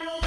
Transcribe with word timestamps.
No. 0.00 0.21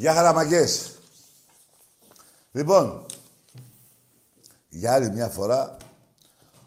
Γεια 0.00 0.14
χαραμαγκές. 0.14 0.98
Λοιπόν, 2.52 3.06
για 4.68 4.92
άλλη 4.92 5.10
μια 5.10 5.28
φορά, 5.28 5.76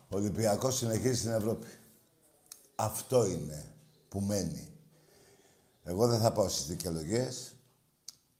ο 0.09 0.15
Ολυμπιακός 0.15 0.75
συνεχίζει 0.75 1.19
στην 1.19 1.31
Ευρώπη. 1.31 1.67
Αυτό 2.75 3.25
είναι 3.25 3.65
που 4.09 4.19
μένει. 4.19 4.71
Εγώ 5.83 6.07
δεν 6.07 6.19
θα 6.19 6.31
πάω 6.31 6.49
στις 6.49 6.65
δικαιολογίες, 6.65 7.55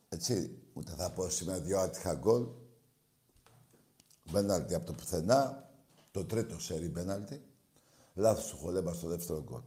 έτσι, 0.09 0.61
ούτε 0.73 0.91
θα 0.97 1.11
πω 1.11 1.29
σήμερα 1.29 1.59
δυο 1.59 1.79
άτυχα 1.79 2.13
γκολ. 2.13 2.47
Μπέναλτι 4.31 4.75
από 4.75 4.85
το 4.85 4.93
πουθενά, 4.93 5.69
το 6.11 6.25
τρίτο 6.25 6.59
σερί 6.59 6.89
μπέναλτι. 6.89 7.43
Λάθος 8.13 8.47
του 8.47 8.57
χολέμπα 8.57 8.93
στο 8.93 9.07
δεύτερο 9.07 9.43
γκολ. 9.43 9.61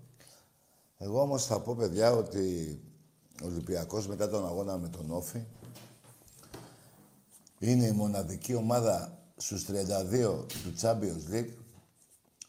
Εγώ 0.98 1.20
όμως 1.20 1.46
θα 1.46 1.60
πω, 1.60 1.74
παιδιά, 1.74 2.12
ότι 2.12 2.78
ο 2.82 2.85
Ολυμπιακός 3.42 4.06
μετά 4.06 4.28
τον 4.28 4.46
αγώνα 4.46 4.78
με 4.78 4.88
τον 4.88 5.10
Όφη 5.10 5.44
είναι 7.58 7.86
η 7.86 7.92
μοναδική 7.92 8.54
ομάδα 8.54 9.18
στους 9.36 9.66
32 9.68 10.46
του 10.48 10.74
Champions 10.80 11.30
League 11.30 11.54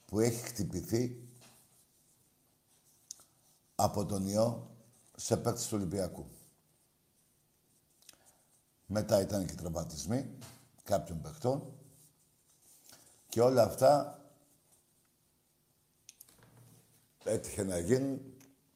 που 0.06 0.20
έχει 0.20 0.42
χτυπηθεί 0.44 1.22
από 3.76 4.06
τον 4.06 4.28
ιό 4.28 4.70
σε 5.16 5.38
παίκτες 5.38 5.68
του 5.68 5.78
Ολυμπιακού. 5.78 6.26
Μετά 8.86 9.22
ήταν 9.22 9.46
και 9.46 9.54
τραυματισμοί 9.54 10.30
κάποιων 10.84 11.22
παιχτών 11.22 11.74
και 13.30 13.42
όλα 13.42 13.64
αυτά 13.64 14.22
έτυχε 17.24 17.64
να 17.64 17.80
γίνουν 17.80 18.22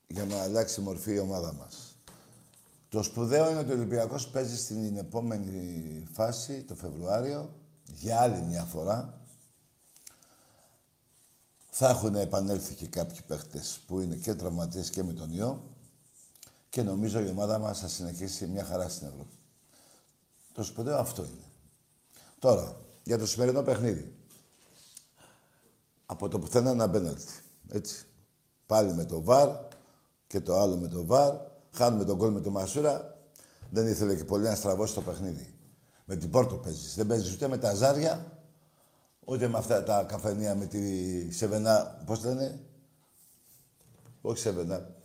για 0.08 0.26
να 0.26 0.42
αλλάξει 0.42 0.82
μορφή 0.82 1.14
η 1.14 1.20
ομάδα 1.20 1.54
μας. 1.54 1.91
Το 2.92 3.04
σπουδαίο 3.04 3.50
είναι 3.50 3.60
ότι 3.60 3.72
ο 3.72 3.74
Ολυμπιακός 3.74 4.28
παίζει 4.28 4.58
στην 4.58 4.98
επόμενη 4.98 6.08
φάση, 6.12 6.64
το 6.64 6.76
Φεβρουάριο, 6.76 7.54
για 7.86 8.22
άλλη 8.22 8.42
μια 8.42 8.64
φορά. 8.64 9.22
Θα 11.70 11.90
έχουν 11.90 12.16
επανέλθει 12.16 12.74
και 12.76 12.88
κάποιοι 12.88 13.20
παίχτες 13.28 13.80
που 13.88 14.00
είναι 14.00 14.16
και 14.16 14.34
τραυματίες 14.34 14.90
και 14.90 15.04
με 15.04 15.14
τον 15.14 15.34
ιό 15.34 15.64
και 16.70 16.82
νομίζω 16.82 17.20
η 17.20 17.28
ομάδα 17.28 17.60
μας 17.60 17.80
θα 17.80 17.88
συνεχίσει 17.88 18.48
μια 18.48 18.64
χαρά 18.64 18.90
στην 18.90 19.08
Ευρώπη. 19.08 19.38
Το 20.54 20.64
σπουδαίο 20.64 20.98
αυτό 20.98 21.24
είναι. 21.24 21.46
Τώρα, 22.40 22.82
για 23.04 23.18
το 23.18 23.28
σημερινό 23.28 23.64
παιχνίδι. 23.64 24.16
Από 26.06 26.28
το 26.28 26.40
πουθενά 26.40 26.70
ένα 26.70 26.90
πέναλτι. 26.90 27.34
Έτσι. 27.70 28.06
Πάλι 28.66 28.94
με 28.94 29.06
το 29.06 29.22
ΒΑΡ 29.22 29.50
και 30.28 30.42
το 30.42 30.60
άλλο 30.60 30.78
με 30.78 30.88
το 30.88 31.06
ΒΑΡ 31.06 31.51
Χάνουμε 31.72 32.06
τον 32.06 32.18
κόλ 32.18 32.32
με 32.32 32.42
τον 32.42 32.52
Μασούρα. 32.52 33.20
Δεν 33.70 33.88
ήθελε 33.88 34.16
και 34.16 34.24
πολύ 34.24 34.44
να 34.44 34.56
στραβώσει 34.56 34.94
το 34.94 35.02
παιχνίδι. 35.02 35.54
Με 36.06 36.16
την 36.16 36.30
Πόρτο 36.30 36.56
παίζεις. 36.56 36.96
Δεν 36.96 37.08
παίζεις 37.08 37.34
ούτε 37.34 37.48
με 37.48 37.58
τα 37.58 37.74
ζάρια, 37.74 38.42
ούτε 39.26 39.48
με 39.48 39.58
αυτά 39.58 39.84
τα 39.84 40.04
καφενεία 40.04 40.56
με 40.56 40.66
τη 40.66 41.32
Σεβενά. 41.32 42.04
Πώς 42.06 42.24
λένε, 42.24 42.60
Όχι 44.22 44.40
Σεβενά. 44.40 44.96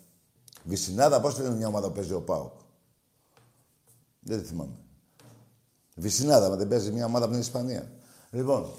Βυσινάδα, 0.64 1.20
πώς 1.20 1.38
λένε 1.38 1.54
μια 1.54 1.66
ομάδα 1.66 1.86
που 1.86 1.94
παίζει 1.94 2.12
ο 2.12 2.22
Πάοκ; 2.22 2.52
Δεν 4.20 4.40
τη 4.40 4.46
θυμάμαι. 4.46 4.76
Βυσινάδα, 5.94 6.48
μα 6.48 6.56
δεν 6.56 6.68
παίζει 6.68 6.90
μια 6.90 7.04
ομάδα 7.04 7.24
από 7.24 7.32
την 7.32 7.42
Ισπανία. 7.42 7.90
Λοιπόν, 8.30 8.74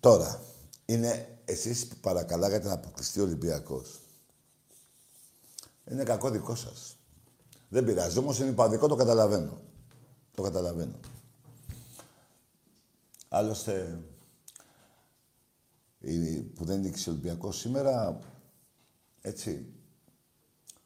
τώρα, 0.00 0.40
είναι 0.84 1.38
εσείς 1.44 1.86
που 1.86 1.96
παρακαλάγατε 1.96 2.66
να 2.66 2.74
αποκλειστεί 2.74 3.20
ο 3.20 3.22
Ολυμπιακός. 3.22 4.01
Είναι 5.90 6.02
κακό 6.02 6.30
δικό 6.30 6.54
σας. 6.54 6.96
Δεν 7.68 7.84
πειράζει. 7.84 8.18
Όμως 8.18 8.38
είναι 8.38 8.52
παδικό, 8.52 8.88
το 8.88 8.94
καταλαβαίνω. 8.94 9.58
Το 10.34 10.42
καταλαβαίνω. 10.42 11.00
Άλλωστε, 13.28 14.00
που 16.54 16.64
δεν 16.64 16.80
νίκησε 16.80 17.08
ο 17.08 17.12
Ολυμπιακό 17.12 17.52
σήμερα, 17.52 18.18
έτσι, 19.20 19.72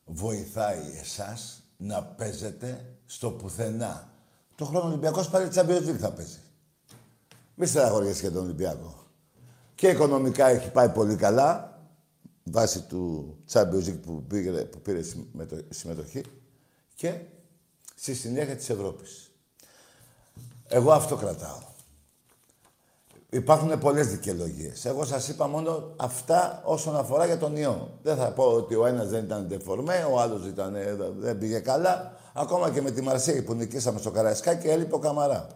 βοηθάει 0.04 0.98
εσάς 1.00 1.62
να 1.76 2.04
παίζετε 2.04 2.98
στο 3.06 3.30
πουθενά. 3.30 4.10
Το 4.54 4.64
χρόνο 4.64 4.86
Ολυμπιακός 4.86 5.28
πάλι 5.28 5.48
Champions 5.54 5.96
θα 5.98 6.12
παίζει. 6.12 6.40
Μη 7.54 7.66
στεναχωριέσαι 7.66 8.20
για 8.20 8.32
τον 8.32 8.44
Ολυμπιακό. 8.44 9.06
Και 9.74 9.88
οικονομικά 9.88 10.46
έχει 10.46 10.70
πάει 10.70 10.88
πολύ 10.88 11.16
καλά 11.16 11.75
βάσει 12.50 12.82
του 12.82 13.36
Champions 13.52 13.98
που, 14.02 14.22
πήρε, 14.28 14.64
που 14.64 14.80
πήρε 14.80 15.00
συμμετοχή 15.68 16.22
και 16.94 17.20
στη 17.94 18.14
συνέχεια 18.14 18.56
της 18.56 18.70
Ευρώπης. 18.70 19.30
Εγώ 20.68 20.92
αυτό 20.92 21.16
κρατάω. 21.16 21.58
Υπάρχουν 23.30 23.78
πολλές 23.78 24.08
δικαιολογίες. 24.08 24.84
Εγώ 24.84 25.04
σας 25.04 25.28
είπα 25.28 25.46
μόνο 25.46 25.92
αυτά 25.96 26.62
όσον 26.64 26.96
αφορά 26.96 27.26
για 27.26 27.38
τον 27.38 27.56
ιό. 27.56 27.98
Δεν 28.02 28.16
θα 28.16 28.32
πω 28.32 28.44
ότι 28.44 28.74
ο 28.74 28.86
ένας 28.86 29.08
δεν 29.08 29.24
ήταν 29.24 29.48
τεφορμέ, 29.48 30.06
ο 30.10 30.20
άλλος 30.20 30.40
δεν 31.18 31.38
πήγε 31.38 31.58
καλά. 31.58 32.16
Ακόμα 32.32 32.70
και 32.70 32.82
με 32.82 32.90
τη 32.90 33.02
Μαρσέη 33.02 33.42
που 33.42 33.54
νικήσαμε 33.54 33.98
στο 33.98 34.10
Καραϊσκάκι 34.10 34.68
έλειπε 34.68 34.94
ο 34.94 34.98
Καμαρά. 34.98 35.48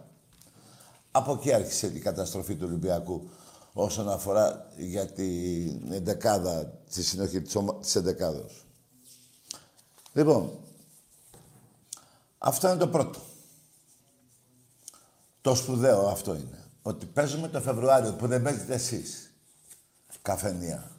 Από 1.11 1.33
εκεί 1.33 1.53
άρχισε 1.53 1.87
η 1.87 1.99
καταστροφή 1.99 2.55
του 2.55 2.65
Ολυμπιακού 2.69 3.29
όσον 3.73 4.09
αφορά 4.09 4.73
για 4.77 5.07
την 5.07 5.93
εντεκάδα, 5.93 6.65
τη 6.67 7.03
συνοχή 7.03 7.43
της 7.81 7.95
εντεκάδος. 7.95 8.67
Λοιπόν, 10.13 10.59
αυτό 12.39 12.69
είναι 12.69 12.77
το 12.77 12.89
πρώτο. 12.89 13.21
Το 15.41 15.55
σπουδαίο 15.55 16.09
αυτό 16.09 16.35
είναι. 16.35 16.65
Ότι 16.83 17.07
παίζουμε 17.07 17.49
το 17.49 17.61
Φεβρουάριο 17.61 18.13
που 18.13 18.27
δεν 18.27 18.43
παίζετε 18.43 18.75
εσείς. 18.75 19.33
Καφενεία. 20.23 20.91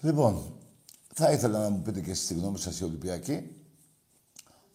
Λοιπόν, 0.00 0.54
θα 1.14 1.32
ήθελα 1.32 1.58
να 1.58 1.68
μου 1.68 1.82
πείτε 1.82 2.00
και 2.00 2.14
στη 2.14 2.34
γνώμη 2.34 2.58
σας 2.58 2.80
η 2.80 2.84
Ολυμπιακή. 2.84 3.56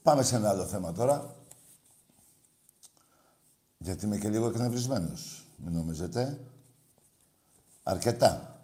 Πάμε 0.04 0.24
σε 0.24 0.36
ένα 0.36 0.50
άλλο 0.50 0.66
θέμα 0.66 0.92
τώρα. 0.92 1.35
Γιατί 3.78 4.06
είμαι 4.06 4.18
και 4.18 4.30
λίγο 4.30 4.48
εκνευρισμένος. 4.48 5.46
Μην 5.58 5.74
νομίζετε. 5.74 6.40
Αρκετά. 7.84 8.60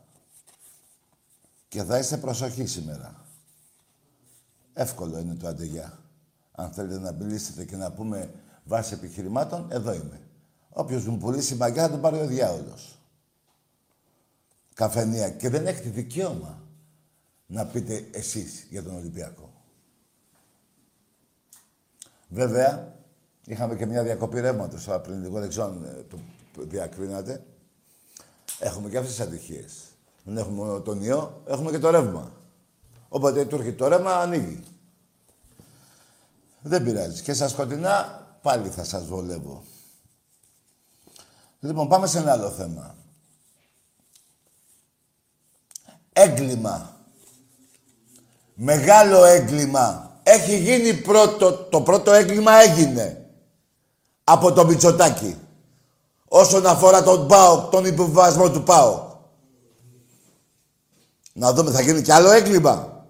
Και 1.67 1.83
θα 1.83 1.97
είστε 1.97 2.17
προσοχή 2.17 2.65
σήμερα. 2.65 3.25
Εύκολο 4.73 5.19
είναι 5.19 5.35
το 5.35 5.47
αντεγιά. 5.47 5.99
Αν 6.51 6.71
θέλετε 6.71 6.99
να 6.99 7.11
μιλήσετε 7.11 7.65
και 7.65 7.75
να 7.75 7.91
πούμε 7.91 8.33
βάση 8.63 8.93
επιχειρημάτων, 8.93 9.67
εδώ 9.71 9.93
είμαι. 9.93 10.21
Όποιος 10.69 11.05
μου 11.07 11.17
πουλήσει 11.17 11.55
μαγιά 11.55 11.83
θα 11.83 11.89
τον 11.89 12.01
πάρει 12.01 12.19
ο 12.19 12.25
διάολος. 12.25 12.99
Καφενεία. 14.73 15.29
Και 15.29 15.49
δεν 15.49 15.67
έχετε 15.67 15.89
δικαίωμα 15.89 16.61
να 17.45 17.65
πείτε 17.65 18.07
εσείς 18.11 18.65
για 18.69 18.83
τον 18.83 18.95
Ολυμπιακό. 18.95 19.53
Βέβαια, 22.27 22.95
είχαμε 23.45 23.75
και 23.75 23.85
μια 23.85 24.03
διακοπή 24.03 24.39
ρεύματος 24.39 24.88
πριν 25.03 25.21
λίγο, 25.21 25.39
δεν 25.39 25.49
ξέρω 25.49 25.65
αν 25.65 25.83
ε, 25.83 26.03
το 26.09 26.17
διακρίνατε. 26.57 27.43
Έχουμε 28.59 28.89
και 28.89 28.97
αυτές 28.97 29.15
τις 29.15 29.25
ατυχίες. 29.25 29.73
Δεν 30.23 30.38
έχουμε 30.38 30.79
τον 30.79 31.01
ιό, 31.01 31.41
έχουμε 31.47 31.71
και 31.71 31.79
το 31.79 31.89
ρεύμα. 31.89 32.31
Όποτε 33.09 33.45
του 33.45 33.55
έρχεται 33.55 33.75
το 33.75 33.88
ρεύμα, 33.88 34.15
ανοίγει. 34.15 34.63
Δεν 36.61 36.83
πειράζει. 36.83 37.21
Και 37.21 37.33
στα 37.33 37.47
σκοτεινά 37.47 38.25
πάλι 38.41 38.69
θα 38.69 38.83
σας 38.83 39.05
βολεύω. 39.05 39.63
Λοιπόν, 41.59 41.87
πάμε 41.87 42.07
σε 42.07 42.17
ένα 42.17 42.31
άλλο 42.31 42.49
θέμα. 42.49 42.95
Έγκλημα. 46.13 46.95
Μεγάλο 48.53 49.23
έγκλημα. 49.23 50.19
Έχει 50.23 50.57
γίνει 50.57 50.94
πρώτο, 50.94 51.53
το 51.53 51.81
πρώτο 51.81 52.11
έγκλημα 52.11 52.53
έγινε. 52.53 53.20
Από 54.31 54.54
το 54.54 54.66
Μητσοτάκι. 54.66 55.38
Όσον 56.28 56.66
αφορά 56.66 57.04
τον 57.04 57.28
ΠΑΟ, 57.28 57.69
τον 57.69 57.86
υποβασμό 57.86 58.51
του 58.51 58.63
ΠΑΟ. 58.63 59.19
Να 61.33 61.54
δούμε, 61.54 61.72
θα 61.72 61.81
γίνει 61.81 62.01
κι 62.01 62.12
άλλο 62.12 62.31
έγκλημα. 62.31 63.06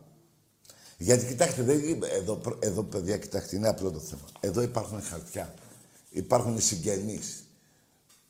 Γιατί 0.97 1.25
κοιτάξτε, 1.25 1.63
δεν, 1.63 2.03
εδώ, 2.03 2.41
εδώ 2.59 2.83
παιδιά, 2.83 3.17
κοιτάξτε, 3.17 3.55
είναι 3.55 3.67
απλό 3.67 3.91
το 3.91 3.99
θέμα. 3.99 4.21
Εδώ 4.39 4.61
υπάρχουν 4.61 5.01
χαρτιά. 5.01 5.53
Υπάρχουν 6.09 6.55
οι 6.57 6.61
συγγενείς 6.61 7.43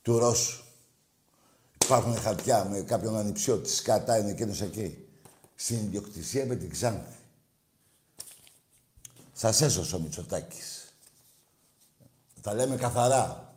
του 0.02 0.18
Ρώσου. 0.18 0.62
Υπάρχουν 1.84 2.16
χαρτιά 2.16 2.64
με 2.64 2.80
κάποιον 2.80 3.16
ανιψιό 3.16 3.56
της 3.58 3.74
σκατά 3.76 4.18
είναι 4.18 4.30
εκείνος 4.30 4.60
εκεί. 4.60 5.06
Στην 5.54 5.76
ιδιοκτησία 5.76 6.46
με 6.46 6.54
την 6.56 6.70
Ξάνθη. 6.70 7.16
Σας 9.32 9.60
έσωσε 9.60 9.96
ο 9.96 9.98
Μητσοτάκης. 9.98 10.81
Τα 12.42 12.54
λέμε 12.54 12.76
καθαρά. 12.76 13.54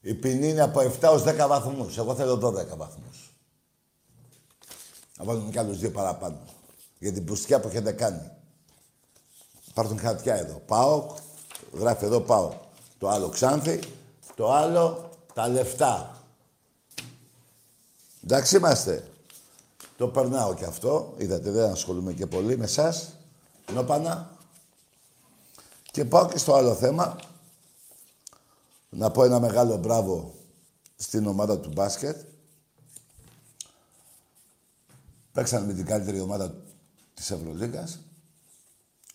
Η 0.00 0.14
ποινή 0.14 0.48
είναι 0.48 0.60
από 0.60 0.80
7 0.80 1.08
ως 1.12 1.22
10 1.22 1.46
βαθμούς. 1.48 1.98
Εγώ 1.98 2.14
θέλω 2.14 2.34
12 2.36 2.76
βαθμούς. 2.76 3.34
Να 5.18 5.24
βάλουμε 5.24 5.50
κι 5.50 5.58
άλλους 5.58 5.78
δύο 5.78 5.90
παραπάνω. 5.90 6.38
Για 6.98 7.12
την 7.12 7.24
πουστιά 7.24 7.60
που 7.60 7.68
έχετε 7.68 7.92
κάνει. 7.92 8.30
Υπάρχουν 9.68 9.98
χαρτιά 9.98 10.34
εδώ. 10.34 10.62
Πάω, 10.66 11.14
γράφει 11.72 12.04
εδώ 12.04 12.20
πάω. 12.20 12.52
Το 12.98 13.08
άλλο 13.08 13.28
Ξάνθη, 13.28 13.80
το 14.34 14.52
άλλο 14.52 15.10
τα 15.34 15.48
λεφτά. 15.48 16.22
Εντάξει 18.24 18.56
είμαστε. 18.56 19.08
Το 19.96 20.08
περνάω 20.08 20.54
κι 20.54 20.64
αυτό. 20.64 21.14
Είδατε, 21.16 21.50
δεν 21.50 21.70
ασχολούμαι 21.70 22.12
και 22.12 22.26
πολύ 22.26 22.56
με 22.56 22.64
εσάς. 22.64 23.14
Νόπανα. 23.72 24.38
Και 25.90 26.04
πάω 26.04 26.28
και 26.28 26.38
στο 26.38 26.54
άλλο 26.54 26.74
θέμα. 26.74 27.16
Να 28.88 29.10
πω 29.10 29.24
ένα 29.24 29.40
μεγάλο 29.40 29.76
μπράβο 29.76 30.34
στην 30.96 31.26
ομάδα 31.26 31.58
του 31.58 31.70
μπάσκετ. 31.72 32.20
Παίξανε 35.32 35.66
με 35.66 35.72
την 35.72 35.84
καλύτερη 35.84 36.20
ομάδα 36.20 36.54
της 37.14 37.30
Ευρωλίγκας, 37.30 38.00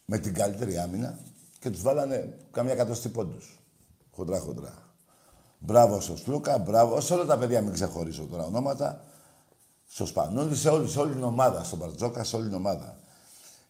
με 0.06 0.18
την 0.18 0.34
καλύτερη 0.34 0.78
άμυνα 0.78 1.20
και 1.60 1.70
τους 1.70 1.82
βάλανε 1.82 2.38
καμιά 2.52 2.74
εκατοστή 2.74 3.10
πόντους. 3.10 3.60
Χοντρά, 4.12 4.40
χοντρά. 4.40 4.74
Μπράβο 5.60 6.00
στο 6.00 6.16
Σλούκα, 6.16 6.58
μπράβο. 6.58 7.02
Σε 7.02 7.14
όλα 7.14 7.26
τα 7.26 7.38
παιδιά 7.38 7.62
μην 7.62 7.74
ξεχωρίσω 7.74 8.24
τώρα 8.24 8.46
ονόματα. 8.46 9.04
Στο 9.88 10.06
Σπανούλη, 10.06 10.56
σε 10.56 10.70
όλη, 10.70 10.90
σε 10.90 11.00
όλη 11.00 11.14
την 11.14 11.24
ομάδα. 11.24 11.64
Στον 11.64 11.80
Μπαρτζόκα, 11.80 12.24
σε 12.24 12.36
όλη 12.36 12.46
την 12.46 12.56
ομάδα. 12.56 12.98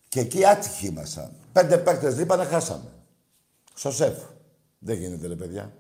Και 0.10 0.20
εκεί 0.20 0.46
άτυχοι 0.46 0.88
ήμασταν. 0.88 1.32
Πέντε 1.52 1.78
παίκτες 1.78 2.18
λείπανε, 2.18 2.46
χάσαμε. 2.46 2.95
Στο 3.78 3.92
σεφ. 3.92 4.18
Δεν 4.80 4.98
γίνεται, 4.98 5.28
ρε 5.28 5.36
παιδιά. 5.36 5.74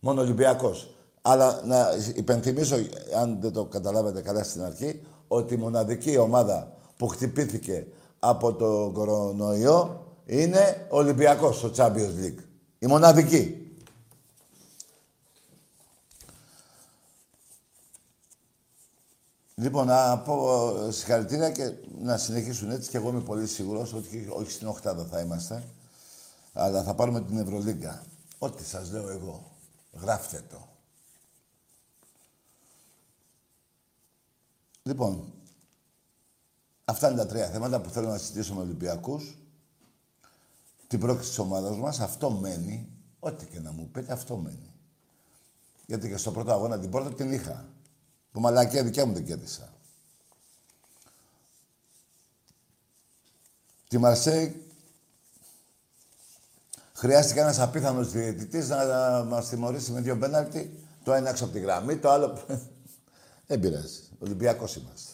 Μόνο 0.00 0.20
Ολυμπιακός. 0.20 0.94
Αλλά 1.22 1.62
να 1.64 1.88
υπενθυμίσω, 2.14 2.76
αν 3.16 3.40
δεν 3.40 3.52
το 3.52 3.64
καταλάβετε 3.64 4.20
καλά 4.20 4.44
στην 4.44 4.62
αρχή, 4.62 5.00
ότι 5.28 5.54
η 5.54 5.56
μοναδική 5.56 6.16
ομάδα 6.16 6.72
που 6.96 7.06
χτυπήθηκε 7.06 7.86
από 8.18 8.54
το 8.54 8.90
κορονοϊό 8.94 10.06
είναι 10.26 10.86
ο 10.90 10.96
Ολυμπιακός 10.96 11.56
στο 11.56 11.70
Champions 11.76 12.24
League. 12.24 12.42
Η 12.78 12.86
μοναδική. 12.86 13.60
Λοιπόν, 19.54 19.86
να 19.86 20.18
πω 20.18 20.72
συγχαρητήρια 20.90 21.50
και 21.50 21.72
να 22.02 22.16
συνεχίσουν 22.16 22.70
έτσι 22.70 22.90
και 22.90 22.96
εγώ 22.96 23.08
είμαι 23.08 23.20
πολύ 23.20 23.46
σίγουρος 23.46 23.92
ότι 23.92 24.28
όχι 24.30 24.50
στην 24.50 24.66
οχτάδα 24.66 25.04
θα 25.04 25.20
είμαστε, 25.20 25.64
αλλά 26.56 26.82
θα 26.82 26.94
πάρουμε 26.94 27.22
την 27.22 27.38
Ευρωλίγκα. 27.38 28.04
Ό,τι 28.38 28.64
σας 28.64 28.90
λέω 28.90 29.08
εγώ, 29.08 29.56
γράφτε 29.92 30.44
το. 30.50 30.68
Λοιπόν, 34.82 35.32
αυτά 36.84 37.08
είναι 37.08 37.16
τα 37.16 37.26
τρία 37.26 37.48
θέματα 37.48 37.80
που 37.80 37.90
θέλω 37.90 38.08
να 38.08 38.18
συζητήσω 38.18 38.54
με 38.54 38.60
Ολυμπιακούς. 38.60 39.38
Την 40.86 41.00
πρόκληση 41.00 41.28
της 41.28 41.38
ομάδας 41.38 41.76
μας, 41.76 42.00
αυτό 42.00 42.30
μένει. 42.30 42.88
Ό,τι 43.18 43.46
και 43.46 43.60
να 43.60 43.72
μου 43.72 43.88
πείτε, 43.88 44.12
αυτό 44.12 44.36
μένει. 44.36 44.72
Γιατί 45.86 46.08
και 46.08 46.16
στο 46.16 46.30
πρώτο 46.32 46.52
αγώνα 46.52 46.78
την 46.78 46.90
πόρτα 46.90 47.12
την 47.12 47.32
είχα. 47.32 47.68
Που 48.32 48.40
μαλακία 48.40 48.84
δικιά 48.84 49.06
μου 49.06 49.12
δεν 49.12 49.24
κέρδισα. 49.24 49.72
Τη 53.88 53.98
Μαρσέη 53.98 54.65
χρειάστηκε 56.96 57.40
ένας 57.40 57.58
απίθανος 57.58 58.10
διαιτητής 58.10 58.68
να, 58.68 58.84
να 58.84 59.24
μας 59.24 59.48
τιμωρήσει 59.48 59.92
με 59.92 60.00
δύο 60.00 60.18
πέναλτι. 60.18 60.84
Το 61.04 61.12
ένα 61.12 61.28
έξω 61.28 61.44
από 61.44 61.52
τη 61.52 61.60
γραμμή, 61.60 61.96
το 61.96 62.10
άλλο... 62.10 62.38
δεν 63.46 63.60
πειράζει. 63.60 64.00
Ολυμπιακός 64.18 64.76
είμαστε. 64.76 65.12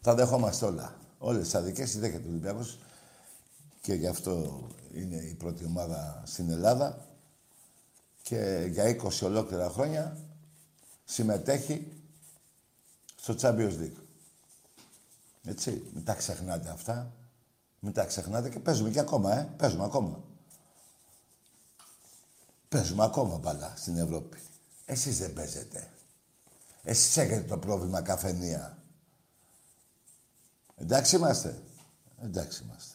Θα 0.00 0.14
δεχόμαστε 0.14 0.64
όλα. 0.64 0.96
Όλες 1.18 1.42
τις 1.42 1.54
αδικίε 1.54 1.84
τις 1.84 1.98
δέχεται 1.98 2.26
ο 2.26 2.30
Ολυμπιακός. 2.30 2.78
Και 3.80 3.94
γι' 3.94 4.06
αυτό 4.06 4.66
είναι 4.94 5.16
η 5.16 5.34
πρώτη 5.34 5.64
ομάδα 5.64 6.22
στην 6.26 6.50
Ελλάδα. 6.50 7.06
Και 8.22 8.66
για 8.70 8.96
20 9.02 9.08
ολόκληρα 9.22 9.68
χρόνια 9.68 10.16
συμμετέχει 11.04 11.92
στο 13.16 13.34
Champions 13.40 13.72
League. 13.80 14.00
Έτσι, 15.44 15.82
μην 15.94 16.04
τα 16.04 16.14
ξεχνάτε 16.14 16.70
αυτά. 16.70 17.12
Μην 17.80 17.92
τα 17.92 18.04
ξεχνάτε 18.04 18.48
και 18.48 18.58
παίζουμε 18.58 18.90
και 18.90 19.00
ακόμα, 19.00 19.38
ε. 19.38 19.48
Παίζουμε 19.56 19.84
ακόμα. 19.84 20.22
Παίζουμε 22.68 23.04
ακόμα 23.04 23.38
μπαλά 23.38 23.72
στην 23.76 23.96
Ευρώπη. 23.96 24.38
Εσείς 24.84 25.18
δεν 25.18 25.32
παίζετε. 25.32 25.88
Εσείς 26.82 27.16
έχετε 27.16 27.40
το 27.40 27.58
πρόβλημα 27.58 28.02
καφενεία. 28.02 28.78
Εντάξει 30.76 31.16
είμαστε. 31.16 31.62
Εντάξει 32.22 32.62
είμαστε. 32.64 32.94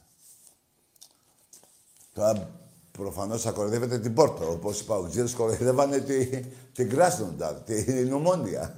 Τώρα 2.13 2.49
προφανώς 2.91 3.41
θα 3.41 3.51
κοροϊδεύετε 3.51 3.99
την 3.99 4.13
Πόρτο. 4.13 4.51
Όπως 4.51 4.79
οι 4.79 4.85
Παουτζίδες 4.85 5.33
κοροϊδεύανε 5.33 5.99
τη, 5.99 6.25
την 6.73 6.89
Κράσνονταρ, 6.89 7.53
την 7.53 8.07
Νομόνια. 8.07 8.73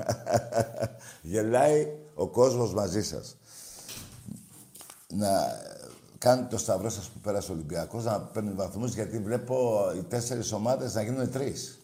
Γελάει 1.22 1.88
ο 2.14 2.28
κόσμος 2.28 2.74
μαζί 2.74 3.04
σας. 3.04 3.38
Να 5.08 5.62
κάνετε 6.18 6.48
το 6.48 6.58
σταυρό 6.58 6.90
σας 6.90 7.10
που 7.10 7.20
πέρασε 7.20 7.52
ο 7.52 7.54
Ολυμπιακός, 7.54 8.04
να 8.04 8.22
παίρνει 8.22 8.54
βαθμούς 8.54 8.94
γιατί 8.94 9.20
βλέπω 9.20 9.82
οι 9.96 10.04
τέσσερις 10.04 10.52
ομάδες 10.52 10.94
να 10.94 11.02
γίνουν 11.02 11.32
τρεις. 11.32 11.80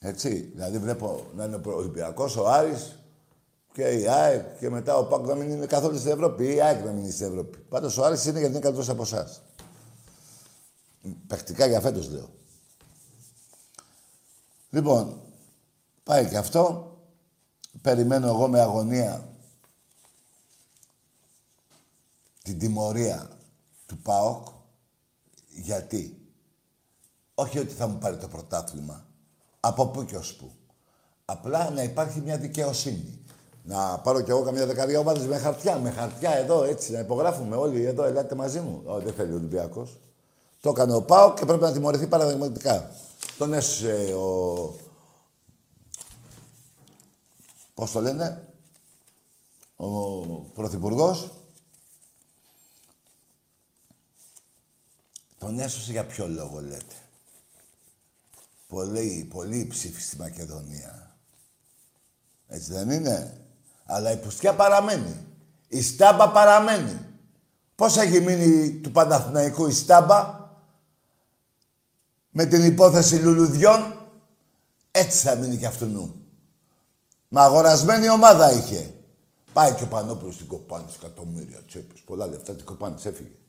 Έτσι. 0.00 0.50
Δηλαδή 0.54 0.78
βλέπω 0.78 1.26
να 1.34 1.44
είναι 1.44 1.56
ο 1.56 1.70
Ολυμπιακός, 1.70 2.36
ο 2.36 2.48
Άρης 2.48 2.98
και 3.72 3.82
η 3.82 4.08
ΑΕΚ 4.08 4.58
και 4.58 4.70
μετά 4.70 4.96
ο 4.96 5.04
Πάκο 5.04 5.24
να 5.24 5.34
μην 5.34 5.50
είναι 5.50 5.66
καθόλου 5.66 5.98
στην 5.98 6.10
Ευρώπη 6.10 6.44
ή 6.44 6.54
η 6.54 6.60
ΑΕΚ 6.60 6.84
να 6.84 6.90
μην 6.90 7.02
είναι 7.02 7.12
στην 7.12 7.26
Ευρώπη. 7.26 7.58
Πάντως 7.58 7.98
ο 7.98 8.04
Άρης 8.04 8.24
είναι 8.24 8.38
γιατί 8.38 8.52
είναι 8.52 8.62
καλύτερος 8.62 8.88
από 8.88 9.02
εσάς. 9.02 9.42
Πεκτικά 11.26 11.66
για 11.66 11.80
φέτος 11.80 12.10
λέω. 12.10 12.28
Λοιπόν, 14.70 15.20
πάει 16.02 16.28
και 16.28 16.36
αυτό. 16.36 16.94
Περιμένω 17.82 18.26
εγώ 18.26 18.48
με 18.48 18.60
αγωνία 18.60 19.28
την 22.42 22.58
τιμωρία 22.58 23.30
του 23.86 23.98
ΠΑΟΚ. 23.98 24.46
Γιατί; 25.48 26.20
Όχι 27.34 27.58
ότι 27.58 27.74
θα 27.74 27.86
μου 27.86 27.98
πάρει 27.98 28.16
το 28.16 28.28
πρωτάθλημα. 28.28 29.04
Από 29.60 29.86
πού 29.86 30.04
και 30.04 30.16
ως 30.16 30.34
πού. 30.34 30.50
Απλά 31.24 31.70
να 31.70 31.82
υπάρχει 31.82 32.20
μια 32.20 32.38
δικαιοσύνη. 32.38 33.24
Να 33.62 33.98
πάρω 33.98 34.20
κι 34.20 34.30
εγώ 34.30 34.42
καμιά 34.42 34.66
δεκαετία 34.66 34.98
ομάδες 34.98 35.26
με 35.26 35.38
χαρτιά, 35.38 35.78
με 35.78 35.90
χαρτιά 35.90 36.30
εδώ 36.30 36.62
έτσι, 36.62 36.92
να 36.92 36.98
υπογράφουμε 36.98 37.56
όλοι 37.56 37.84
εδώ, 37.84 38.04
ελάτε 38.04 38.34
μαζί 38.34 38.60
μου. 38.60 38.82
Ω, 38.86 38.98
δεν 38.98 39.12
θέλει 39.12 39.32
ο 39.32 39.34
Ολυμπιακός. 39.34 39.98
Το 40.60 40.70
έκανε 40.70 40.94
ο 40.94 41.02
Πάο 41.02 41.34
και 41.34 41.44
πρέπει 41.44 41.62
να 41.62 41.72
τιμωρηθεί 41.72 42.06
παραδειγματικά. 42.06 42.90
Τον 43.38 43.52
έσωσε 43.52 44.14
ο... 44.14 44.74
Πώς 47.74 47.90
το 47.90 48.00
λένε, 48.00 48.48
ο 49.76 49.86
Πρωθυπουργός. 50.54 51.30
Τον 55.40 55.58
έσωσε 55.58 55.92
για 55.92 56.06
ποιο 56.06 56.28
λόγο 56.28 56.60
λέτε; 56.60 56.94
Πολύ, 58.68 59.28
πολύ 59.30 59.66
ψήφι 59.66 60.02
στη 60.02 60.16
Μακεδονία. 60.16 61.16
Έτσι 62.46 62.72
δεν 62.72 62.90
είναι; 62.90 63.40
Αλλά 63.84 64.10
η 64.12 64.16
πουστιά 64.16 64.54
παραμένει. 64.54 65.26
Η 65.68 65.82
στάμπα 65.82 66.30
παραμένει. 66.30 66.98
Πώς 67.74 67.96
έχει 67.96 68.20
μείνει 68.20 68.72
του 68.72 68.92
Παναθηναϊκού 68.92 69.66
η 69.66 69.72
στάμπα; 69.72 70.48
Με 72.30 72.44
την 72.46 72.64
υπόθεση 72.64 73.16
λουλουδιών; 73.16 74.08
Έτσι 74.90 75.18
θα 75.26 75.34
μείνει 75.34 75.56
και 75.56 75.66
αυτού 75.66 75.86
νου. 75.86 76.14
Μα 77.28 77.42
αγορασμένη 77.42 78.08
ομάδα 78.08 78.52
είχε. 78.52 78.94
Πάει 79.52 79.74
και 79.74 79.82
ο 79.82 79.86
Πανόπουλος 79.86 80.34
στην 80.34 80.46
Κοπάνης, 80.46 80.94
εκατομμύρια 80.94 81.62
τσέπες, 81.66 82.00
πολλά 82.00 82.26
λεφτά, 82.26 82.54
την 82.54 82.64
Κοπάνης 82.64 83.04
έφυγε. 83.04 83.39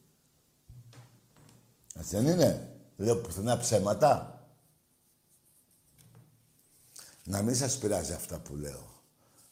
Έτσι 2.01 2.15
δεν 2.15 2.27
είναι; 2.27 2.70
Λέω 2.98 3.15
πουθενά 3.15 3.58
ψέματα. 3.58 4.39
Να 7.24 7.41
μην 7.41 7.55
σας 7.55 7.77
πειράζει 7.77 8.13
αυτά 8.13 8.38
που 8.39 8.55
λέω. 8.55 8.89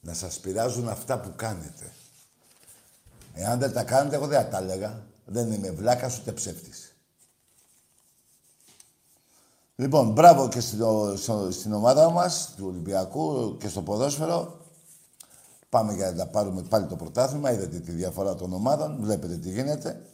Να 0.02 0.14
σας 0.14 0.40
πειράζουν 0.40 0.90
αυτά 0.90 1.20
που 1.20 1.34
κάνετε. 1.36 1.92
Εάν 3.34 3.60
δεν 3.60 3.74
τα 3.74 3.84
κάνετε, 3.84 4.16
εγώ 4.16 4.28
δεν 4.28 4.42
θα 4.42 4.48
τα 4.48 4.58
έλεγα. 4.58 5.06
Δεν 5.26 5.52
είμαι 5.52 5.72
βλάκας 5.72 6.20
ούτε 6.20 6.32
ψεύτης. 6.32 6.96
Λοιπόν, 9.76 10.12
μπράβο 10.12 10.50
και 10.50 10.60
στην 11.52 11.74
ομάδα 11.74 12.10
μας, 12.10 12.54
του 12.56 12.66
Ολυμπιακού 12.68 13.58
και 13.58 13.68
στο 13.68 13.82
ποδόσφαιρο. 13.82 14.66
Πάμε 15.70 15.94
για 15.94 16.12
να 16.12 16.28
πάρουμε 16.28 16.62
πάλι 16.62 16.88
το 16.88 16.96
πρωτάθλημα. 16.96 17.52
Είδατε 17.52 17.80
τη 17.80 17.92
διαφορά 17.92 18.36
των 18.36 18.54
ομάδων. 18.54 18.98
Βλέπετε 19.02 19.38
τι 19.38 19.50
γίνεται. 19.50 20.06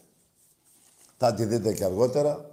Θα 1.27 1.33
τη 1.33 1.45
δείτε 1.45 1.73
και 1.73 1.83
αργότερα. 1.83 2.45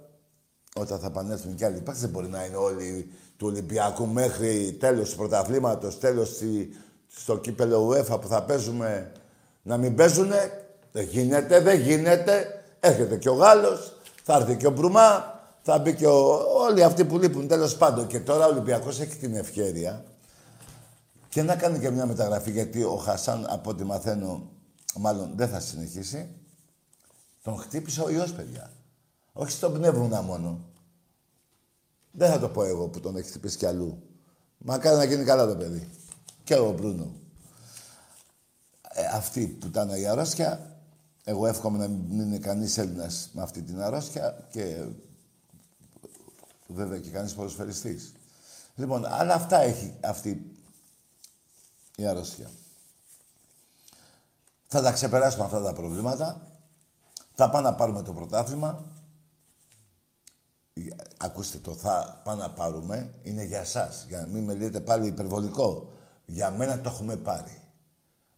Όταν 0.75 0.99
θα 0.99 1.07
επανέλθουν 1.07 1.55
κι 1.55 1.65
άλλοι 1.65 1.75
παίκτες, 1.75 2.01
δεν 2.01 2.09
μπορεί 2.09 2.27
να 2.27 2.45
είναι 2.45 2.55
όλοι 2.55 3.11
του 3.37 3.47
Ολυμπιακού 3.47 4.07
μέχρι 4.07 4.77
τέλος 4.79 5.09
του 5.09 5.15
πρωταθλήματος, 5.15 5.99
τέλος 5.99 6.41
στο 7.07 7.37
κύπελο 7.37 7.89
UEFA 7.89 8.21
που 8.21 8.27
θα 8.27 8.43
παίζουμε 8.43 9.11
να 9.61 9.77
μην 9.77 9.95
παίζουνε. 9.95 10.65
Δεν 10.91 11.05
γίνεται, 11.05 11.59
δεν 11.59 11.79
γίνεται. 11.79 12.63
Έρχεται 12.79 13.17
και 13.17 13.29
ο 13.29 13.33
Γάλλος, 13.33 13.97
θα 14.23 14.35
έρθει 14.35 14.55
και 14.55 14.67
ο 14.67 14.71
Μπρουμά, 14.71 15.39
θα 15.61 15.79
μπει 15.79 15.95
και 15.95 16.07
ο... 16.07 16.41
όλοι 16.69 16.83
αυτοί 16.83 17.05
που 17.05 17.17
λείπουν 17.17 17.47
τέλος 17.47 17.77
πάντων. 17.77 18.07
Και 18.07 18.19
τώρα 18.19 18.45
ο 18.45 18.49
Ολυμπιακός 18.49 18.99
έχει 18.99 19.15
την 19.15 19.35
ευκαιρία 19.35 20.03
και 21.29 21.41
να 21.41 21.55
κάνει 21.55 21.79
και 21.79 21.89
μια 21.89 22.05
μεταγραφή 22.05 22.51
γιατί 22.51 22.83
ο 22.83 22.95
Χασάν 22.95 23.45
από 23.49 23.69
ό,τι 23.69 23.83
μαθαίνω 23.83 24.51
μάλλον 24.95 25.31
δεν 25.35 25.47
θα 25.47 25.59
συνεχίσει. 25.59 26.29
Τον 27.43 27.57
χτύπησε 27.57 28.01
ο 28.01 28.09
ιός, 28.09 28.33
παιδιά. 28.33 28.71
Όχι 29.33 29.51
στον 29.51 29.73
πνεύμονα 29.73 30.21
μόνο. 30.21 30.59
Δεν 32.11 32.31
θα 32.31 32.39
το 32.39 32.49
πω 32.49 32.63
εγώ 32.63 32.87
που 32.87 32.99
τον 32.99 33.15
έχει 33.15 33.29
χτυπήσει 33.29 33.57
κι 33.57 33.65
αλλού. 33.65 34.03
Μακάρι 34.57 34.97
να 34.97 35.03
γίνει 35.03 35.23
καλά 35.23 35.47
το 35.47 35.55
παιδί. 35.55 35.89
Και 36.43 36.55
ο 36.55 36.71
Μπρούνο. 36.71 37.11
Ε, 38.81 39.05
αυτή 39.05 39.47
που 39.47 39.67
ήταν 39.67 39.89
η 39.89 40.07
αρρώστια, 40.07 40.77
εγώ 41.23 41.47
εύχομαι 41.47 41.77
να 41.77 41.87
μην 41.87 42.19
είναι 42.19 42.37
κανείς 42.37 42.77
Έλληνας 42.77 43.29
με 43.33 43.41
αυτή 43.41 43.61
την 43.61 43.81
αρρώστια 43.81 44.47
και 44.51 44.85
βέβαια 46.67 46.99
και 46.99 47.09
κανείς 47.09 47.33
ποδοσφαιριστής. 47.33 48.13
Λοιπόν, 48.75 49.05
αλλά 49.05 49.33
αυτά 49.33 49.59
έχει 49.59 49.93
αυτή 50.01 50.57
η 51.95 52.05
αρρώστια. 52.05 52.49
Θα 54.67 54.81
τα 54.81 54.91
ξεπεράσουμε 54.91 55.43
αυτά 55.43 55.61
τα 55.61 55.73
προβλήματα. 55.73 56.52
Θα 57.33 57.49
πάμε 57.49 57.69
να 57.69 57.75
πάρουμε 57.75 58.01
το 58.01 58.13
πρωτάθλημα. 58.13 58.83
Ακούστε 61.17 61.57
το 61.57 61.73
θα 61.73 62.21
πάμε 62.23 62.41
να 62.41 62.49
πάρουμε 62.49 63.13
είναι 63.23 63.43
για 63.43 63.65
σας. 63.65 64.05
Για 64.07 64.19
να 64.19 64.27
μην 64.27 64.43
με 64.43 64.53
λέτε 64.53 64.79
πάλι 64.79 65.07
υπερβολικό. 65.07 65.91
Για 66.25 66.51
μένα 66.51 66.81
το 66.81 66.89
έχουμε 66.89 67.15
πάρει. 67.15 67.61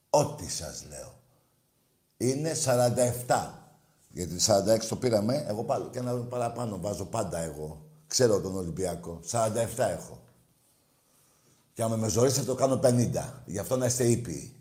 Ό,τι 0.10 0.50
σας 0.50 0.86
λέω. 0.90 1.14
Είναι 2.18 2.52
47. 3.28 3.66
Γιατί 4.10 4.36
46 4.46 4.86
το 4.90 4.96
πήραμε, 4.96 5.46
εγώ 5.48 5.64
πάλι 5.64 5.90
και 5.92 6.00
ένα 6.00 6.16
παραπάνω 6.16 6.80
βάζω 6.80 7.06
πάντα 7.06 7.40
εγώ. 7.40 7.86
Ξέρω 8.08 8.42
τον 8.42 8.56
Ολυμπιακό. 8.56 9.20
47 9.32 9.44
έχω. 9.78 10.20
Και 11.74 11.84
αν 11.84 12.00
με 12.00 12.08
ζωρίσετε 12.08 12.46
το 12.46 12.56
κάνω 12.56 12.80
50. 12.84 13.44
Γι' 13.46 13.60
αυτό 13.60 13.78
να 13.78 13.86
είστε 13.86 14.04
ήπιοι. 14.04 14.58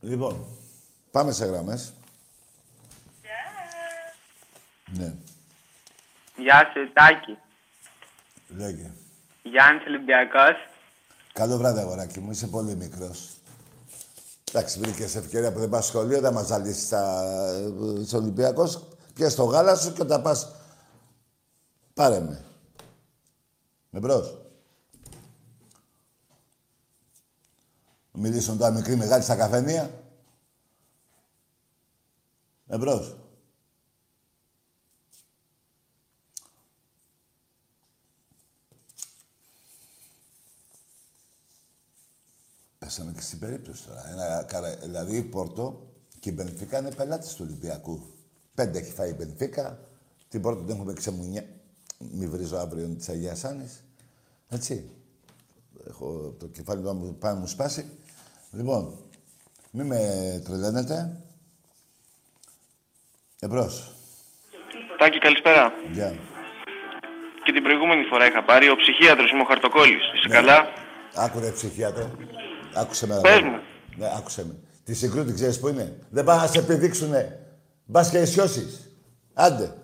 Λοιπόν, 0.00 0.46
πάμε 1.10 1.32
σε 1.32 1.44
γραμμές. 1.44 1.92
Ναι. 4.92 5.14
Γεια 6.36 6.70
σου, 6.74 6.92
Τάκη. 6.92 7.38
Λέγε. 8.48 8.92
Γιάννης 9.42 9.86
Ολυμπιακός. 9.86 10.56
Καλό 11.32 11.56
βράδυ, 11.56 11.80
αγοράκι 11.80 12.20
μου. 12.20 12.30
Είσαι 12.30 12.46
πολύ 12.46 12.74
μικρός. 12.74 13.30
Εντάξει, 14.48 14.78
βρήκες 14.78 15.14
ευκαιρία 15.14 15.52
που 15.52 15.58
δεν 15.58 15.68
πας 15.68 15.86
σχολείο, 15.86 16.20
δεν 16.20 16.32
μας 16.32 16.46
ζαλίσεις 16.46 16.86
στα... 16.86 17.24
στο 18.04 18.16
Ολυμπιακός. 18.16 18.88
Πιες 19.14 19.34
το 19.34 19.44
γάλα 19.44 19.76
σου 19.76 19.92
και 19.92 20.02
όταν 20.02 20.22
πας... 20.22 20.54
Πάρε 21.94 22.20
με. 22.20 22.44
Με 23.90 23.98
μπρος. 23.98 24.38
Μιλήσουν 28.20 28.58
τώρα 28.58 28.70
μικρή 28.70 28.96
μεγάλη 28.96 29.22
στα 29.22 29.36
καφενεία. 29.36 30.02
Εμπρός. 32.66 33.16
Πέσαμε 42.78 43.12
και 43.12 43.20
στην 43.20 43.38
περίπτωση 43.38 43.84
τώρα. 43.86 44.08
Ένα, 44.08 44.46
δηλαδή 44.82 45.16
η 45.16 45.22
Πόρτο 45.22 45.86
και 46.20 46.30
η 46.30 46.32
Μπενφίκα 46.36 46.78
είναι 46.78 46.94
πελάτες 46.94 47.34
του 47.34 47.44
Ολυμπιακού. 47.48 48.02
Πέντε 48.54 48.78
έχει 48.78 48.92
φάει 48.92 49.10
η 49.10 49.14
Μπενφίκα. 49.18 49.88
Την 50.28 50.42
Πόρτο 50.42 50.62
την 50.62 50.74
έχουμε 50.74 50.92
ξεμουνιά. 50.92 51.46
Μη 51.98 52.26
βρίζω 52.26 52.56
αύριο 52.56 52.88
της 52.88 53.08
Αγίας 53.08 53.44
Άνης. 53.44 53.84
Έτσι. 54.48 54.90
Έχω 55.86 56.34
το 56.38 56.46
κεφάλι 56.46 56.82
μου 56.82 57.14
πάνω 57.18 57.40
μου 57.40 57.46
σπάσει. 57.46 57.90
Λοιπόν, 58.52 58.98
μη 59.70 59.84
με 59.84 59.98
τρελαίνετε. 60.44 61.20
Εμπρός. 63.40 63.92
Τάκη, 64.98 65.18
καλησπέρα. 65.18 65.72
Γεια. 65.92 66.10
Και 67.44 67.52
την 67.52 67.62
προηγούμενη 67.62 68.04
φορά 68.04 68.26
είχα 68.26 68.44
πάρει 68.44 68.68
ο 68.70 68.76
ψυχίατρος 68.76 69.30
είμαι 69.30 69.40
ο 69.42 69.44
Χαρτοκόλλης. 69.44 70.02
Είσαι 70.14 70.28
Ναι. 70.28 70.34
καλά; 70.34 70.68
Άκου 71.14 71.38
ρε 71.40 71.50
ψυχίατρο. 71.50 72.10
Άκουσε 72.74 73.06
με. 73.06 73.20
Πες 73.20 73.30
αγόρι. 73.32 73.44
μου. 73.50 73.60
Ναι, 73.96 74.06
άκουσε 74.16 74.46
με. 74.46 74.54
Τη 74.84 74.94
συγκρούτη 74.94 75.32
ξέρεις 75.32 75.58
που 75.60 75.68
είναι; 75.68 75.98
Δεν 76.10 76.24
πάνε 76.24 76.40
να 76.40 76.46
σε 76.46 76.58
επιδείξουνε. 76.58 77.46
Μπας 77.84 78.10
και 78.10 78.18
αισιώσεις. 78.18 78.90
Άντε. 79.34 79.74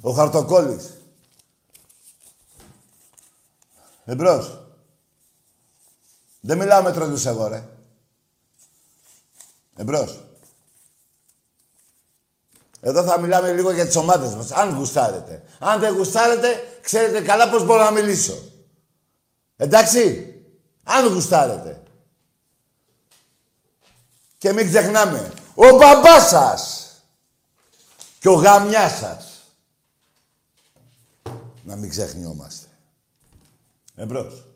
Ο 0.00 0.10
χαρτοκόλλης. 0.12 0.96
Εμπρός. 4.04 4.61
Δεν 6.44 6.58
μιλάω 6.58 6.82
με 6.82 6.92
τρελούς 6.92 7.26
εγώ, 7.26 7.46
ρε. 7.46 7.68
Εμπρός. 9.76 10.24
Εδώ 12.80 13.04
θα 13.04 13.18
μιλάμε 13.20 13.52
λίγο 13.52 13.72
για 13.72 13.86
τις 13.86 13.96
ομάδες 13.96 14.34
μας, 14.34 14.50
αν 14.50 14.76
γουστάρετε. 14.76 15.42
Αν 15.58 15.80
δεν 15.80 15.94
γουστάρετε, 15.96 16.78
ξέρετε 16.80 17.20
καλά 17.20 17.50
πώς 17.50 17.64
μπορώ 17.64 17.82
να 17.82 17.90
μιλήσω. 17.90 18.38
Εντάξει, 19.56 20.34
αν 20.82 21.12
γουστάρετε. 21.12 21.82
Και 24.38 24.52
μην 24.52 24.66
ξεχνάμε, 24.68 25.32
ο 25.54 25.76
μπαμπάς 25.76 26.28
σας 26.28 26.90
και 28.18 28.28
ο 28.28 28.34
γαμιάς 28.34 28.98
σας. 28.98 29.54
Να 31.62 31.76
μην 31.76 31.90
ξεχνιόμαστε. 31.90 32.66
Εμπρός. 33.94 34.51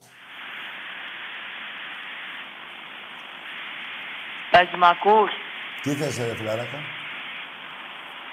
Τάκη, 4.57 4.77
μ' 4.77 4.85
ακούς; 4.85 5.31
Τι 5.83 5.91
θες, 5.95 6.17
ρε 6.17 6.35
φιλαράκα. 6.37 6.79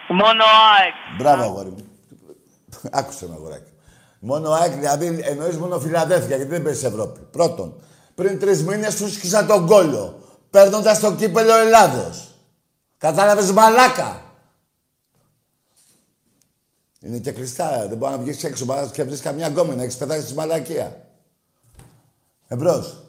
Μόνο 0.08 0.44
ΑΕΚ. 0.44 1.18
Μπράβο, 1.18 1.44
αγόρι 1.44 1.70
μου. 1.70 1.88
Άκουσε 2.92 3.28
με, 3.28 3.34
αγοράκι. 3.34 3.72
Μόνο 4.20 4.52
ΑΕΚ, 4.52 4.72
δηλαδή 4.72 5.20
εννοείς 5.24 5.58
μόνο 5.58 5.80
Φιλαδέλφια, 5.80 6.36
γιατί 6.36 6.52
δεν 6.52 6.64
παίζεις 6.64 6.84
Ευρώπη. 6.84 7.20
Πρώτον, 7.20 7.82
πριν 8.16 8.40
τρεις 8.40 8.64
μήνες 8.64 8.94
σου 8.94 9.10
σκίσα 9.10 9.46
τον 9.46 9.66
κόλλο, 9.66 10.20
παίρνοντας 10.50 11.00
το 11.00 11.16
κύπελο 11.16 11.54
Ελλάδος. 11.54 12.28
Κατάλαβες 12.98 13.52
μαλάκα; 13.52 14.22
Είναι 17.00 17.18
και 17.18 17.32
κλειστά, 17.32 17.88
δεν 17.88 17.98
μπορεί 17.98 18.12
να 18.12 18.18
βγεις 18.18 18.44
έξω 18.44 18.66
παρά 18.66 18.88
και 18.88 19.04
βρεις 19.04 19.22
καμιά 19.22 19.48
γκόμενα, 19.48 19.84
έχεις 19.84 19.98
πετάξει 19.98 20.26
τη 20.26 20.34
μαλακία. 20.34 21.06
Εμπρός. 22.48 23.03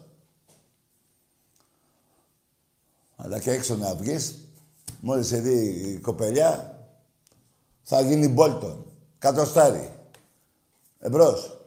Αλλά 3.24 3.38
και 3.40 3.50
έξω 3.50 3.74
να 3.76 3.94
βγεις, 3.94 4.48
μόλις 5.00 5.26
σε 5.26 5.40
δει 5.40 5.90
η 5.90 6.00
κοπελιά, 6.00 6.78
θα 7.82 8.00
γίνει 8.00 8.28
Μπόλτον. 8.28 8.84
Κατοστάρι. 9.18 9.92
Εμπρός. 10.98 11.58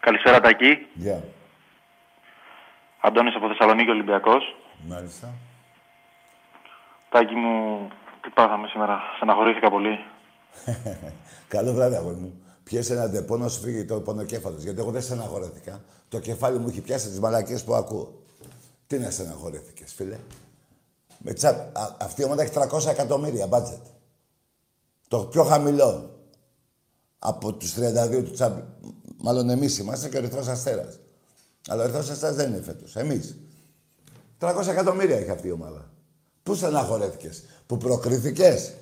Καλησπέρα, 0.00 0.40
Τάκη. 0.40 0.86
Γεια. 0.94 1.24
Αντώνης 3.00 3.34
από 3.34 3.48
Θεσσαλονίκη, 3.48 3.90
Ολυμπιακός. 3.90 4.56
Μάλιστα. 4.88 5.34
Τάκη 7.10 7.34
μου, 7.34 7.88
τι 8.20 8.30
πάθαμε 8.30 8.68
σήμερα. 8.68 9.00
Στεναχωρήθηκα 9.16 9.70
πολύ. 9.70 10.04
Καλό 11.48 11.72
βράδυ, 11.72 11.94
αγόρι 11.94 12.16
μου. 12.16 12.41
Πιέσε 12.72 12.92
ένα 12.92 13.08
ντεπό 13.08 13.36
να 13.36 13.48
σου 13.48 13.60
φύγει 13.60 13.84
το 13.84 14.00
πονοκέφαλος. 14.00 14.62
Γιατί 14.62 14.80
εγώ 14.80 14.90
δεν 14.90 15.02
στεναχωρέθηκα. 15.02 15.84
Το 16.08 16.18
κεφάλι 16.18 16.58
μου 16.58 16.68
έχει 16.68 16.80
πιάσει 16.80 17.08
τις 17.08 17.18
μαλακίε 17.18 17.58
που 17.58 17.74
ακούω. 17.74 18.22
Τι 18.86 18.98
να 18.98 19.10
στεναχωρέθηκες, 19.10 19.92
φίλε; 19.92 20.18
Με 21.18 21.32
τσα... 21.32 21.48
Α, 21.48 21.96
αυτή 22.00 22.20
η 22.20 22.24
ομάδα 22.24 22.42
έχει 22.42 22.52
300 22.54 22.86
εκατομμύρια 22.86 23.46
μπάτζετ. 23.46 23.80
Το 25.08 25.18
πιο 25.18 25.44
χαμηλό. 25.44 26.18
Από 27.18 27.52
τους 27.52 27.74
32 27.74 28.22
του 28.24 28.30
τσάμπ. 28.30 28.58
Μάλλον 29.16 29.50
εμείς 29.50 29.78
είμαστε 29.78 30.08
και 30.08 30.16
ο 30.16 30.18
Ερυθρός 30.18 30.48
Αστέρας. 30.48 30.98
Αλλά 31.68 31.80
ο 31.82 31.84
Ερυθρός 31.84 32.10
Αστέρας 32.10 32.36
δεν 32.36 32.52
είναι 32.52 32.62
φέτος. 32.62 32.96
Εμείς. 32.96 33.36
300 34.38 34.66
εκατομμύρια 34.68 35.16
έχει 35.16 35.30
αυτή 35.30 35.48
η 35.48 35.52
ομάδα. 35.52 35.90
Πού 36.42 36.54
στεναχωρέθηκες, 36.54 37.42
που 37.66 37.76
προκρίθηκες, 37.76 38.72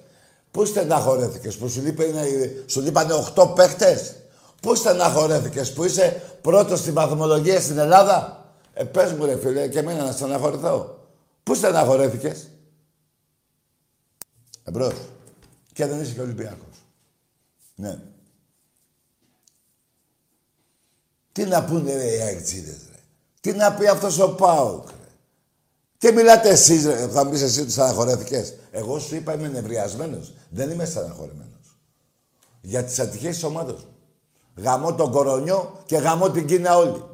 Πού 0.51 0.65
στεναχωρέθηκες, 0.65 1.57
που 1.57 1.69
σου, 1.69 1.81
λείπανε, 1.83 2.25
σου 2.67 2.81
λείπανε 2.81 3.15
8 3.35 3.53
παίχτες; 3.55 4.15
Πού 4.63 4.75
στεναχωρέθηκες, 4.75 5.73
που 5.73 5.85
είσαι 5.85 6.23
πρώτος 6.43 6.79
στην 6.79 6.95
βαθμολογία 6.95 7.61
στην 7.61 7.79
Ελλάδα; 7.79 8.45
Ε, 8.73 8.85
πες 8.85 9.13
μου 9.13 9.25
ρε 9.25 9.37
φίλε, 9.39 9.69
και 9.69 9.79
εμένα 9.79 10.05
να 10.05 10.13
στεναχωρηθώ. 10.13 10.99
Πού 11.43 11.55
στεναχωρέθηκες; 11.55 12.49
Εμπρός. 14.65 14.95
Και 15.73 15.87
δεν 15.87 16.01
είσαι 16.01 16.13
και 16.13 16.21
Ολυμπιακός. 16.21 16.85
Ναι. 17.75 17.99
Τι 21.33 21.45
να 21.45 21.65
πούνε 21.65 21.97
ρε 21.97 22.15
οι 22.17 22.21
αεξίδες, 22.21 22.79
ρε. 22.93 22.99
Τι 23.41 23.53
να 23.53 23.73
πει 23.73 23.87
αυτός 23.87 24.19
ο 24.19 24.35
Πάουκ, 24.35 24.89
ρε. 24.89 25.00
Και 26.01 26.13
μιλάτε 26.13 26.49
εσείς, 26.49 26.87
ρε. 26.87 27.09
Θα 27.09 27.25
μου 27.25 27.31
πεις 27.31 27.43
εσύ 27.43 27.61
ότι 27.61 27.71
στεναχωρέθηκες. 27.71 28.55
Εγώ 28.71 28.99
σου 28.99 29.15
είπα 29.15 29.35
είμαι 29.35 29.49
νευριασμένος. 29.49 30.33
Δεν 30.51 30.71
είμαι 30.71 30.85
στεναχωρημένος. 30.85 31.77
Για 32.61 32.85
τις 32.85 32.99
ατυχίες 32.99 33.35
της 33.35 33.45
ομάδας 33.45 33.85
μου. 33.85 33.97
Γαμώ 34.57 34.95
τον 34.95 35.11
κορονιό 35.11 35.83
και 35.85 35.97
γαμώ 35.97 36.31
την 36.31 36.47
Κίνα 36.47 36.77
όλη. 36.77 37.05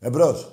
Εμπρός. 0.00 0.52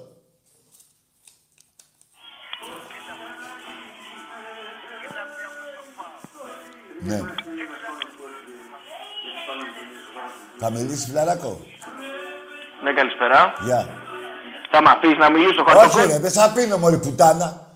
Ναι. 7.01 7.21
Θα 10.60 10.69
μιλήσεις 10.69 11.05
φιλαράκο. 11.05 11.60
Ναι, 12.84 12.93
καλησπέρα. 12.93 13.53
Γεια. 13.65 14.09
Θα 14.71 14.82
μ' 14.82 14.88
αφήσεις 14.88 15.17
να 15.17 15.29
μιλήσω, 15.32 15.62
Όχι 15.62 15.71
χαρτοκόλλη. 15.77 16.05
ρε, 16.12 16.19
δεν 16.19 16.32
σ' 16.32 16.38
αφήνω 16.38 16.77
μωρή 16.77 16.99
πουτάνα. 16.99 17.67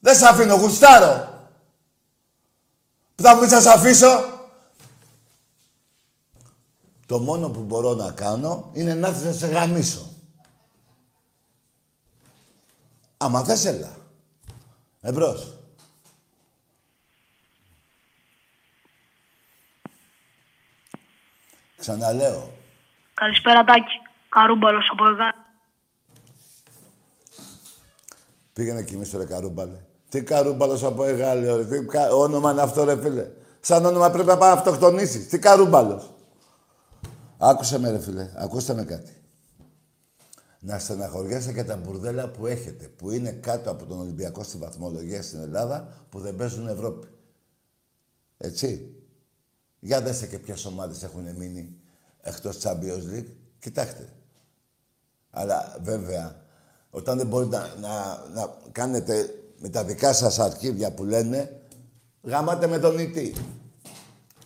Δεν 0.00 0.16
σ' 0.16 0.22
αφήνω, 0.22 0.54
γουστάρω. 0.54 1.34
Που 3.14 3.22
θα 3.22 3.34
μου 3.34 3.40
πεις 3.40 3.50
να 3.50 3.60
σ' 3.60 3.66
αφήσω. 3.66 4.34
Το 7.06 7.18
μόνο 7.18 7.48
που 7.48 7.60
μπορώ 7.60 7.94
να 7.94 8.12
κάνω 8.12 8.70
είναι 8.72 8.94
να 8.94 9.08
έρθεις 9.08 9.24
να 9.24 9.32
σε 9.32 9.46
γαμίσω. 9.46 10.10
Άμα 13.16 13.44
θες, 13.44 13.64
έλα. 13.64 13.96
Εμπρός. 15.00 15.52
Ξαναλέω. 21.76 22.50
Καλησπέρα 23.14 23.64
Τάκη. 23.64 24.00
Καρούμπαλος 24.28 24.88
από 24.92 25.06
εδώ. 25.08 25.24
Πήγαινε 28.56 28.82
κοιμήσου 28.82 29.18
ρε 29.18 29.24
καρούμπαλε. 29.24 29.84
Τι 30.08 30.22
καρούμπαλος 30.22 30.84
από 30.84 31.04
εγάλεο, 31.04 31.56
ρε. 31.56 31.64
Τι 31.64 31.86
κα... 31.86 32.14
όνομα 32.14 32.50
είναι 32.50 32.60
αυτό 32.60 32.84
ρε 32.84 33.00
φίλε; 33.00 33.30
Σαν 33.60 33.84
όνομα 33.84 34.10
πρέπει 34.10 34.28
να 34.28 34.36
πάει 34.36 34.54
να 34.54 34.56
αυτοκτονήσεις. 34.56 35.28
Τι 35.28 35.38
καρούμπαλος; 35.38 36.14
Άκουσε 37.38 37.78
με 37.78 37.90
ρε 37.90 37.98
φίλε. 37.98 38.30
Ακούστε 38.34 38.74
με 38.74 38.84
κάτι. 38.84 39.12
Να 40.60 40.78
στεναχωριέσαι 40.78 41.52
και 41.52 41.64
τα 41.64 41.76
μπουρδέλα 41.76 42.28
που 42.28 42.46
έχετε, 42.46 42.88
που 42.88 43.10
είναι 43.10 43.30
κάτω 43.30 43.70
από 43.70 43.86
τον 43.86 44.00
Ολυμπιακό 44.00 44.42
στη 44.42 44.58
βαθμολογία 44.58 45.22
στην 45.22 45.40
Ελλάδα, 45.40 46.06
που 46.08 46.20
δεν 46.20 46.36
παίζουν 46.36 46.68
Ευρώπη. 46.68 47.08
Έτσι. 48.36 48.94
Για 49.80 50.00
δέστε 50.00 50.26
και 50.26 50.38
ποιες 50.38 50.64
ομάδες 50.64 51.02
έχουν 51.02 51.34
μείνει 51.36 51.76
εκτός 52.20 52.58
Champions 52.62 53.14
League. 53.14 53.32
Κοιτάξτε. 53.58 54.12
Αλλά 55.30 55.78
βέβαια, 55.82 56.44
όταν 56.96 57.16
δεν 57.18 57.26
μπορείτε 57.26 57.56
να, 57.56 57.68
να, 57.80 58.24
να 58.34 58.54
κάνετε 58.72 59.34
με 59.58 59.68
τα 59.68 59.84
δικά 59.84 60.12
σας 60.12 60.38
αρχίδια 60.38 60.92
που 60.92 61.04
λένε, 61.04 61.60
γαμάτε 62.22 62.66
με 62.66 62.78
τον 62.78 62.98
ητή. 62.98 63.34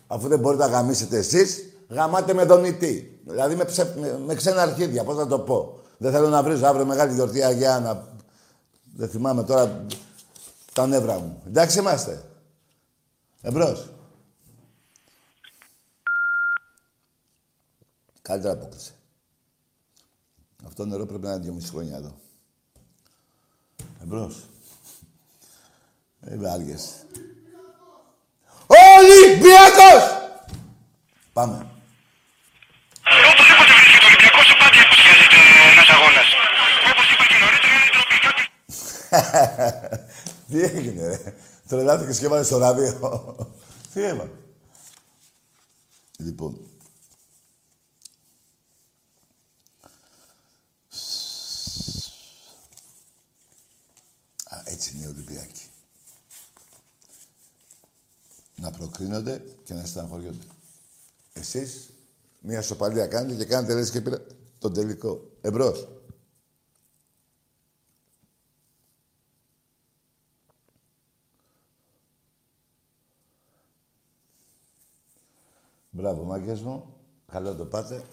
Αφού 0.06 0.28
δεν 0.28 0.38
μπορείτε 0.38 0.64
να 0.64 0.70
γαμίσετε 0.70 1.16
εσείς, 1.16 1.72
γαμάτε 1.88 2.34
με 2.34 2.46
τον 2.46 2.64
ητή. 2.64 3.20
Δηλαδή 3.24 3.54
με, 3.54 3.64
ψε, 3.64 3.94
με, 4.00 4.18
με 4.18 4.34
ξένα 4.34 4.62
αρχίδια, 4.62 5.04
πώς 5.04 5.16
να 5.16 5.26
το 5.26 5.38
πω. 5.38 5.80
Δεν 5.98 6.12
θέλω 6.12 6.28
να 6.28 6.42
βρίζω 6.42 6.66
αύριο 6.66 6.86
μεγάλη 6.86 7.14
γιορτή 7.14 7.42
Αγιά 7.42 7.78
να... 7.80 8.08
Δεν 8.96 9.08
θυμάμαι 9.08 9.44
τώρα 9.44 9.86
τα 10.72 10.86
νεύρα 10.86 11.18
μου. 11.18 11.42
Εντάξει 11.46 11.78
είμαστε. 11.78 12.22
Εμπρός. 13.40 13.90
Καλύτερα 18.22 18.52
απόκλεισε. 18.52 18.92
Αυτό 20.66 20.86
νερό 20.86 21.06
πρέπει 21.06 21.24
να 21.24 21.32
είναι 21.32 21.42
δυόμιση 21.42 21.68
χρόνια 21.68 21.96
εδώ. 21.96 22.28
Εμπρός. 24.02 24.36
Είμαι 26.32 26.50
άργες. 26.50 27.06
Ολυμπιακός! 28.66 30.02
Πάμε. 31.32 31.66
Οπωσδήποτε 33.32 33.72
βρίσκεται 33.78 34.04
ο 34.04 34.08
Ολυμπιακός 34.10 34.46
σε 34.46 34.54
πάντα 34.60 34.78
υποσχέζεται 34.84 35.38
ένας 35.72 35.88
αγώνας. 35.94 36.28
Όπως 36.90 37.06
είπα 37.12 37.24
και 37.30 37.36
νωρίτερα, 37.42 37.74
είναι 37.78 37.90
ντροπή 37.94 38.16
κάτι. 38.26 38.44
Τι 40.48 40.58
έγινε, 40.62 41.06
ρε. 41.06 41.34
Τρελάθηκες 41.68 42.18
και 42.18 42.24
έβαλες 42.24 42.46
στο 42.46 42.58
ράδιο. 42.58 42.88
Τι 43.92 44.02
έβαλε. 44.02 44.30
Λοιπόν. 46.16 46.52
Έτσι 54.70 54.96
είναι 54.96 55.04
οι 55.04 55.09
Ολυμπιακοί. 55.09 55.62
Να 58.56 58.70
προκρίνονται 58.70 59.44
και 59.64 59.74
να 59.74 59.85
στεναχωριόνται. 59.85 60.44
Εσείς 61.33 61.90
μία 62.40 62.62
σοπαλία 62.62 63.06
κάνετε 63.06 63.44
και 63.44 63.50
κάνετε 63.50 63.74
λες 63.74 63.90
και 63.90 64.00
πήρα 64.00 64.22
τον 64.59 64.74
τελικό. 64.74 65.30
Εμπρός. 65.40 65.88
Μπράβο, 75.90 76.24
μάγκες 76.24 76.61
μου. 76.61 76.94
Καλό 77.33 77.54
το 77.54 77.64
πάτε. 77.64 78.04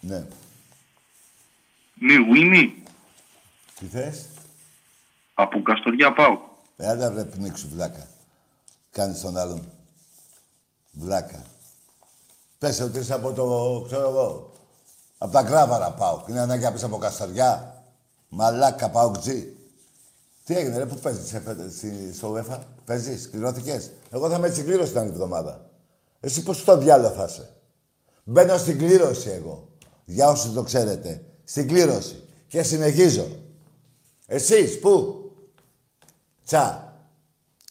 Ναι. 0.00 0.26
Ναι, 1.94 2.18
Βίνι. 2.32 2.82
Τι 3.78 3.86
θες; 3.86 4.26
Από 5.34 5.62
Καστοριά 5.62 6.12
πάω. 6.12 6.38
Ε, 6.76 6.88
άντα 6.88 7.10
βρε 7.10 7.24
πνίξου, 7.24 7.68
βλάκα. 7.68 8.06
Κάνεις 8.90 9.20
τον 9.20 9.36
άλλον. 9.36 9.72
Βλάκα. 10.92 11.42
Πες 12.58 12.80
ότι 12.80 12.98
είσαι 12.98 13.14
από 13.14 13.32
το, 13.32 13.82
ξέρω 13.86 14.08
εγώ, 14.08 14.52
από 15.18 15.32
τα 15.32 15.42
κράβαρα 15.42 15.90
πάω. 15.92 16.24
Είναι 16.28 16.40
ανάγκη 16.40 16.62
να 16.62 16.72
πεις 16.72 16.82
από 16.82 16.98
Καστοριά. 16.98 17.82
Μαλάκα 18.28 18.90
πάω 18.90 19.10
κτζή. 19.10 19.56
Τι 20.44 20.56
έγινε, 20.56 20.78
ρε, 20.78 20.86
πού 20.86 20.94
παίζεις 20.94 21.28
σε 21.28 21.40
φέτε- 21.40 21.70
στη- 21.72 22.12
στο 22.14 22.32
UEFA, 22.34 22.58
παίζεις, 22.84 23.30
κληρώθηκες; 23.30 23.90
Εγώ 24.10 24.30
θα 24.30 24.36
είμαι 24.36 24.48
στην 24.48 24.64
κλήρωση 24.64 24.90
την 24.90 25.00
άλλη 25.00 25.08
εβδομάδα. 25.10 25.70
Εσύ 26.20 26.42
πώς 26.42 26.58
στο 26.58 26.76
διάλογο 26.78 27.14
θα 27.14 27.24
είσαι; 27.24 27.50
Μπαίνω 28.24 28.56
στην 28.58 28.78
κλήρωση 28.78 29.30
εγώ. 29.30 29.68
Για 30.04 30.28
όσους 30.28 30.52
το 30.52 30.62
ξέρετε. 30.62 31.24
Στην 31.44 31.68
κλήρωση. 31.68 32.22
Και 32.48 32.62
συνεχίζω. 32.62 33.26
Εσείς, 34.38 34.78
πού; 34.80 35.22
Τσα. 36.44 36.92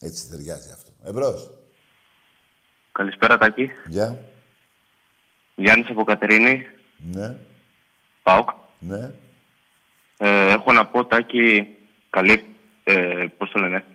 Έτσι 0.01 0.29
ταιριάζει 0.29 0.69
αυτό. 0.71 0.91
Εμπρός. 1.03 1.49
Καλησπέρα, 2.91 3.37
Τάκη. 3.37 3.69
Γεια. 3.87 4.19
Γιάννης 5.55 5.89
από 5.89 6.03
Κατερίνη. 6.03 6.65
Ναι. 6.97 7.37
ΠΑΟΚ. 8.23 8.49
Ναι. 8.79 9.11
Ε, 10.17 10.51
έχω 10.51 10.71
να 10.71 10.87
πω, 10.87 11.05
Τάκη, 11.05 11.67
καλή... 12.09 12.55
Ε, 12.83 13.25
πώς 13.37 13.51
το 13.51 13.59
λένε. 13.59 13.85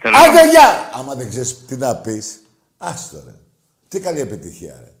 Θέλω 0.00 0.16
να- 0.16 0.22
Άντε, 0.22 0.48
γεια! 0.50 0.90
Άμα 0.94 1.14
δεν 1.14 1.28
ξέρεις 1.28 1.66
τι 1.66 1.76
να 1.76 1.96
πεις, 1.96 2.42
άστο 2.78 3.22
ρε. 3.26 3.34
Τι 3.88 4.00
καλή 4.00 4.20
επιτυχία 4.20 4.80
ρε. 4.84 4.92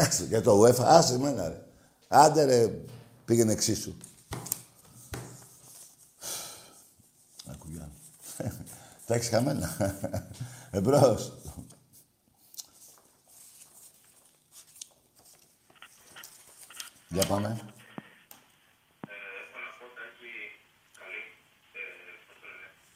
Άστο, 0.00 0.24
για 0.24 0.42
το 0.42 0.62
UEFA, 0.62 0.84
άσε 0.84 1.14
εμένα 1.14 1.48
ρε. 1.48 1.62
Άντε 2.08 2.44
ρε, 2.44 2.66
πήγαινε 3.24 3.52
εξίσου. 3.52 3.94
Άκου 7.50 7.66
Γιάννη. 7.70 7.92
Τα 9.08 9.14
έχεις 9.14 9.28
χαμένα. 9.28 9.76
Εμπρός. 10.70 11.32
Για 17.08 17.26
πάμε. 17.26 17.60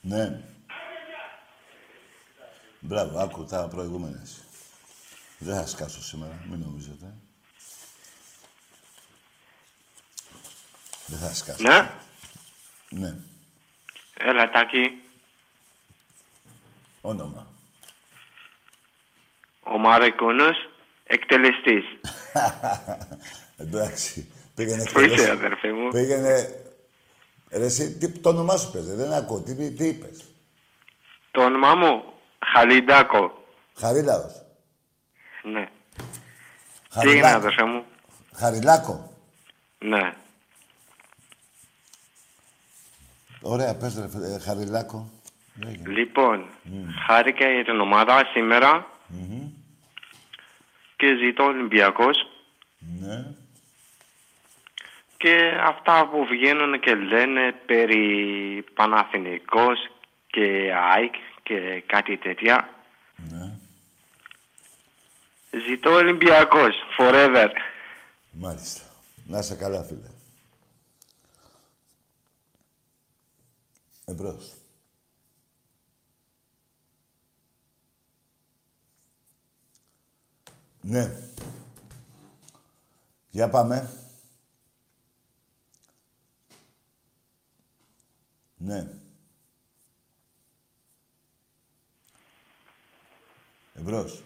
Ναι. 0.00 0.42
Μπράβο, 2.80 3.18
άκου 3.18 3.44
τα 3.44 3.68
προηγούμενες. 3.68 4.40
Δεν 5.38 5.56
θα 5.56 5.66
σκάσω 5.66 6.02
σήμερα, 6.02 6.44
μην 6.48 6.58
νομίζετε. 6.58 7.14
Δεν 11.06 11.18
θα 11.18 11.34
σκάσω. 11.34 11.62
Ναι. 11.62 11.90
Ναι. 12.90 13.14
Έλα, 14.14 14.50
Τάκη. 14.50 15.02
Όνομα. 17.02 17.46
Ο 19.60 19.78
Μαρακούνος, 19.78 20.56
εκτελεστής. 21.04 21.84
Εντάξει. 23.56 24.30
Πήγαινε 24.54 24.82
Πού 24.82 25.00
είσαι, 25.00 25.04
εκτελέσει. 25.10 25.30
αδερφέ 25.30 25.72
μου; 25.72 25.88
Πήγαινε... 25.88 26.56
Ρε 27.50 27.64
εσύ, 27.64 27.98
τι, 27.98 28.08
το 28.08 28.28
όνομά 28.28 28.56
σου 28.56 28.70
παίζε, 28.72 28.94
δεν 28.94 29.12
ακούω. 29.12 29.40
Τι, 29.40 29.70
τι 29.72 29.86
είπες; 29.86 30.24
Το 31.30 31.42
όνομά 31.44 31.74
μου, 31.74 32.02
Χαλιντάκο. 32.52 33.44
Χαρίλαος. 33.76 34.42
Ναι. 35.42 35.64
Τι 37.00 37.08
έγινε, 37.08 37.20
Χαριλάκο. 37.22 37.36
αδερφέ 37.36 37.64
μου. 37.64 37.84
Χαριλάκο. 38.34 39.12
Ναι. 39.78 40.12
Ωραία, 43.42 43.76
πες 43.76 43.94
ρε, 43.98 44.08
φίλε, 44.08 44.34
ε, 44.34 44.38
Χαριλάκο. 44.38 45.10
Λέγε. 45.54 45.88
Λοιπόν, 45.88 46.46
χάρηκα 47.06 47.50
για 47.52 47.64
την 47.64 47.80
ομάδα 47.80 48.24
σήμερα 48.32 48.86
και 50.96 51.16
ζητώ 51.24 51.44
Ολυμπιακός 51.44 52.16
Ναι. 53.00 53.24
και 55.16 55.52
αυτά 55.66 56.08
που 56.08 56.24
βγαίνουν 56.26 56.80
και 56.80 56.94
λένε 56.94 57.52
περί 57.66 58.64
Παναθηνικός 58.74 59.78
και 60.26 60.72
ΑΕΚ 60.92 61.14
και 61.42 61.82
κάτι 61.86 62.16
τέτοια. 62.16 62.68
Ναι. 63.16 63.56
Ζητώ 65.68 65.90
Ολυμπιακός, 65.92 66.74
forever. 66.98 67.48
Μάλιστα. 68.30 68.80
Να 69.26 69.38
είσαι 69.38 69.54
καλά, 69.54 69.82
φίλε. 69.84 70.08
Εμπρός. 74.04 74.52
Ναι. 80.82 81.10
Για 83.30 83.48
πάμε. 83.48 83.90
Ναι. 88.56 88.86
Εμπρός. 93.74 94.22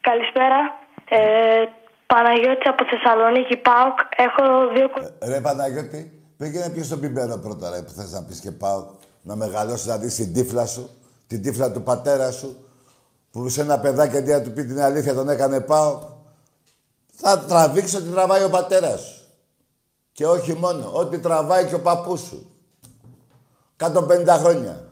Καλησπέρα. 0.00 0.56
Ε, 1.08 1.64
Παναγιώτη 2.06 2.68
από 2.68 2.84
Θεσσαλονίκη, 2.84 3.56
ΠΑΟΚ. 3.56 3.98
Έχω 4.16 4.68
δύο 4.74 4.90
κο- 4.90 5.16
Ε, 5.18 5.28
Ρε 5.28 5.40
Παναγιώτη, 5.40 6.22
πήγαινε 6.36 6.70
πιο 6.70 6.84
στον 6.84 7.00
πιπέρο 7.00 7.38
πρώτα, 7.38 7.70
ρε, 7.70 7.82
που 7.82 7.90
θες 7.90 8.12
να 8.12 8.24
πεις 8.24 8.40
και 8.40 8.50
πάω. 8.50 8.86
Να 9.22 9.36
μεγαλώσεις 9.36 9.86
να 9.86 9.98
δεις 9.98 10.14
την 10.14 10.32
τύφλα 10.32 10.66
σου, 10.66 10.90
την 11.26 11.42
τύφλα 11.42 11.72
του 11.72 11.82
πατέρα 11.82 12.30
σου, 12.30 12.68
που 13.32 13.48
σε 13.48 13.60
ένα 13.60 13.78
παιδάκι 13.78 14.16
αντί 14.16 14.30
να 14.30 14.42
του 14.42 14.52
πει 14.52 14.64
την 14.64 14.80
αλήθεια 14.80 15.14
τον 15.14 15.28
έκανε 15.28 15.60
πάω. 15.60 16.10
Θα 17.14 17.38
τραβήξει 17.38 17.96
ό,τι 17.96 18.08
τραβάει 18.08 18.44
ο 18.44 18.50
πατέρας 18.50 19.00
σου. 19.00 19.22
Και 20.12 20.26
όχι 20.26 20.54
μόνο, 20.54 20.90
ό,τι 20.92 21.18
τραβάει 21.18 21.66
και 21.66 21.74
ο 21.74 21.80
παππούς 21.80 22.20
σου. 22.20 22.50
150 23.76 24.36
χρόνια. 24.38 24.88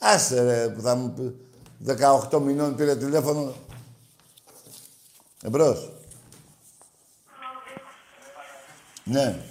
Άσε 0.00 0.42
ρε, 0.42 0.68
που 0.68 0.80
θα 0.80 0.94
μου 0.94 1.12
πει 1.12 1.36
18 2.30 2.40
μηνών 2.40 2.76
πήρε 2.76 2.96
τηλέφωνο. 2.96 3.52
Εμπρός. 5.42 5.90
Ναι. 9.04 9.44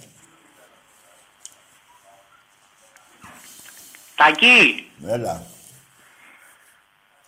Τακί, 4.15 4.91
Έλα. 5.06 5.44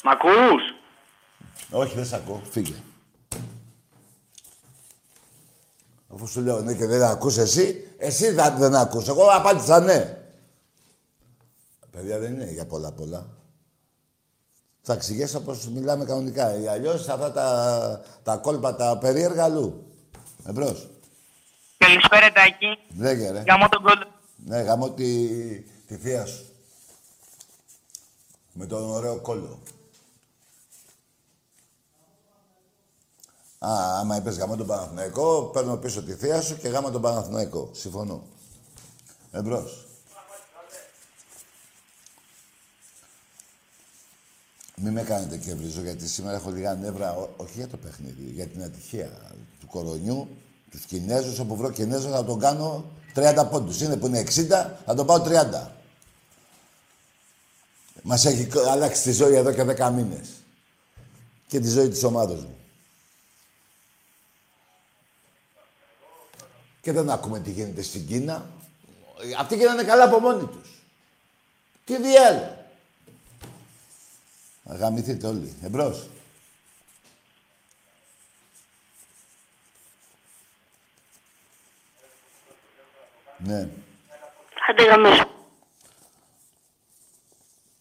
Μ' 0.04 0.10
ακούς; 0.10 0.62
Όχι, 1.72 1.96
δεν 1.96 2.06
σ' 2.06 2.14
ακούω. 2.14 2.42
Φύγε. 2.50 2.76
Αφού 6.14 6.28
σου 6.28 6.42
λέω 6.42 6.62
ναι 6.62 6.74
και 6.74 6.86
δεν 6.86 7.04
ακούς 7.04 7.38
εσύ, 7.38 7.94
εσύ 7.98 8.32
δεν, 8.32 8.58
δεν 8.58 8.76
ακούς. 8.76 9.08
Εγώ 9.08 9.26
απάντησα 9.26 9.80
ναι. 9.80 10.18
Παιδιά 11.92 12.20
δεν 12.20 12.34
είναι 12.34 12.52
για 12.52 12.66
πολλά 12.66 12.92
πολλά. 12.92 13.28
Θα 14.82 14.94
εξηγήσω 14.94 15.40
πώς 15.40 15.68
μιλάμε 15.68 16.06
κανονικά. 16.06 16.48
Ε, 16.50 16.70
Αλλιώς 16.70 17.08
αυτά 17.08 17.32
τα, 17.32 18.02
τα 18.24 18.38
κόλπα, 18.38 18.76
τα 18.76 18.98
περίεργα 18.98 19.44
αλλού. 19.44 19.88
Εμπρός. 20.48 20.90
Καλησπέρα, 21.78 22.32
Τάκη. 22.32 22.78
Λέγε 22.98 23.32
ρε. 23.32 23.44
Γαμώ 23.48 23.70
τον 23.70 23.84
κόλλο. 23.84 24.08
Ναι, 24.36 24.62
γαμώ 24.62 24.90
τη, 24.92 25.28
τη 25.62 25.96
θεία 25.96 26.26
σου. 26.26 26.46
Με 28.54 28.66
τον 28.66 28.90
ωραίο 28.90 29.20
κόλλο. 29.20 29.60
Α, 33.66 34.00
άμα 34.00 34.16
είπες 34.16 34.38
γαμώ 34.38 34.56
τον 34.56 34.68
Παναθηναϊκό, 34.68 35.50
παίρνω 35.54 35.78
πίσω 35.78 36.04
τη 36.04 36.14
θεία 36.14 36.42
σου 36.42 36.58
και 36.58 36.68
γάμα 36.68 36.92
τον 36.92 37.02
Παναθηναϊκό. 37.02 37.70
Συμφωνώ. 37.74 38.22
Εμπρός. 39.32 39.86
Μην 44.76 44.92
με 44.94 45.02
κάνετε 45.04 45.38
και 45.38 45.54
βρίζω, 45.56 45.82
γιατί 45.82 46.08
σήμερα 46.08 46.36
έχω 46.36 46.50
λίγα 46.52 46.74
νεύρα, 46.74 47.14
ό- 47.16 47.30
όχι 47.38 47.52
για 47.56 47.68
το 47.68 47.78
παιχνίδι, 47.78 48.32
για 48.32 48.48
την 48.48 48.64
ατυχία 48.64 49.10
του 49.60 49.68
κορονιού, 49.68 50.28
τους 50.72 50.86
Κινέζους. 50.86 51.40
Όπου 51.40 51.56
βρω 51.56 51.70
Κινέζο 51.72 52.10
θα 52.10 52.24
τον 52.26 52.40
κάνω 52.40 52.86
30 53.16 53.46
πόντους. 53.50 53.82
Είναι 53.82 53.98
που 53.98 54.06
είναι 54.08 54.20
60, 54.20 54.80
θα 54.86 54.94
τον 54.96 55.06
πάω 55.06 55.22
30. 55.22 55.72
Μας 58.02 58.26
έχει 58.26 58.46
κ- 58.46 58.58
αλλάξει 58.68 59.02
τη 59.04 59.12
ζωή 59.12 59.36
εδώ 59.36 59.52
και 59.54 59.64
10 59.64 59.92
μήνες. 59.92 60.30
Και 61.48 61.60
τη 61.60 61.70
ζωή 61.70 61.90
της 61.90 62.04
ομάδα 62.04 62.34
μου. 62.34 62.53
Και 66.84 66.92
δεν 66.92 67.10
ακούμε 67.10 67.40
τι 67.40 67.52
γίνεται 67.52 67.82
στην 67.82 68.08
Κίνα. 68.08 68.50
Αυτοί 69.40 69.56
γίνανε 69.56 69.84
καλά 69.84 70.04
από 70.04 70.20
μόνοι 70.20 70.46
τους. 70.46 70.82
Τι 71.86 72.02
διάλογο. 72.02 72.66
Αγαμηθείτε 74.64 75.28
όλοι. 75.28 75.56
Εμπρός. 75.62 76.08
Ναι. 83.38 83.70
Άντε 84.70 84.84
γαμίσου. 84.84 85.28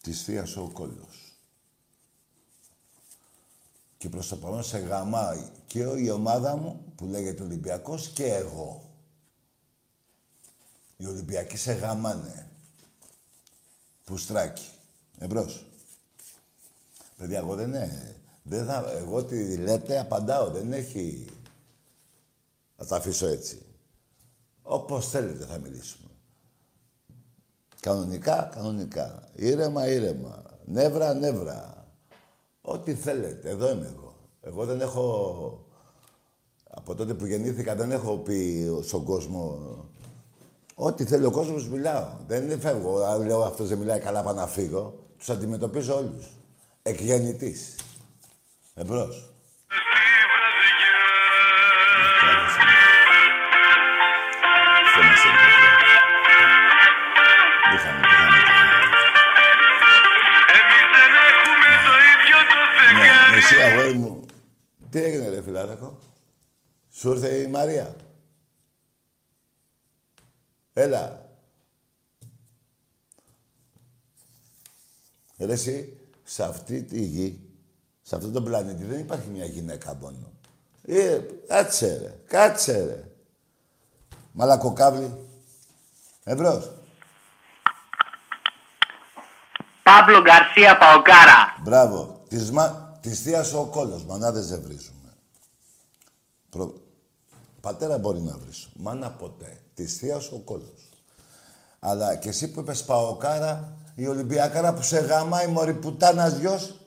Της 0.01 0.23
θείας 0.23 0.57
ο 0.57 0.69
κόλλος. 0.73 1.37
Και 3.97 4.09
προς 4.09 4.27
το 4.27 4.35
παρόν 4.35 4.63
σε 4.63 4.77
γαμάει 4.77 5.49
και 5.67 5.79
η 5.79 6.09
ομάδα 6.09 6.55
μου 6.55 6.93
που 6.95 7.05
λέγεται 7.05 7.43
Ολυμπιακός 7.43 8.07
και 8.07 8.33
εγώ. 8.33 8.92
Οι 10.97 11.05
Ολυμπιακοί 11.05 11.57
σε 11.57 11.73
γαμάνε. 11.73 12.49
Πουστράκι. 14.03 14.67
Εμπρός. 15.17 15.65
Παιδιά, 17.17 17.37
εγώ 17.37 17.55
δεν 17.55 17.67
είναι... 17.67 18.15
Δεν 18.43 18.65
θα, 18.65 18.91
εγώ 18.97 19.23
τι 19.23 19.57
λέτε, 19.57 19.99
απαντάω. 19.99 20.49
Δεν 20.49 20.73
έχει... 20.73 21.27
Θα 22.75 22.85
τα 22.85 22.95
αφήσω 22.95 23.27
έτσι. 23.27 23.65
Όπως 24.61 25.09
θέλετε 25.09 25.45
θα 25.45 25.57
μιλήσουμε. 25.57 26.09
Κανονικά, 27.79 28.49
κανονικά. 28.53 29.29
Ήρεμα, 29.35 29.87
ήρεμα. 29.87 30.43
Νεύρα, 30.65 31.13
νεύρα. 31.13 31.87
Ό,τι 32.61 32.95
θέλετε. 32.95 33.49
Εδώ 33.49 33.71
είμαι 33.71 33.93
εγώ. 33.95 34.15
Εγώ 34.41 34.65
δεν 34.65 34.81
έχω... 34.81 35.65
Από 36.69 36.95
τότε 36.95 37.13
που 37.13 37.25
γεννήθηκα 37.25 37.75
δεν 37.75 37.91
έχω 37.91 38.17
πει 38.17 38.69
στον 38.83 39.03
κόσμο... 39.03 39.59
Ό,τι 40.75 41.05
θέλει 41.05 41.25
ο 41.25 41.31
κόσμος 41.31 41.67
μιλάω. 41.67 42.07
Δεν 42.27 42.43
είναι 42.43 42.57
φεύγω. 42.57 43.03
Αν 43.03 43.25
λέω 43.25 43.43
αυτός 43.43 43.67
δεν 43.67 43.77
μιλάει 43.77 43.99
καλά, 43.99 44.23
πάω 44.23 44.33
να 44.33 44.47
φύγω. 44.47 44.93
Τους 45.17 45.29
αντιμετωπίζω 45.29 45.97
όλους. 45.97 46.25
Εκγεννητής. 46.83 47.75
Εμπρός. 48.73 49.27
Αυτό 54.85 54.99
μας 55.07 55.21
έπαιζε. 55.29 55.67
Είχαμε, 57.75 57.99
είχαμε 58.11 58.37
το- 58.47 58.61
Ναι, 63.31 63.37
εσύ 63.37 63.55
αγόρι 63.61 63.93
μου. 63.93 64.25
Τι 64.89 65.03
έγινε 65.03 65.29
ρε 65.29 65.41
φιλάρακο. 65.41 65.99
Σου 66.91 67.09
ήρθε 67.11 67.27
η 67.35 67.47
Μαρία. 67.47 67.95
Έλα. 70.73 71.29
Ρε 75.37 75.53
εσύ, 75.53 75.97
σε 76.23 76.43
αυτή 76.43 76.83
τη 76.83 77.01
γη, 77.01 77.49
σε 78.01 78.15
αυτόν 78.15 78.33
τον 78.33 78.43
πλανήτη 78.43 78.83
δεν 78.83 78.99
υπάρχει 78.99 79.29
μια 79.29 79.45
γυναίκα 79.45 79.95
μόνο. 79.95 80.31
Ε, 80.81 81.21
κάτσε 81.47 81.97
ρε, 81.97 82.19
κάτσε 82.27 82.85
ρε. 82.85 83.11
Μαλακοκάβλη. 84.31 85.27
Εμπρός. 86.23 86.71
Παύλο 89.83 90.21
Γκαρσία 90.21 90.77
Παοκάρα. 90.77 91.57
Μπράβο. 91.63 92.23
Της, 92.27 92.51
μα... 92.51 92.97
της 93.01 93.21
θείας 93.21 93.53
ο 93.53 93.65
κόλλος. 93.65 94.05
Μανάδες 94.05 94.47
δεν 94.47 94.61
βρίζουμε. 94.61 95.13
Προ... 96.49 96.82
Πατέρα 97.63 97.97
μπορεί 97.97 98.21
να 98.21 98.37
βρίσω. 98.37 98.69
Μάνα 98.75 99.11
ποτέ. 99.11 99.61
Της 99.73 99.97
θείας 99.97 100.31
ο 100.31 100.39
κόλλος. 100.39 100.89
Αλλά 101.79 102.15
και 102.15 102.29
εσύ 102.29 102.51
που 102.51 102.59
είπες 102.59 102.83
Παοκάρα, 102.83 103.77
η 103.95 104.07
Ολυμπιακάρα 104.07 104.73
που 104.73 104.81
σε 104.81 104.99
γαμάει 104.99 105.47
μωρή 105.47 105.73
πουτάνας 105.73 106.37
γιος, 106.37 106.79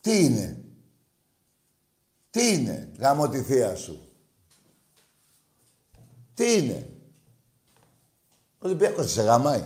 τι 0.00 0.24
είναι; 0.24 0.64
Τι 2.30 2.52
είναι, 2.52 2.92
γάμω 2.98 3.28
τη 3.28 3.42
θεία 3.42 3.74
σου; 3.76 4.08
Τι 6.34 6.56
είναι; 6.56 6.90
Ο 8.58 8.66
Ολυμπιακός 8.66 9.10
σε 9.10 9.22
γαμάει. 9.22 9.64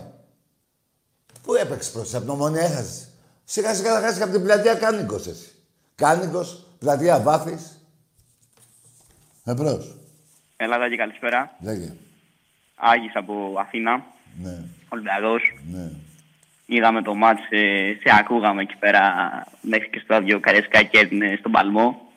Πού 1.41 1.53
έπαιξε 1.53 1.91
προς 1.91 2.13
από 2.13 2.23
την 2.23 2.33
ομόνια 2.33 2.61
έχασες. 2.61 3.07
Σιγά 3.43 3.75
σιγά 3.75 3.93
θα 3.93 3.99
χάσεις 3.99 4.17
και 4.17 4.23
από 4.23 4.31
την 4.31 4.43
πλατεία 4.43 4.75
Κάνικος 4.75 5.27
εσύ. 5.27 5.51
Κάνικος, 5.95 6.67
πλατεία 6.79 7.19
Βάθης. 7.19 7.77
Εμπρός. 9.45 9.95
Ελλάδα 10.57 10.89
και 10.89 10.95
καλησπέρα. 10.95 11.55
Λέγε. 11.61 11.93
Άγης 12.75 13.15
από 13.15 13.55
Αθήνα. 13.59 14.05
Ναι, 14.41 14.57
Ολυμπιακός. 14.89 15.41
ναι. 15.71 15.89
Είδαμε 16.65 17.01
το 17.01 17.15
μάτς, 17.15 17.41
ε, 17.49 17.93
σε 18.01 18.15
ακούγαμε 18.19 18.61
εκεί 18.61 18.75
πέρα 18.79 19.01
μέχρι 19.61 19.89
και 19.89 19.99
στο 20.03 20.15
άδειο 20.15 20.39
Καρέσκα 20.39 20.83
και 20.83 20.99
έδινε 20.99 21.35
στον 21.39 21.51
παλμό. 21.51 22.11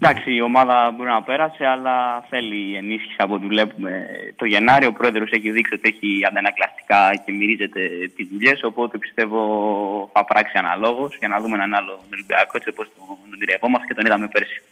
Εντάξει, 0.00 0.32
η 0.34 0.40
ομάδα 0.40 0.90
μπορεί 0.90 1.08
να 1.08 1.22
πέρασε, 1.22 1.66
αλλά 1.66 2.20
θέλει 2.28 2.76
ενίσχυση 2.76 3.16
από 3.18 3.34
ό,τι 3.34 3.46
βλέπουμε 3.46 4.06
το 4.36 4.44
Γενάρη. 4.44 4.86
Ο 4.86 4.92
πρόεδρος 4.92 5.30
έχει 5.30 5.50
δείξει 5.50 5.74
ότι 5.74 5.88
έχει 5.88 6.20
αντανακλαστικά 6.28 7.16
και 7.24 7.32
μυρίζεται 7.32 7.80
τις 8.16 8.28
δουλειές. 8.28 8.62
Οπότε 8.62 8.98
πιστεύω 8.98 9.40
θα 10.12 10.24
πράξει 10.24 10.58
αναλόγως 10.58 11.16
για 11.18 11.28
να 11.28 11.40
δούμε 11.40 11.54
έναν 11.54 11.74
άλλο 11.74 12.00
Ολυμπιακό 12.12 12.56
έτσι 12.56 12.68
όπως 12.68 12.90
τον 12.96 13.16
ονειρευόμαστε 13.34 13.86
και 13.86 13.94
τον 13.94 14.06
είδαμε 14.06 14.28
πέρσι. 14.28 14.62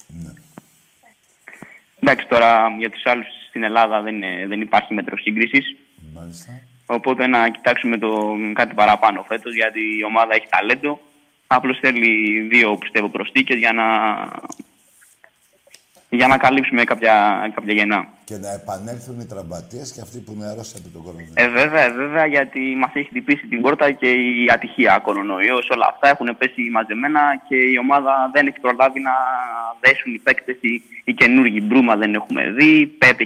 Εντάξει, 2.07 2.27
τώρα 2.29 2.75
για 2.79 2.91
τους 2.91 3.07
άλλους 3.07 3.27
στην 3.49 3.63
Ελλάδα 3.63 4.01
δεν, 4.01 4.15
είναι- 4.15 4.45
δεν 4.47 4.61
υπάρχει 4.61 4.95
μέτρο 4.95 5.19
σύγκρισης. 5.19 5.77
Μάλιστα. 6.15 6.53
Οπότε 6.87 7.27
να 7.27 7.49
κοιτάξουμε 7.49 7.99
το 7.99 8.37
κάτι 8.53 8.75
παραπάνω 8.75 9.25
φέτος 9.29 9.55
γιατί 9.55 9.81
η 9.99 10.05
ομάδα 10.05 10.35
έχει 10.35 10.47
ταλέντο. 10.51 11.01
Απλώς 11.47 11.79
θέλει 11.79 12.41
δύο 12.41 12.77
πιστεύω 12.77 13.09
προσθήκε 13.09 13.55
για 13.55 13.73
να, 13.73 13.85
για 16.09 16.27
να 16.27 16.37
καλύψουμε 16.39 16.85
κάποια, 16.85 17.15
κάποια 17.55 17.73
γεννά. 17.73 18.09
Και 18.25 18.37
να 18.37 18.53
επανέλθουν 18.53 19.21
οι 19.21 19.27
τραυματίες 19.27 19.93
και 19.93 20.01
αυτοί 20.01 20.19
που 20.19 20.33
είναι 20.33 20.47
αρρώστοι 20.47 20.81
από 20.81 20.89
τον 20.93 21.03
κορονοϊό. 21.03 21.33
Ε, 21.35 21.49
βέβαια, 21.49 21.91
βέβαια, 21.91 22.27
γιατί 22.27 22.61
μας 22.77 22.91
έχει 22.95 23.09
χτυπήσει 23.09 23.47
την 23.47 23.61
πόρτα 23.61 23.91
και 23.91 24.11
η 24.11 24.49
ατυχία, 24.53 24.99
κορονοϊός, 24.99 25.69
όλα 25.71 25.87
αυτά 25.93 26.09
έχουν 26.09 26.37
πέσει 26.39 26.63
μαζεμένα 26.73 27.21
και 27.49 27.57
η 27.57 27.79
ομάδα 27.79 28.31
δεν 28.33 28.47
έχει 28.47 28.61
προλάβει 28.61 29.01
να 29.01 29.15
δέσουν 29.81 30.15
οι 30.15 30.19
παίκτες. 30.19 30.57
Οι, 30.61 30.83
οι 31.05 31.13
καινούργοι 31.13 31.61
Μπρούμα 31.63 31.97
δεν 31.97 32.15
έχουμε 32.15 32.51
δει. 32.51 32.87
Πέπ 32.87 33.21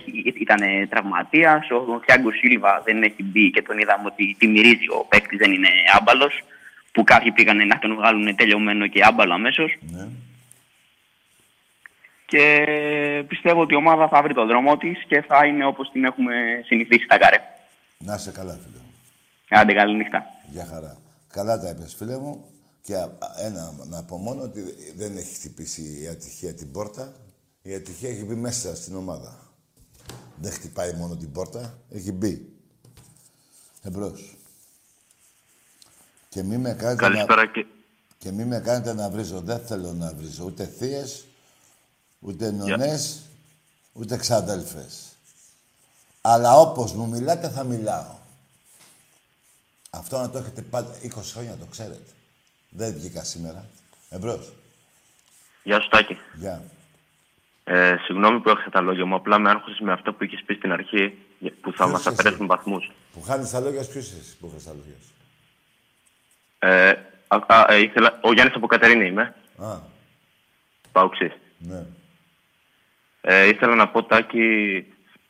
ήταν 0.44 0.60
τραυματίας. 0.88 1.70
Ο 1.70 2.00
Θιάγκο 2.04 2.30
Σίλβα 2.32 2.82
δεν 2.84 3.02
έχει 3.02 3.22
μπει 3.22 3.50
και 3.50 3.62
τον 3.62 3.78
είδαμε 3.78 4.06
ότι 4.06 4.36
τη 4.38 4.46
μυρίζει 4.46 4.88
ο 4.98 5.06
παίκτης, 5.08 5.38
δεν 5.38 5.52
είναι 5.52 5.68
άμπαλος. 5.98 6.42
Που 6.92 7.04
κάποιοι 7.04 7.32
πήγαν 7.32 7.66
να 7.66 7.78
τον 7.78 7.94
βγάλουν 7.94 8.36
τελειωμένο 8.36 8.86
και 8.86 9.00
άμπαλο 9.04 9.32
αμέσως. 9.32 9.78
Ναι. 9.80 10.08
Και 12.30 12.64
πιστεύω 13.28 13.60
ότι 13.60 13.74
η 13.74 13.76
ομάδα 13.76 14.08
θα 14.08 14.22
βρει 14.22 14.34
τον 14.34 14.46
δρόμο 14.46 14.76
της 14.76 15.04
και 15.06 15.22
θα 15.22 15.46
είναι 15.46 15.64
όπως 15.66 15.90
την 15.90 16.04
έχουμε 16.04 16.34
συνηθίσει 16.64 17.04
στα 17.04 17.18
καρέ. 17.18 17.36
Να 17.98 18.14
είσαι 18.14 18.30
καλά, 18.30 18.52
φίλε 18.52 18.76
μου. 18.76 18.92
Άντε, 19.48 19.72
καλή 19.72 19.96
νύχτα. 19.96 20.24
Για 20.50 20.66
χαρά. 20.66 20.96
Καλά 21.28 21.60
τα 21.60 21.68
είπες, 21.68 21.94
φίλε 21.94 22.18
μου. 22.18 22.44
Και 22.82 22.94
α- 22.96 23.16
α- 23.18 23.44
ένα 23.44 23.72
να 23.84 24.04
πω 24.04 24.16
μόνο 24.16 24.42
ότι 24.42 24.60
δεν 24.96 25.16
έχει 25.16 25.34
χτυπήσει 25.34 26.02
η 26.02 26.08
ατυχία 26.08 26.54
την 26.54 26.72
πόρτα. 26.72 27.12
Η 27.62 27.74
ατυχία 27.74 28.08
έχει 28.08 28.24
μπει 28.24 28.34
μέσα 28.34 28.76
στην 28.76 28.96
ομάδα. 28.96 29.38
Δεν 30.36 30.52
χτυπάει 30.52 30.92
μόνο 30.92 31.16
την 31.16 31.32
πόρτα, 31.32 31.78
έχει 31.90 32.12
μπει. 32.12 32.52
Εμπρός. 33.82 34.36
Και 36.28 36.42
μη 36.42 36.56
με 36.56 36.72
κάνετε 36.72 37.02
Καλησπέρα 37.02 37.44
να... 37.44 37.50
και... 37.50 37.66
Και 38.18 38.30
μη 38.30 38.44
με 38.44 38.60
κάνετε 38.60 38.92
να 38.92 39.10
βρίζω. 39.10 39.40
Δεν 39.40 39.58
θέλω 39.58 39.92
να 39.92 40.14
βρίζω 40.14 40.44
ούτε 40.44 40.64
θείες, 40.66 41.24
ούτε 42.20 42.50
νονές, 42.50 43.20
ούτε 43.92 44.16
ξαδέλφες. 44.16 45.04
Αλλά 46.20 46.56
όπως 46.58 46.92
μου 46.92 47.08
μιλάτε 47.08 47.48
θα 47.48 47.64
μιλάω. 47.64 48.18
Αυτό 49.90 50.18
να 50.18 50.30
το 50.30 50.38
έχετε 50.38 50.62
πάντα 50.62 50.94
20 51.02 51.08
χρόνια 51.32 51.56
το 51.56 51.64
ξέρετε. 51.66 52.10
Δεν 52.68 52.92
βγήκα 52.94 53.24
σήμερα. 53.24 53.64
Εμπρός. 54.08 54.52
Γεια 55.62 55.80
σου 55.80 55.88
Τάκη. 55.88 56.16
Γεια. 56.34 56.62
Ε, 57.64 57.96
συγγνώμη 58.04 58.40
που 58.40 58.48
έχασα 58.48 58.70
τα 58.70 58.80
λόγια 58.80 59.04
μου, 59.06 59.14
απλά 59.14 59.38
με 59.38 59.50
άρχισε 59.50 59.84
με 59.84 59.92
αυτό 59.92 60.12
που 60.12 60.24
είχες 60.24 60.42
πει 60.46 60.54
στην 60.54 60.72
αρχή, 60.72 61.18
που 61.60 61.72
θα 61.72 61.76
Ποιος 61.76 61.90
μας 61.90 62.00
είσαι; 62.00 62.08
αφαιρέσουν 62.08 62.46
βαθμούς. 62.46 62.90
Που 63.12 63.22
χάνεις 63.22 63.50
τα 63.50 63.60
λόγια 63.60 63.82
σου, 63.82 63.90
ποιος 63.90 64.04
είσαι 64.06 64.16
εσύ 64.20 64.36
που 64.36 64.46
έχεις 64.52 64.64
τα 64.64 64.72
λόγια 64.72 64.94
σου; 65.02 65.12
Ε, 66.58 66.90
α, 67.28 67.36
α, 67.46 67.72
ε, 67.72 67.78
ήθελα, 67.78 68.18
ο 68.22 68.32
Γιάννης 68.32 68.56
από 68.56 68.66
Κατερίνη 68.66 69.06
είμαι, 69.06 69.34
Α, 69.56 69.78
παουξής. 70.92 71.32
ναι. 71.58 71.84
Ε, 73.20 73.46
ήθελα 73.48 73.74
να 73.74 73.88
πω, 73.88 74.04
Τάκη, 74.04 74.40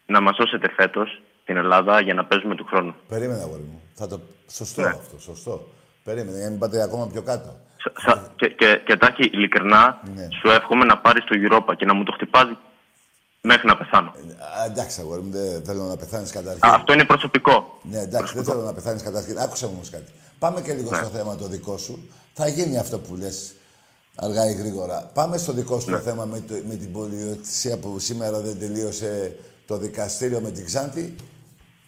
να 0.07 0.21
μας 0.21 0.37
σώσετε 0.37 0.71
φέτος 0.77 1.23
την 1.45 1.57
Ελλάδα 1.57 2.01
για 2.01 2.15
να 2.15 2.25
παίζουμε 2.25 2.55
του 2.55 2.65
χρόνου. 2.65 2.95
Περίμενε, 3.09 3.43
αγόρι 3.43 3.63
μου. 3.63 3.81
Θα 3.95 4.07
το... 4.07 4.21
Σωστό 4.51 4.81
Ναι. 4.83 4.89
αυτό, 4.89 5.19
σωστό. 5.21 5.69
Περίμενε, 6.05 6.37
για 6.37 6.45
να 6.45 6.51
μην 6.51 6.59
πάτε 6.59 6.83
ακόμα 6.83 7.07
πιο 7.09 7.23
κάτω. 7.23 7.57
Σα- 7.77 8.11
σα- 8.11 8.21
και, 8.37 8.49
και, 8.49 8.81
και 8.85 8.97
Τάκη, 8.97 9.23
ειλικρινά, 9.33 10.01
Ναι. 10.15 10.29
σου 10.41 10.49
εύχομαι 10.49 10.85
να 10.85 10.99
πάρεις 10.99 11.25
το 11.25 11.35
Europa 11.43 11.75
και 11.77 11.85
να 11.85 11.95
μου 11.95 12.03
το 12.05 12.13
χτυπάζει 12.13 12.57
μέχρι 13.41 13.67
να 13.67 13.77
πεθάνω. 13.77 14.09
Α, 14.61 14.65
εντάξει, 14.67 15.01
αγόρι 15.01 15.21
μου, 15.23 15.31
δεν 15.31 15.65
θέλω 15.65 15.83
να 15.83 15.97
πεθάνεις 15.97 16.31
καταρχήν. 16.31 16.65
Α, 16.69 16.75
αυτό 16.75 16.93
είναι 16.93 17.05
προσωπικό. 17.05 17.79
Ναι, 17.83 17.99
εντάξει, 17.99 18.35
δεν 18.35 18.45
θέλω 18.45 18.61
να 18.61 18.75
πεθάνεις 18.75 19.03
καταρχήν. 19.03 19.39
Άκουσα 19.39 19.67
μου 19.67 19.73
όμως 19.75 19.91
κάτι. 19.91 20.13
Πάμε 20.39 20.61
και 20.61 20.73
λίγο 20.73 20.95
στο 20.95 21.07
θέμα 21.07 21.37
το 21.37 21.47
δικό 21.47 21.77
σου. 21.79 22.09
Θα 22.33 22.49
γίνει 22.49 22.79
αυτό 22.79 22.99
που 22.99 23.15
λες 23.17 23.55
αργά 24.17 24.51
ή 24.51 24.55
γρήγορα. 24.55 25.11
Πάμε 25.15 25.37
στο 25.39 25.53
δικό 25.53 25.81
σου 25.81 25.91
το 25.91 25.99
θέμα 25.99 26.25
με, 26.25 26.41
το, 26.41 26.55
με 26.69 26.75
την 26.77 26.93
πολιορτησία 26.93 27.79
που 27.79 27.99
σήμερα 27.99 28.41
δεν 28.41 28.59
τελείωσε 28.59 29.37
το 29.67 29.77
δικαστήριο 29.77 30.41
με 30.41 30.51
την 30.51 30.65
Ξάντη. 30.65 31.15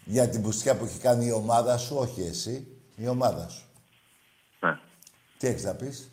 Για 0.04 0.28
την 0.28 0.42
πουστιά 0.42 0.76
που 0.76 0.84
έχει 0.84 0.98
κάνει 0.98 1.26
η 1.26 1.32
ομάδα 1.32 1.76
σου, 1.78 1.96
όχι 1.98 2.22
εσύ, 2.22 2.66
η 2.96 3.08
ομάδα 3.08 3.48
σου. 3.48 3.62
Ναι. 4.60 4.78
Τι 5.38 5.46
έχεις 5.46 5.64
να 5.64 5.74
πεις; 5.74 6.10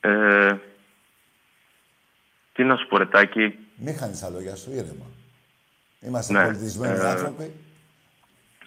Ε, 0.00 0.56
τι 2.52 2.64
να 2.64 2.76
σου 2.76 2.86
πω, 2.88 2.96
ρε 2.98 3.06
Τάκη, 3.06 3.58
Μην 3.76 3.96
χάνεις 3.96 4.20
τα 4.20 4.30
λόγια 4.30 4.56
σου, 4.56 4.70
ήρεμα. 4.72 5.06
Είμαστε 6.00 6.32
Ναι, 6.32 6.44
πολιτισμένοι 6.44 6.98
ε, 6.98 7.08
άνθρωποι. 7.08 7.52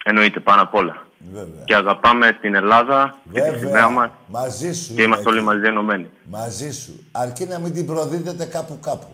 εννοείται 0.04 0.39
πάνω 0.39 0.62
απ' 0.62 0.74
όλα. 0.74 1.08
Βέβαια. 1.34 1.64
Και 1.64 1.76
αγαπάμε 1.76 2.32
την 2.42 2.56
Ελλάδα 2.56 3.18
και 3.34 3.42
τη 3.42 3.60
σημαία 3.60 3.90
μας 3.90 4.10
Μαζί 4.28 4.74
σου. 4.74 4.94
και 4.94 5.02
είμαστε 5.02 5.22
είναι 5.22 5.30
όλοι 5.30 5.38
εκεί. 5.38 5.46
μαζί 5.48 5.66
ενωμένοι. 5.68 6.10
Μαζί 6.24 6.72
σου. 6.72 7.04
Αρκεί 7.12 7.46
να 7.46 7.60
μην 7.60 7.74
την 7.74 7.86
προδίδετε 7.86 8.46
κάπου 8.46 8.80
κάπου. 8.82 9.08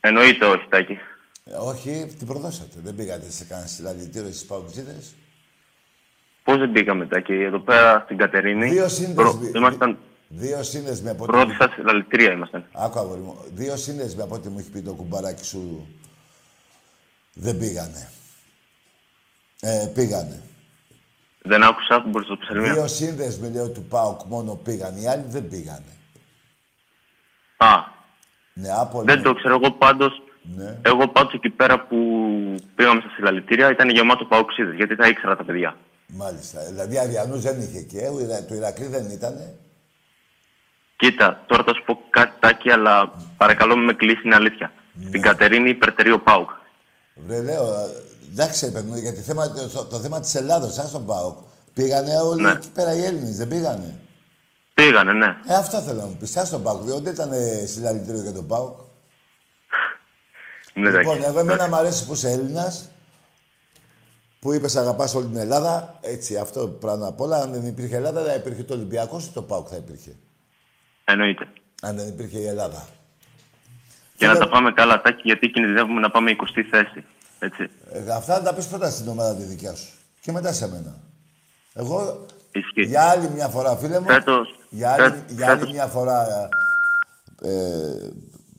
Εννοείται 0.00 0.44
όχι, 0.44 0.66
Τάκη. 0.68 0.98
Ε, 1.44 1.54
όχι, 1.54 2.14
την 2.18 2.26
προδώσατε. 2.26 2.76
Δεν 2.82 2.94
πήγατε 2.94 3.30
σε 3.30 3.44
κανένα 3.44 3.68
συλλαλητήριο 3.68 4.28
στις 4.28 4.44
Παουτζίδες. 4.44 5.14
Πώς 6.44 6.58
δεν 6.58 6.72
πήγαμε, 6.72 7.06
Τάκη, 7.06 7.32
εδώ 7.32 7.58
πέρα 7.58 8.00
στην 8.04 8.16
Κατερίνη. 8.16 8.68
Δύο 8.68 8.80
προ- 8.82 8.90
σύνδεσμοι. 8.90 9.50
Ήμασταν 9.54 9.98
Δύο 10.28 10.62
σύνδεσμοι 10.62 11.08
από 11.08 11.22
ό,τι... 11.22 11.32
πρώτη 11.32 11.52
σας 11.54 11.72
συλλαλητήρια 11.72 12.32
ήμασταν. 12.32 12.64
Άκου, 12.72 12.98
αγόρι 12.98 13.20
μου. 13.20 13.36
Δύο 13.54 13.76
σύνδεσμοι 13.76 14.22
από 14.22 14.34
ό,τι 14.34 14.48
μου 14.48 14.58
έχει 14.58 14.70
πει 14.70 14.80
το 14.82 14.92
κουμπαράκι 14.92 15.44
σου 15.44 15.86
δεν 17.34 17.58
πήγανε. 17.58 18.08
Ε, 19.64 19.90
πήγανε. 19.94 20.42
Δεν 21.42 21.62
άκουσα, 21.62 22.04
μπορείς 22.06 22.28
να 22.28 22.34
το 22.34 22.40
πεις 22.40 22.50
άλλη 22.50 22.60
μία. 22.60 22.72
Δύο 22.72 22.86
σύνδεσμοι, 22.86 23.50
λέω, 23.50 23.68
του 23.70 23.82
ΠΑΟΚ 23.84 24.20
μόνο 24.22 24.54
πήγαν. 24.54 24.96
Οι 24.96 25.08
άλλοι 25.08 25.24
δεν 25.28 25.48
πήγανε. 25.48 25.92
Α, 27.56 27.68
Νεάπολη. 28.54 29.06
δεν 29.06 29.22
το 29.22 29.34
ξέρω. 29.34 29.54
Εγώ 29.54 29.70
πάντως, 29.72 30.22
Ναι. 30.56 30.78
εγώ 30.82 31.08
πάντως 31.08 31.32
εκεί 31.32 31.48
πέρα 31.50 31.80
που 31.86 31.96
πήγαμε 32.74 33.00
στα 33.00 33.10
συλλαλητήρια 33.14 33.70
ήταν 33.70 33.88
γεμάτο 33.90 34.24
παοξίδες, 34.24 34.74
γιατί 34.74 34.96
τα 34.96 35.08
ήξερα 35.08 35.36
τα 35.36 35.44
παιδιά. 35.44 35.76
Μάλιστα. 36.06 36.64
Δηλαδή, 36.64 36.98
Αριανούς 36.98 37.42
δεν 37.42 37.60
είχε 37.60 37.80
και. 37.82 38.06
Ο 38.06 38.20
Ιρα... 38.20 38.44
Το 38.44 38.54
Ηρακλή 38.54 38.86
δεν 38.86 39.10
ήτανε. 39.10 39.54
Κοίτα, 40.96 41.42
τώρα 41.46 41.62
θα 41.64 41.74
σου 41.74 41.82
πω 41.86 42.00
κάτι 42.10 42.32
τάκι, 42.40 42.70
αλλά 42.70 43.12
παρακαλώ 43.36 43.76
μην 43.76 43.84
με 43.84 43.92
κλείσει, 43.92 44.20
είναι 44.24 44.34
αλήθεια. 44.34 44.72
Ναι. 44.92 45.08
Στην 45.08 45.20
Κατερίνη 45.22 45.68
υπερτερεί 45.70 46.10
ο 46.12 46.20
Πάουκ. 46.20 46.50
Βρε, 47.14 47.42
λέω, 47.42 47.64
ε, 47.64 47.86
εντάξει, 48.32 48.64
ρε 48.64 48.70
παιδί 48.70 48.88
μου, 48.90 48.96
γιατί 48.96 49.20
θέμα, 49.20 49.50
το, 49.52 49.84
το 49.84 49.98
θέμα 49.98 50.20
της 50.20 50.34
Ελλάδος, 50.34 50.72
σαν 50.74 50.86
στον 50.88 51.06
ΠΑΟΚ. 51.06 51.38
Πήγανε 51.74 52.16
όλοι 52.16 52.42
Ναι. 52.42 52.50
εκεί 52.50 52.70
πέρα 52.70 52.94
οι 52.94 53.04
Έλληνες, 53.04 53.36
δεν 53.36 53.48
πήγανε; 53.48 54.00
Πήγανε, 54.74 55.12
ναι. 55.12 55.36
Ε, 55.46 55.54
αυτό 55.54 55.80
θέλω 55.80 56.00
να 56.00 56.06
μου 56.06 56.16
πεις. 56.20 56.30
Σαν 56.30 56.46
στον 56.46 56.62
ΠΑΟΚ, 56.62 56.82
διότι 56.82 57.02
δεν 57.02 57.12
ήταν 57.12 57.32
ε, 57.32 57.66
συλλαλητήριο 57.66 58.22
για 58.22 58.32
τον 58.32 58.46
ΠΑΟΚ. 58.46 58.76
ναι 60.74 60.90
Λοιπόν, 60.90 61.14
Τάκη. 61.14 61.24
εγώ 61.28 61.38
εμένα 61.38 61.68
μου 61.68 61.76
αρέσει 61.76 62.06
που 62.06 62.12
είσαι 62.12 62.30
Έλληνας, 62.30 62.88
που 64.40 64.52
είπες 64.52 64.76
αγαπάς 64.76 65.14
όλη 65.14 65.26
την 65.26 65.36
Ελλάδα. 65.36 65.98
Έτσι, 66.00 66.36
αυτό 66.36 66.68
πράγμα 66.68 67.06
απ' 67.06 67.20
όλα. 67.20 67.36
Αν 67.36 67.52
δεν 67.52 67.66
υπήρχε 67.66 67.96
Ελλάδα, 67.96 68.22
δεν 68.22 68.36
υπήρχε 68.38 68.62
το 68.62 68.74
Ολυμπιακός, 68.74 69.32
το 69.32 69.42
ΠΑΟΚ 69.42 69.66
θα 69.70 69.76
υπήρχε; 69.76 70.16
Εννοείται. 71.04 71.46
Αν 71.82 71.96
δεν 71.96 72.08
υπήρχε 72.08 72.38
η 72.38 72.46
Ελλάδα. 72.46 72.86
Και 74.16 74.26
να 74.26 74.32
Φίλε- 74.32 74.46
τα 74.48 74.54
πάμε 74.54 74.72
καλά, 74.72 75.00
Τάκη, 75.00 75.20
γιατί 75.24 75.48
κινδυνεύουμε 75.50 76.00
να 76.00 76.10
πάμε 76.10 76.30
20η 76.30 76.62
θέση. 76.70 77.04
Έτσι. 77.44 77.70
Ε, 77.90 78.10
αυτά 78.12 78.36
να 78.38 78.42
τα 78.44 78.54
πεις 78.54 78.66
πρώτα 78.66 78.90
στην 78.90 79.08
ομάδα 79.08 79.34
τη 79.36 79.42
δικιά 79.42 79.74
σου. 79.74 79.92
Και 80.20 80.32
μετά 80.32 80.52
σε 80.52 80.68
μένα. 80.68 81.00
Εγώ, 81.74 82.26
Ισχύει. 82.52 82.82
για 82.88 83.02
άλλη 83.02 83.30
μια 83.30 83.48
φορά, 83.48 83.76
φίλε 83.76 84.00
μου, 84.00 84.06
Φέτος- 84.06 84.58
για, 84.70 84.90
άλλη, 84.92 85.02
φέτος- 85.02 85.30
για 85.32 85.46
άλλη 85.46 85.58
φέτος- 85.58 85.72
μια 85.72 85.86
φορά, 85.86 86.48
ε, 87.42 88.08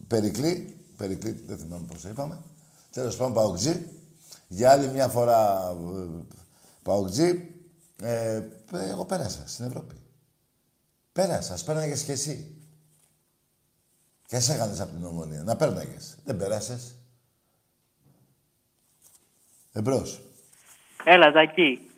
Περικλή, 0.08 0.78
Περικλή, 0.98 1.43
δεν 1.48 1.58
θυμάμαι 1.58 1.86
πώς 1.88 2.02
το 2.02 2.10
είπαμε, 2.10 2.38
τέλος 2.91 3.15
πάντων 3.15 3.34
Παοκτζή, 3.34 3.86
για 4.48 4.72
άλλη 4.72 4.88
μια 4.88 5.08
φορά 5.08 5.69
ε, 5.96 6.24
Παοκτζή, 6.84 7.50
ε, 8.02 8.41
εγώ 8.72 9.06
πέρασα 9.06 9.43
στην 9.46 9.65
Ευρώπη. 9.65 9.96
Πέρασα, 11.13 11.58
πέρναγες 11.65 12.02
κι 12.04 12.12
εσύ. 12.12 12.56
Και 14.28 14.39
σε 14.39 14.54
έκανες 14.54 14.80
από 14.80 14.93
την 14.96 15.06
ομονία, 15.06 15.43
να 15.43 15.56
πέρναγες. 15.56 16.15
Δεν 16.26 16.38
πέρασες. 16.38 16.96
Εμπρός. 19.73 20.21
Έλα, 21.03 21.31
Ζακί. 21.31 21.91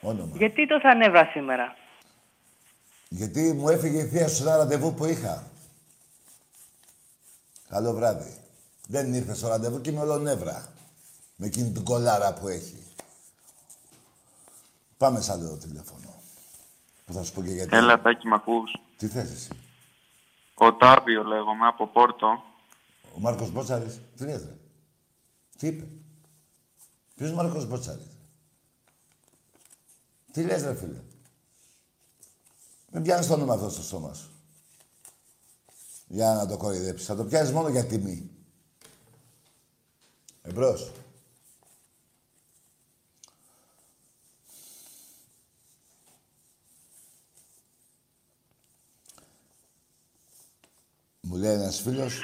Όνομα. 0.00 0.36
Γιατί 0.36 0.66
τόσα 0.66 0.94
νεύρα 0.94 1.24
σήμερα; 1.24 1.76
Γιατί 3.08 3.52
μου 3.52 3.68
έφυγε 3.68 3.98
η 3.98 4.06
θεία 4.06 4.28
σου 4.28 4.34
σε 4.34 4.42
ένα 4.42 4.56
ραντεβού 4.56 4.94
που 4.94 5.04
είχα. 5.04 5.50
Καλό 7.68 7.92
βράδυ. 7.92 8.38
Δεν 8.86 9.14
ήρθε 9.14 9.34
στο 9.34 9.48
ραντεβού 9.48 9.80
και 9.80 9.90
είμαι 9.90 10.00
όλο 10.00 10.18
νεύρα. 10.18 10.72
Με 11.36 11.46
εκείνη 11.46 11.72
την 11.72 11.84
κολάρα 11.84 12.34
που 12.34 12.48
έχει. 12.48 12.82
Πάμε 14.96 15.20
σε 15.20 15.32
άλλο 15.32 15.56
τηλέφωνο. 15.56 16.22
Που 17.06 17.12
θα 17.12 17.22
σου 17.22 17.32
πω 17.32 17.42
και 17.42 17.50
γιατί. 17.50 17.76
Έλα, 17.76 18.00
Τάκη, 18.00 18.26
μ' 18.26 18.34
ακούς; 18.34 18.72
Τι 18.96 19.06
θες 19.06 19.30
εσύ; 19.30 19.48
Ο 20.54 20.74
Τάρβιο 20.74 21.22
λέγομαι, 21.22 21.66
από 21.66 21.86
Πόρτο. 21.86 22.42
Ο 23.14 23.20
Μάρκος 23.20 23.50
Μπότσαρης. 23.50 24.00
Τι 24.16 24.24
λες 24.24 24.44
ρε. 24.44 24.56
Τι 25.58 25.66
είπε; 25.66 25.86
Ποιος 27.20 27.32
Μάρκος 27.32 27.66
Μπότσαρης. 27.66 28.06
Τι 30.32 30.42
λες 30.42 30.62
ρε 30.62 30.74
φίλε; 30.74 31.02
Μην 32.92 33.02
πιάνεις 33.02 33.26
το 33.26 33.32
όνομα 33.32 33.54
αυτό 33.54 33.70
στο 33.70 33.82
στόμα 33.82 34.14
σου. 34.14 34.30
Για 36.06 36.34
να 36.34 36.46
το 36.46 36.56
κοροϊδέψεις. 36.56 37.06
Θα 37.06 37.16
το 37.16 37.24
πιάνεις 37.24 37.52
μόνο 37.52 37.68
για 37.68 37.86
τιμή. 37.86 38.30
Εμπρός. 40.42 40.92
Μου 51.32 51.36
λέει 51.36 51.52
ένας 51.52 51.80
φίλος, 51.84 52.20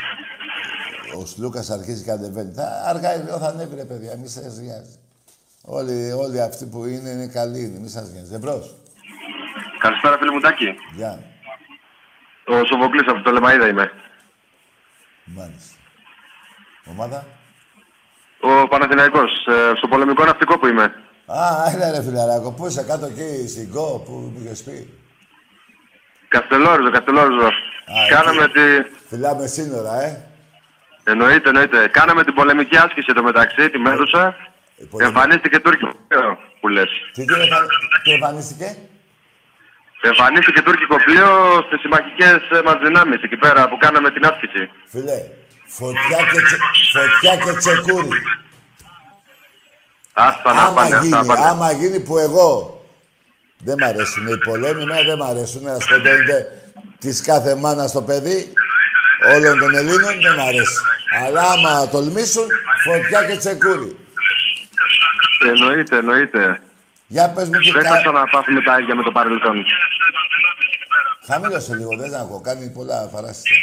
ο 1.19 1.27
Σλούκας 1.27 1.71
αρχίζει 1.71 2.05
και 2.05 2.11
κατεβαίνει. 2.11 2.53
Θα, 2.53 2.83
αργά 2.87 3.14
ή 3.14 3.19
γρήγορα 3.19 3.38
θα 3.38 3.49
ανέβει 3.49 3.75
ρε 3.75 3.85
παιδιά, 3.85 4.16
μη 4.16 4.29
σας 4.29 4.59
νοιάζει. 4.59 4.99
Όλοι, 5.62 6.12
όλοι 6.12 6.41
αυτοί 6.41 6.66
που 6.66 6.85
είναι, 6.85 7.11
είναι 7.11 7.26
καλοί, 7.26 7.61
είναι, 7.64 7.78
μη 7.78 7.89
σας 7.89 8.11
νοιάζει. 8.11 8.35
Εμπρός. 8.35 8.74
Καλησπέρα, 9.78 10.18
φίλε 10.18 10.31
μου 10.33 10.41
Τάκη. 10.41 10.74
Γεια. 10.95 11.22
Ο 12.47 12.64
Σοβοκλής 12.64 13.09
από 13.09 13.22
το 13.22 13.31
Λεμαΐδα 13.37 13.68
είμαι. 13.68 13.93
Μάλιστα. 15.24 15.76
Ομάδα; 16.91 17.26
Ο 18.41 18.68
Παναθηναϊκός, 18.68 19.47
ε, 19.47 19.72
στο 19.76 19.89
πολεμικό 19.89 20.24
ναυτικό 20.24 20.59
που 20.59 20.66
είμαι. 20.66 20.85
Α, 21.26 21.70
έλα 21.74 21.91
ρε 21.91 22.03
φιλαράκο, 22.03 22.53
πού 22.53 22.66
είσαι 22.66 22.83
κάτω 22.83 23.07
εκεί, 23.07 23.49
στην 23.49 23.68
Γκο, 23.68 24.03
που 24.05 24.12
μου 24.12 24.41
είχες 24.45 24.62
πει. 24.62 24.99
Καστελόριζο, 26.28 26.91
Καστελόριζο. 26.91 27.49
Κάναμε 28.09 28.43
εκεί. 28.45 28.53
τη... 28.53 28.91
Φιλάμε 29.09 29.47
σύνορα, 29.47 30.03
ε. 30.03 30.24
Εννοείται, 31.05 31.49
εννοείται. 31.49 31.89
Κάναμε 31.89 32.24
την 32.24 32.34
πολεμική 32.34 32.76
άσκηση 32.76 33.07
εδώ 33.11 33.22
μεταξύ, 33.22 33.70
τη 33.70 33.78
Μέδουσα. 33.78 34.37
πολεμική- 34.91 35.03
Εμφανίστηκε 35.16 35.59
τουρκικό 35.61 35.93
πλοίο 36.09 36.39
που 36.61 36.68
λες. 36.68 36.91
Τι, 37.12 37.24
τι, 37.24 37.34
εμφα- 37.34 37.66
τι 38.05 38.11
εμφανίστηκε; 38.12 38.76
Εμφανίστηκε 40.01 40.62
τουρκικό 40.62 40.97
πλοίο 41.05 41.28
στις 41.66 41.80
συμμαχικές 41.80 42.37
ε, 42.59 42.62
μας 42.64 42.78
δυνάμεις 42.82 43.22
εκεί 43.22 43.37
πέρα 43.37 43.68
που 43.68 43.76
κάναμε 43.76 44.11
την 44.11 44.26
άσκηση. 44.26 44.70
Φίλε, 44.93 45.18
φωτιά 45.66 46.18
και, 46.32 46.41
τσε, 46.47 46.57
φωτιά 46.93 47.37
και 47.45 47.59
τσεκούρι. 47.59 48.18
Άστα 50.12 50.53
να 50.53 50.61
άμα 50.62 50.74
πάνε, 50.74 50.87
αυτά 50.95 50.99
γίνει, 50.99 51.11
να 51.11 51.24
πάνε. 51.24 51.47
άμα 51.47 51.72
γίνει 51.72 52.01
που 52.01 52.18
εγώ 52.18 52.84
δεν 53.59 53.74
μ' 53.80 53.84
αρέσουν 53.84 54.26
οι 54.26 54.39
πολέμοι, 54.39 54.82
εμένα 54.82 55.03
δεν 55.03 55.16
μ' 55.18 55.22
αρέσουν 55.22 55.62
να 55.62 55.80
σκοτώνετε 55.80 56.66
της 56.99 57.20
κάθε 57.20 57.55
μάνας 57.55 57.91
στο 57.91 58.03
παιδί 58.03 58.53
όλων 59.35 59.59
των 59.59 59.74
Ελλήνων, 59.74 60.12
δεν 60.22 60.35
μ' 60.37 60.41
αρέσει. 60.49 60.79
Αλλά 61.27 61.43
άμα 61.43 61.89
τολμήσουν, 61.89 62.47
φωτιά 62.85 63.24
και 63.24 63.37
τσεκούρι. 63.37 63.97
Εννοείται, 65.49 65.97
εννοείται. 65.97 66.61
Για 67.07 67.31
πες 67.31 67.45
μου 67.49 67.59
τι 67.59 67.70
Δεν 67.70 67.83
θα 67.83 67.89
κα... 67.95 68.01
ξαναπάθουμε 68.01 68.61
τα 68.62 68.79
ίδια 68.81 68.95
με 68.95 69.03
το 69.03 69.12
παρελθόν. 69.12 69.64
Χαμήλωσε 71.27 71.74
λίγο, 71.74 71.97
δεν 71.97 72.14
ακούω. 72.14 72.41
Κάνει 72.41 72.70
πολλά 72.70 73.09
παράσταση. 73.12 73.55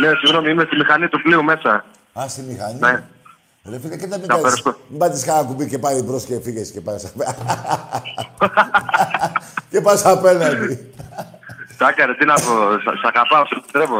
Ναι, 0.00 0.08
συγγνώμη, 0.20 0.50
είμαι 0.50 0.64
στη 0.64 0.76
μηχανή 0.76 1.08
του 1.08 1.22
πλοίου 1.22 1.44
μέσα. 1.44 1.84
Α, 2.20 2.28
στη 2.28 2.40
μηχανή; 2.42 2.78
Ναι. 2.78 3.02
Ρε 3.70 3.78
φίλε, 3.80 3.96
και 3.96 4.06
δεν 4.06 4.18
μην 4.20 4.28
Να 4.28 4.34
κάνεις. 4.34 4.44
ευχαριστώ. 4.44 4.76
Μην 4.88 4.98
πατήσεις 4.98 5.24
κανένα 5.26 5.46
κουμπί 5.46 5.66
και 5.68 5.78
πάει 5.78 6.02
μπρος 6.02 6.24
και 6.24 6.40
φύγες 6.40 6.70
και 6.70 6.80
πας 6.80 7.12
Και 9.70 9.80
πας 9.80 10.04
απέναντι. 10.04 10.89
Τάκα, 11.80 12.06
ρε, 12.06 12.14
τι 12.14 12.24
να 12.24 12.34
πω. 12.34 12.54
Σ' 12.84 12.98
σ' 13.00 13.06
αγαπάω, 13.10 13.44
σε 13.46 13.54
επιτρέπω. 13.58 13.98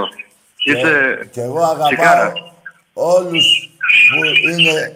Είσαι... 0.68 0.92
Και 1.32 1.40
εγώ 1.40 1.60
αγαπάω 1.62 1.86
Σιγάρα. 1.88 2.32
όλους 2.92 3.46
που 4.08 4.20
είναι 4.50 4.94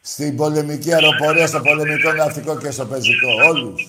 στην 0.00 0.36
πολεμική 0.36 0.94
αεροπορία, 0.94 1.46
στο 1.46 1.60
πολεμικό 1.60 2.12
ναυτικό 2.12 2.58
και 2.58 2.70
στο 2.70 2.84
πεζικό. 2.86 3.28
Όλους. 3.50 3.82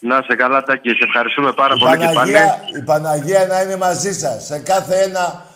Να 0.00 0.22
σε 0.26 0.34
καλά, 0.36 0.62
Τάκη. 0.62 0.88
Σε 0.88 1.04
ευχαριστούμε 1.08 1.52
πάρα 1.52 1.74
Η 1.76 1.78
πολύ 1.78 1.96
και 1.96 2.04
πάλι. 2.04 2.14
Παναγία, 2.14 2.60
η 2.78 2.82
Παναγία 2.82 3.46
να 3.46 3.60
είναι 3.62 3.76
μαζί 3.76 4.12
σας. 4.12 4.44
Σε 4.46 4.58
κάθε 4.58 4.94
ένα 5.02 5.46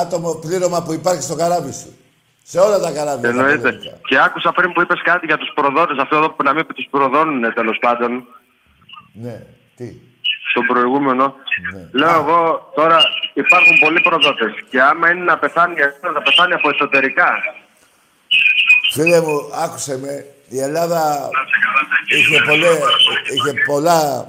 άτομο 0.00 0.34
πλήρωμα 0.34 0.82
που 0.82 0.92
υπάρχει 0.92 1.22
στο 1.22 1.34
καράβι 1.36 1.72
σου. 1.72 1.96
Σε 2.42 2.58
όλα 2.58 2.78
τα 2.80 2.90
καράβια. 2.90 3.20
τα 3.22 3.28
Εννοείται. 3.28 3.58
πολεμικά. 3.58 3.98
Και 4.08 4.18
άκουσα 4.18 4.52
πριν 4.52 4.72
που 4.72 4.80
είπες 4.80 5.02
κάτι 5.02 5.26
για 5.26 5.38
τους 5.38 5.50
προδότες, 5.54 5.98
αυτό 5.98 6.16
εδώ 6.16 6.30
που 6.30 6.42
να 6.42 6.52
μην 6.52 6.66
τους 6.74 6.86
προδώνουν 6.90 7.54
τέλος 7.54 7.78
πάντων. 7.80 8.26
Ναι. 9.12 9.42
Τι; 9.76 9.94
Στον 10.50 10.66
προηγούμενο. 10.66 11.34
Ναι. 11.72 11.88
Λέω 11.92 12.14
εγώ 12.14 12.70
τώρα 12.74 12.98
υπάρχουν 13.34 13.78
πολλοί 13.80 14.00
προδότες. 14.00 14.52
Και 14.70 14.82
άμα 14.82 15.10
είναι 15.10 15.24
να 15.24 15.38
πεθάνει, 15.38 15.74
να 16.14 16.22
πεθάνει 16.22 16.52
από 16.52 16.68
εσωτερικά. 16.68 17.28
Φίλε 18.92 19.20
μου, 19.20 19.50
άκουσε 19.64 19.98
με. 19.98 20.26
Η 20.48 20.60
Ελλάδα 20.60 21.28
είχε, 22.08 22.42
πολλέ, 22.46 22.68
είχε 23.34 23.52
πολλά 23.66 24.28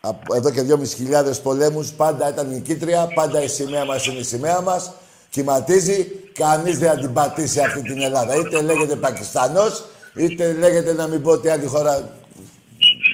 από 0.00 0.34
εδώ 0.34 0.50
και 0.50 0.62
2.500 0.62 1.42
πολέμους. 1.42 1.92
Πάντα 1.92 2.28
ήταν 2.28 2.48
νικήτρια. 2.48 3.08
Πάντα 3.14 3.42
η 3.42 3.48
σημαία 3.48 3.84
μας 3.84 4.06
είναι 4.06 4.18
η 4.18 4.22
σημαία 4.22 4.60
μας. 4.60 4.92
Κυματίζει. 5.30 6.28
Κανείς 6.38 6.78
δεν 6.78 6.88
θα 6.88 6.96
την 6.96 7.12
πατήσει 7.12 7.60
αυτή 7.60 7.82
την 7.82 8.02
Ελλάδα. 8.02 8.34
Είτε 8.34 8.62
λέγεται 8.62 8.96
Πακιστανός, 8.96 9.84
είτε 10.14 10.52
λέγεται 10.52 10.92
να 10.92 11.06
μην 11.06 11.22
πω 11.22 11.30
ότι 11.30 11.48
άλλη 11.48 11.66
χώρα... 11.66 12.17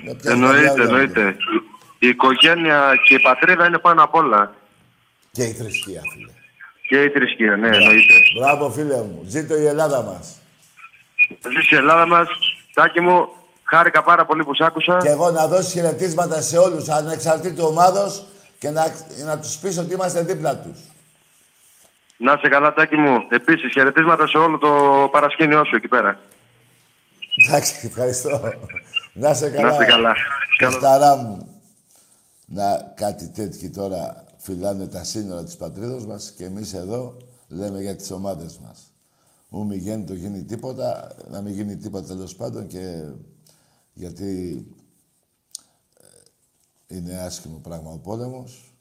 με 0.04 0.14
ποια 0.14 0.30
Εννοείται, 0.30 0.68
χώρα 0.68 0.82
εννοείται. 0.82 1.36
Η 1.98 2.08
οικογένεια 2.08 2.92
και 3.04 3.14
η 3.14 3.20
πατρίδα 3.20 3.66
είναι 3.66 3.78
πάνω 3.78 4.02
απ' 4.02 4.14
όλα. 4.14 4.54
Και 5.32 5.42
η 5.42 5.52
θρησκεία, 5.52 6.00
φίλε. 6.12 6.32
Και 6.88 7.02
η 7.02 7.08
θρησκεία, 7.08 7.56
ναι, 7.56 7.66
εννοείται. 7.66 8.14
Μπράβο, 8.38 8.70
φίλε 8.70 8.96
μου. 8.96 9.22
Ζήτω 9.26 9.56
η 9.56 9.66
Ελλάδα 9.66 10.02
μας. 10.02 10.38
Ζήσει 11.52 11.74
η 11.74 11.78
Ελλάδα 11.78 12.06
μας, 12.06 12.28
Τάκη 12.74 13.00
μου, 13.00 13.28
χάρηκα 13.64 14.02
πάρα 14.02 14.24
πολύ 14.24 14.44
που 14.44 14.54
σ' 14.54 14.60
άκουσα. 14.60 14.98
Και 15.02 15.08
εγώ 15.08 15.30
να 15.30 15.46
δώσω 15.46 15.70
χαιρετίσματα 15.70 16.40
σε 16.40 16.58
όλους, 16.58 16.88
ανεξαρτήτου 16.88 17.64
ομάδος 17.66 18.24
και 18.58 18.70
να, 18.70 18.94
να 19.24 19.38
τους 19.38 19.56
πεις 19.56 19.78
ότι 19.78 19.94
είμαστε 19.94 20.22
δίπλα 20.22 20.56
τους. 20.56 20.78
Να 22.16 22.32
είσαι 22.32 22.48
καλά, 22.48 22.72
Τάκη 22.72 22.96
μου. 22.96 23.26
Επίσης, 23.28 23.72
χαιρετίσματα 23.72 24.26
σε 24.26 24.38
όλο 24.38 24.58
το 24.58 25.08
παρασκήνιό 25.12 25.64
σου 25.64 25.76
εκεί 25.76 25.88
πέρα. 25.88 26.18
Εντάξει, 27.46 27.86
ευχαριστώ. 27.86 28.40
Να 29.14 29.30
είσαι 29.30 29.50
καλά. 29.50 29.68
Να 29.68 29.74
είσαι 29.74 29.84
καλά. 29.84 30.14
Κοσταρά 30.58 31.16
μου. 31.16 31.48
Να 32.46 32.92
κάτι 32.94 33.28
τέτοιοι 33.28 33.70
τώρα 33.70 34.24
φυλάνε 34.36 34.86
τα 34.86 35.04
σύνορα 35.04 35.44
της 35.44 35.56
πατρίδος 35.56 36.06
μας 36.06 36.30
και 36.30 36.44
εμείς 36.44 36.72
εδώ 36.72 37.16
λέμε 37.48 37.80
για 37.80 37.96
τις 37.96 38.10
ομάδες 38.10 38.58
μας. 38.58 38.92
Μου 39.48 39.66
μη 39.66 39.76
γίνει 39.76 40.04
το 40.04 40.14
γίνει 40.14 40.44
τίποτα, 40.44 41.14
να 41.30 41.40
μην 41.40 41.52
γίνει 41.52 41.76
τίποτα 41.76 42.06
τέλος 42.06 42.36
πάντων 42.36 42.66
και 42.66 43.02
γιατί 43.92 44.64
ε, 46.88 46.96
είναι 46.96 47.18
άσχημο 47.18 47.58
πράγμα 47.58 47.90
ο 47.90 47.98
πόλεμος 47.98 48.74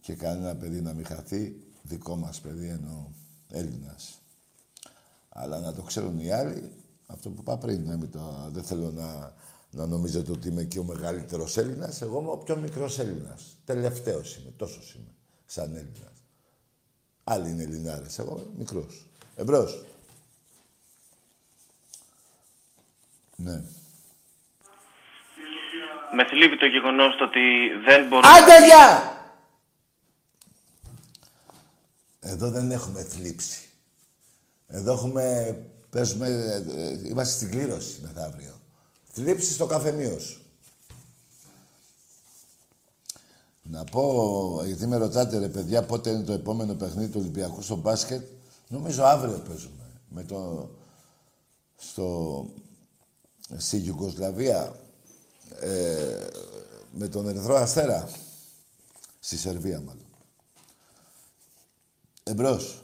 και 0.00 0.14
κανένα 0.14 0.56
παιδί 0.56 0.80
να 0.80 0.92
μην 0.92 1.06
χαθεί, 1.06 1.56
δικό 1.82 2.16
μας 2.16 2.40
παιδί 2.40 2.68
εννοώ 2.68 3.06
Έλληνας. 3.48 4.18
Αλλά 5.28 5.58
να 5.58 5.74
το 5.74 5.82
ξέρουν 5.82 6.20
οι 6.20 6.30
άλλοι, 6.30 6.70
αυτό 7.14 7.30
που 7.30 7.40
είπα 7.40 7.56
πριν, 7.58 7.84
να 7.86 7.96
μην 7.96 8.10
το, 8.10 8.48
δεν 8.52 8.62
θέλω 8.62 8.90
να, 8.90 9.34
να 9.70 9.86
νομίζετε 9.86 10.30
ότι 10.30 10.48
είμαι 10.48 10.64
και 10.64 10.78
ο 10.78 10.84
μεγαλύτερος 10.84 11.56
Έλληνας, 11.56 12.02
εγώ 12.02 12.20
είμαι 12.20 12.30
ο 12.30 12.36
πιο 12.38 12.56
μικρός 12.56 12.98
Έλληνας. 12.98 13.56
Τελευταίος 13.64 14.36
είμαι, 14.36 14.50
τόσος 14.56 14.94
είμαι, 14.94 15.14
σαν 15.46 15.76
Έλληνας. 15.76 16.22
Άλλοι 17.24 17.50
είναι 17.50 17.62
Ελληνάρες, 17.62 18.18
εγώ 18.18 18.32
είμαι 18.32 18.54
μικρός. 18.56 19.06
Εμπρός. 19.36 19.84
Ναι. 23.36 23.62
Με 26.16 26.24
θλίβει 26.28 26.58
το 26.58 26.66
γεγονός 26.66 27.14
ότι 27.20 27.40
δεν 27.84 28.08
μπορούμε. 28.08 28.28
Άντε, 28.28 28.66
γεια! 28.66 29.12
Εδώ 32.20 32.50
δεν 32.50 32.70
έχουμε 32.70 33.02
θλίψη. 33.02 33.68
Εδώ 34.66 34.92
έχουμε, 34.92 35.56
παίζουμε, 35.94 36.28
ε, 36.28 36.56
ε, 36.82 37.08
είμαστε 37.08 37.34
στην 37.34 37.50
κλήρωση 37.50 38.00
μεθαύριο. 38.02 38.60
Θλίψη 39.12 39.52
στο 39.52 39.66
καφενείο 39.66 40.18
σου. 40.18 40.42
Να 43.62 43.84
πω, 43.84 44.62
γιατί 44.64 44.86
με 44.86 44.96
ρωτάτε 44.96 45.38
ρε 45.38 45.48
παιδιά 45.48 45.84
πότε 45.84 46.10
είναι 46.10 46.22
το 46.22 46.32
επόμενο 46.32 46.74
παιχνίδι 46.74 47.12
του 47.12 47.20
Ολυμπιακού 47.20 47.62
στο 47.62 47.76
μπάσκετ. 47.76 48.26
Νομίζω 48.68 49.04
αύριο 49.04 49.42
παίζουμε. 49.48 49.90
Με 50.08 50.24
το, 50.24 50.70
στο, 51.76 52.46
στη 53.56 53.76
Γιουγκοσλαβία 53.76 54.76
ε, 55.60 56.26
με 56.92 57.08
τον 57.08 57.28
Ερυθρό 57.28 57.56
Αστέρα. 57.56 58.08
Στη 59.20 59.36
Σερβία 59.36 59.80
μάλλον. 59.80 60.06
Εμπρός. 62.22 62.83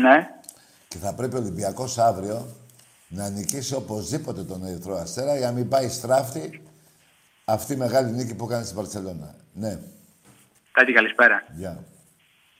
Ναι. 0.00 0.28
Και 0.88 0.98
θα 0.98 1.14
πρέπει 1.14 1.34
ο 1.36 1.38
Ολυμπιακός 1.38 1.98
αύριο 1.98 2.56
να 3.08 3.28
νικήσει 3.28 3.74
οπωσδήποτε 3.74 4.42
τον 4.44 4.64
Ερυθρό 4.66 4.96
Αστέρα 4.96 5.36
για 5.36 5.46
να 5.46 5.52
μην 5.52 5.68
πάει 5.68 5.88
στράφτη 5.88 6.62
αυτή 7.44 7.72
η 7.72 7.76
μεγάλη 7.76 8.10
νίκη 8.12 8.34
που 8.34 8.44
έκανε 8.44 8.64
στην 8.64 8.76
Παρσελώνα. 8.76 9.34
Ναι, 9.52 9.78
Κάτι 10.72 10.92
καλησπέρα. 10.92 11.44
γεια. 11.56 11.84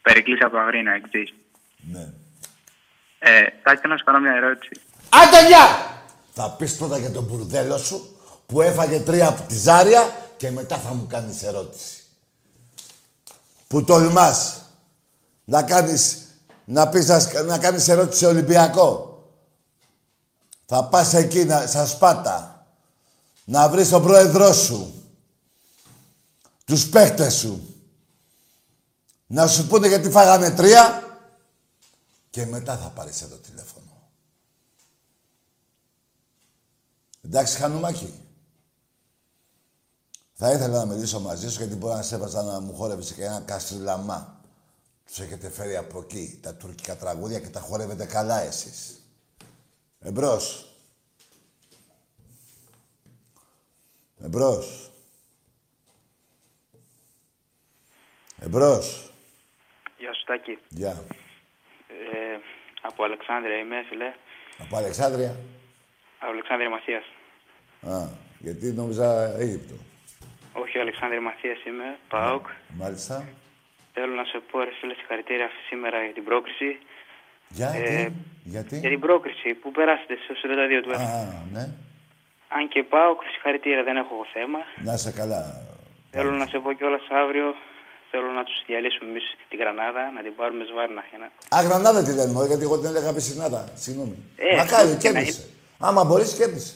Περικλής 0.03 0.41
από 0.45 0.57
Αγρίνα, 0.59 0.93
εκτής. 0.93 1.34
Ναι. 1.93 2.12
Ε, 3.18 3.43
θα 3.62 3.72
ήθελα 3.72 3.93
να 3.93 3.99
σου 3.99 4.05
κάνω 4.05 4.18
μια 4.20 4.32
ερώτηση. 4.32 4.72
Άντε, 5.09 5.47
γεια! 5.47 5.66
Θα 6.32 6.51
πεις 6.57 6.76
πρώτα 6.76 6.99
για 6.99 7.11
τον 7.11 7.24
μπουρδέλο 7.24 7.78
σου 7.78 8.16
που 8.47 8.61
έφαγε 8.62 9.01
τρία 9.01 9.28
από 9.28 9.43
τη 9.43 9.55
Ζάρια 9.55 10.16
και 10.36 10.51
μετά 10.51 10.76
θα 10.76 10.95
μου 10.95 11.07
κάνεις 11.07 11.43
ερώτηση. 11.43 12.03
Που 13.66 13.84
τολμάς 13.84 14.62
να 15.45 15.62
κάνεις, 15.62 16.26
να 16.70 16.88
πεις 16.88 17.08
να, 17.08 17.42
να 17.42 17.58
κάνεις 17.58 17.88
ερώτηση 17.88 18.18
σε 18.18 18.26
Ολυμπιακό. 18.26 19.06
Θα 20.66 20.84
πας 20.84 21.14
εκεί 21.14 21.44
να, 21.44 21.66
στα 21.66 21.86
Σπάτα 21.86 22.66
να 23.44 23.68
βρεις 23.68 23.88
τον 23.88 24.02
πρόεδρό 24.02 24.52
σου, 24.52 25.04
τους 26.64 26.88
παίχτες 26.88 27.34
σου, 27.34 27.74
να 29.26 29.46
σου 29.46 29.66
πούνε 29.66 29.88
γιατί 29.88 30.10
φάγανε 30.10 30.50
τρία 30.50 31.02
και 32.30 32.46
μετά 32.46 32.76
θα 32.76 32.88
πάρεις 32.88 33.22
εδώ 33.22 33.36
τηλέφωνο. 33.36 34.10
Εντάξει, 37.20 37.56
Χανουμάκη. 37.56 38.14
Θα 40.34 40.52
ήθελα 40.52 40.78
να 40.78 40.86
μιλήσω 40.86 41.20
μαζί 41.20 41.50
σου 41.50 41.58
γιατί 41.58 41.74
μπορεί 41.74 41.94
να 41.94 42.02
σε 42.02 42.14
έβαζα 42.14 42.42
να 42.42 42.60
μου 42.60 42.74
χόρευες 42.74 43.12
και 43.12 43.24
ένα 43.24 43.40
καστριλαμά. 43.40 44.38
Τους 45.09 45.20
έχετε 45.20 45.50
φέρει 45.50 45.76
από 45.76 45.98
εκεί 45.98 46.38
τα 46.42 46.54
τουρκικά 46.54 46.96
τραγούδια 46.96 47.40
και 47.40 47.48
τα 47.48 47.61
χορεύετε 47.61 48.06
καλά 48.06 48.40
εσείς. 48.40 49.02
Εμπρός. 50.00 50.72
Εμπρός. 54.24 54.90
Εμπρός. 58.40 59.12
Γεια 59.98 60.14
σου, 60.14 60.24
Τάκη. 60.24 60.59
Γεια. 60.68 61.04
Ε, 61.88 62.38
από 62.82 63.04
Αλεξάνδρεια 63.04 63.56
είμαι, 63.56 63.82
φίλε. 63.88 64.14
Από 64.59 64.76
Αλεξάνδρεια. 64.76 65.36
Από 66.18 66.30
Αλεξάνδρεια 66.30 66.70
Μαθίας. 66.70 67.04
Α, 67.82 68.09
γιατί 68.38 68.72
νόμιζα 68.72 69.36
Αίγυπτο. 69.38 69.74
Όχι, 70.52 70.78
ο 70.78 70.80
Αλεξάνδρεια 70.80 71.20
Μαθίας 71.20 71.64
είμαι, 71.64 71.98
ΠΑΟΚ. 72.09 72.46
Μάλιστα. 72.68 73.28
Θέλω 74.01 74.14
να 74.22 74.24
σου 74.30 74.38
πω, 74.51 74.57
ρε 74.66 74.72
φίλε, 74.80 74.94
συγχαρητήρια 75.01 75.49
σήμερα 75.68 75.96
για 76.05 76.14
την 76.18 76.24
πρόκριση. 76.28 76.68
Για, 77.59 77.68
Ε, 77.74 77.80
τι, 77.80 78.12
γιατί; 78.55 78.76
Για 78.78 78.90
την 78.94 79.01
πρόκριση 79.07 79.49
που 79.61 79.68
περάσετε 79.70 80.14
στο 80.24 80.34
42 80.42 80.82
του 80.84 80.90
Α, 80.92 80.94
ΕΦ. 80.94 81.09
ναι. 81.55 81.64
Αν 82.57 82.62
και 82.72 82.82
ΠΑΟΚ, 82.92 83.18
συγχαρητήρια, 83.32 83.82
δεν 83.88 83.96
έχω 84.03 84.11
εγώ 84.14 84.26
θέμα. 84.36 84.59
Να 84.88 84.92
είσαι 84.96 85.12
καλά. 85.20 85.42
Θέλω 86.11 86.30
να 86.42 86.46
σε 86.46 86.59
πω 86.59 86.72
κιόλας 86.72 87.07
αύριο 87.22 87.49
Θέλω 88.11 88.30
να 88.38 88.44
τους 88.44 88.57
διαλύσουμε 88.66 89.11
εμείς 89.11 89.26
τη 89.49 89.57
Γρανάδα, 89.57 90.03
να 90.16 90.20
την 90.22 90.34
πάρουμε 90.38 90.64
σβάρνα. 90.70 91.03
Για 91.11 91.18
να... 91.22 91.26
Α, 91.57 91.62
Γρανάδα 91.66 92.01
τη 92.07 92.12
λένε, 92.18 92.32
γιατί 92.46 92.62
εγώ 92.68 92.76
την 92.80 92.88
έλεγα 92.92 93.12
πισινάδα. 93.14 93.61
Συγγνώμη. 93.74 94.16
Ε, 94.36 94.57
Μακάρι, 94.57 94.88
και 94.88 94.94
να 94.94 95.20
κέρδισε. 95.20 95.44
Άμα 95.78 96.05
μπορείς, 96.05 96.34
κέρδισε. 96.38 96.72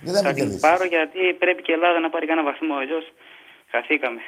Δεν 0.00 0.12
θα 0.14 0.20
Θα 0.20 0.26
με 0.26 0.32
την 0.32 0.38
κερδίσεις. 0.42 0.60
πάρω 0.68 0.84
γιατί 0.84 1.20
πρέπει 1.42 1.62
και 1.62 1.72
η 1.72 1.74
Ελλάδα 1.74 1.98
να 2.00 2.10
πάρει 2.10 2.26
κανένα 2.26 2.46
βαθμό. 2.50 2.74
Αλλιώς 2.82 3.04
χαθήκαμε. 3.72 4.20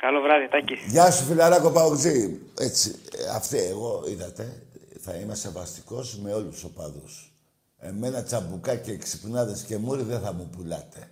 Καλό 0.00 0.20
βράδυ, 0.20 0.48
Τάκη. 0.48 0.74
Γεια 0.74 1.10
σου, 1.10 1.24
φιλαράκο 1.24 1.70
Παουτζή. 1.70 2.40
Έτσι, 2.58 2.94
ε, 3.16 3.28
αυτή 3.28 3.56
εγώ, 3.58 4.04
είδατε, 4.08 4.62
θα 5.00 5.14
είμαι 5.14 5.34
σεβαστικός 5.34 6.18
με 6.18 6.32
όλους 6.34 6.54
τους 6.54 6.64
οπαδούς. 6.64 7.32
Εμένα 7.78 8.22
τσαμπουκά 8.22 8.76
και 8.76 8.96
ξυπνάδες 8.96 9.62
και 9.62 9.76
μούρι 9.76 10.02
δεν 10.02 10.20
θα 10.20 10.32
μου 10.32 10.48
πουλάτε. 10.56 11.10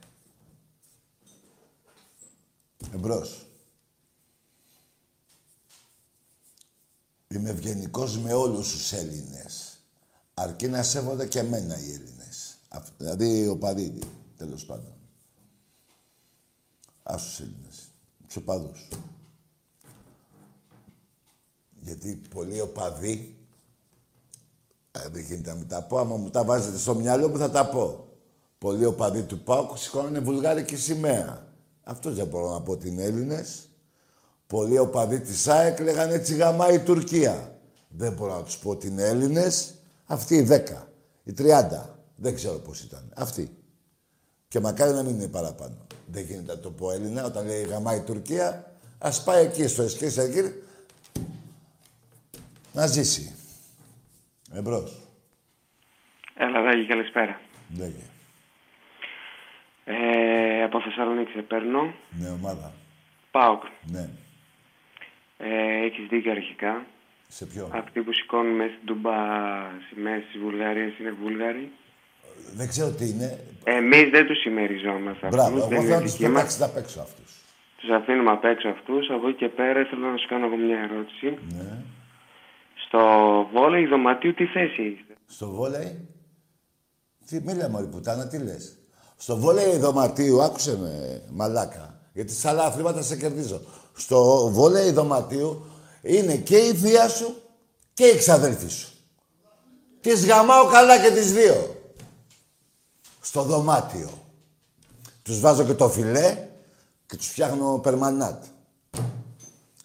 Εμπρός. 2.94 3.46
Είμαι 7.28 7.50
ευγενικός 7.50 8.18
με 8.18 8.32
όλους 8.32 8.70
τους 8.70 8.92
Έλληνες. 8.92 9.78
Αρκεί 10.34 10.68
να 10.68 10.82
σέβονται 10.82 11.26
και 11.26 11.38
εμένα 11.38 11.78
οι 11.78 11.92
Έλληνες. 11.92 12.58
Αυ- 12.68 12.92
Δηλαδή 12.98 13.38
οι 13.38 13.46
οπαδοί, 13.46 13.98
τέλος 14.36 14.64
πάντων. 14.66 14.94
Ας 17.02 17.22
τους 17.24 17.40
Έλληνες. 17.40 17.85
Τους 18.36 18.44
οπαδούς. 18.44 18.88
Γιατί 21.80 22.20
πολλοί 22.34 22.60
οπαδοί, 22.60 23.36
ε, 24.90 25.08
δεν 25.08 25.22
γίνεται 25.22 25.50
να 25.50 25.56
μην 25.56 25.68
τα 25.68 25.82
πω, 25.82 25.98
άμα 25.98 26.16
μου 26.16 26.30
τα 26.30 26.44
βάζετε 26.44 26.78
στο 26.78 26.94
μυαλό 26.94 27.28
μου 27.28 27.38
θα 27.38 27.50
τα 27.50 27.68
πω. 27.68 28.08
Πολλοί 28.58 28.84
οπαδοί 28.84 29.22
του 29.22 29.38
ΠΑΟΚ 29.38 29.78
σηκώνανε 29.78 30.18
βουλγάρικη 30.18 30.76
σημαία. 30.76 31.46
Αυτό 31.82 32.12
δεν 32.12 32.26
μπορώ 32.26 32.52
να 32.52 32.62
πω 32.62 32.72
ότι 32.72 32.88
είναι 32.88 33.02
Έλληνες. 33.02 33.68
Πολλοί 34.46 34.78
οπαδοί 34.78 35.20
της 35.20 35.48
ΑΕΚ 35.48 35.80
λέγανε 35.80 36.14
έτσι 36.14 36.34
γαμάει 36.34 36.74
η 36.74 36.80
Τουρκία. 36.80 37.58
Δεν 37.88 38.12
μπορώ 38.12 38.34
να 38.34 38.42
τους 38.42 38.58
πω 38.58 38.70
ότι 38.70 38.86
είναι 38.86 39.02
Έλληνες. 39.02 39.74
Αυτοί 40.06 40.36
οι 40.36 40.42
10, 40.42 40.88
οι 41.22 41.32
30. 41.32 41.98
Δεν 42.16 42.34
ξέρω 42.34 42.58
πώς 42.58 42.80
ήταν. 42.80 43.12
Αυτοί. 43.16 43.55
Και 44.48 44.60
μακάρι 44.60 44.92
να 44.92 45.02
μην 45.02 45.14
είναι 45.14 45.28
παραπάνω. 45.28 45.76
Δεν 46.06 46.24
γίνεται 46.24 46.52
να 46.54 46.58
το 46.60 46.70
πω 46.70 46.90
Έλληνα 46.90 47.24
όταν 47.24 47.46
λέει 47.46 47.62
γαμάει 47.62 47.98
η 47.98 48.02
Τουρκία. 48.02 48.72
Ας 48.98 49.24
πάει 49.24 49.44
εκεί 49.44 49.66
στο 49.68 49.82
Εσκής 49.82 50.16
εκεί 50.16 50.40
να 52.72 52.86
ζήσει. 52.86 53.34
Εμπρός. 54.52 55.00
Έλα, 56.34 56.62
Δάκη, 56.62 56.86
καλησπέρα. 56.86 57.40
Λέγε. 57.78 58.02
Ε, 59.84 60.62
από 60.62 60.80
Θεσσαλονίκη 60.80 61.30
σε 61.32 61.42
παίρνω. 61.42 61.94
Ναι, 62.10 62.28
ομάδα. 62.28 62.72
Πάοκ. 63.30 63.62
Ναι. 63.82 64.08
Ε, 65.38 65.84
Έχεις 65.84 66.06
δίκιο 66.08 66.30
αρχικά. 66.30 66.86
Σε 67.28 67.46
ποιο; 67.46 67.70
Αυτοί 67.72 68.00
που 68.02 68.12
σηκώνουν 68.12 68.54
μέσα 68.54 68.72
στην 68.74 68.86
Τούμπα 68.86 69.12
σημαίες 69.88 70.22
τη 70.32 70.38
Βουλγαρία 70.38 70.92
είναι 71.00 71.10
Βούλγαροι. 71.10 71.72
Δεν 72.54 72.68
ξέρω 72.68 72.90
τι 72.90 73.08
είναι. 73.08 73.38
Εμείς 73.64 74.10
δεν 74.10 74.26
τους 74.26 74.38
συμμεριζόμαστε 74.40 75.28
Μπράβο. 75.28 75.56
αυτούς. 75.56 75.72
Εγώ 75.72 75.82
θέλω 75.82 75.94
να 75.94 76.02
τους 76.02 76.16
πετάξεις 76.16 76.62
απ' 76.62 76.76
έξω 76.76 77.00
αυτούς. 77.00 77.30
Τους 77.76 77.90
αφήνουμε 77.90 78.30
απ' 78.30 78.44
έξω 78.44 78.68
αυτούς. 78.68 79.10
Από 79.10 79.28
εκεί 79.28 79.36
και 79.38 79.48
πέρα 79.48 79.84
θέλω 79.90 80.06
να 80.06 80.16
σου 80.16 80.28
κάνω 80.28 80.46
εγώ 80.46 80.56
μια 80.56 80.78
ερώτηση. 80.78 81.38
Ναι. 81.56 81.82
Στο 82.86 83.00
βόλεϊ 83.52 83.86
δωματίου 83.86 84.34
τι 84.34 84.44
θέση 84.46 84.82
είστε. 84.82 85.14
Στο 85.26 85.50
βόλεϊ; 85.50 86.08
Τι 87.26 87.40
μίλα 87.44 87.68
μωρή 87.68 87.86
πουτάνα, 87.86 88.28
τι 88.28 88.38
λες; 88.38 88.78
Στο 89.16 89.36
βόλεϊ 89.36 89.76
δωματίου, 89.76 90.42
άκουσε 90.42 90.78
με 90.78 91.22
μαλάκα. 91.32 92.00
Γιατί 92.12 92.32
σε 92.32 92.48
άλλα 92.48 92.64
αθλήματα 92.64 93.02
σε 93.02 93.16
κερδίζω. 93.16 93.60
Στο 93.96 94.48
βόλεϊ 94.52 94.90
δωματίου 94.90 95.66
είναι 96.02 96.36
και 96.36 96.56
η 96.56 96.74
θεία 96.74 97.08
σου 97.08 97.36
και 97.94 98.04
η 98.06 98.16
ξαδέλφη 98.16 98.68
σου. 98.68 98.88
Τις 100.00 100.26
γαμάω 100.26 100.66
καλά 100.66 100.98
και 101.02 101.10
τις 101.10 101.32
δύο. 101.32 101.75
Στο 103.26 103.42
δωμάτιο. 103.42 104.10
Τους 105.22 105.40
βάζω 105.40 105.64
και 105.64 105.74
το 105.74 105.88
φιλέ 105.88 106.46
και 107.06 107.16
τους 107.16 107.26
φτιάχνω 107.26 107.78
περμανάτ. 107.78 108.44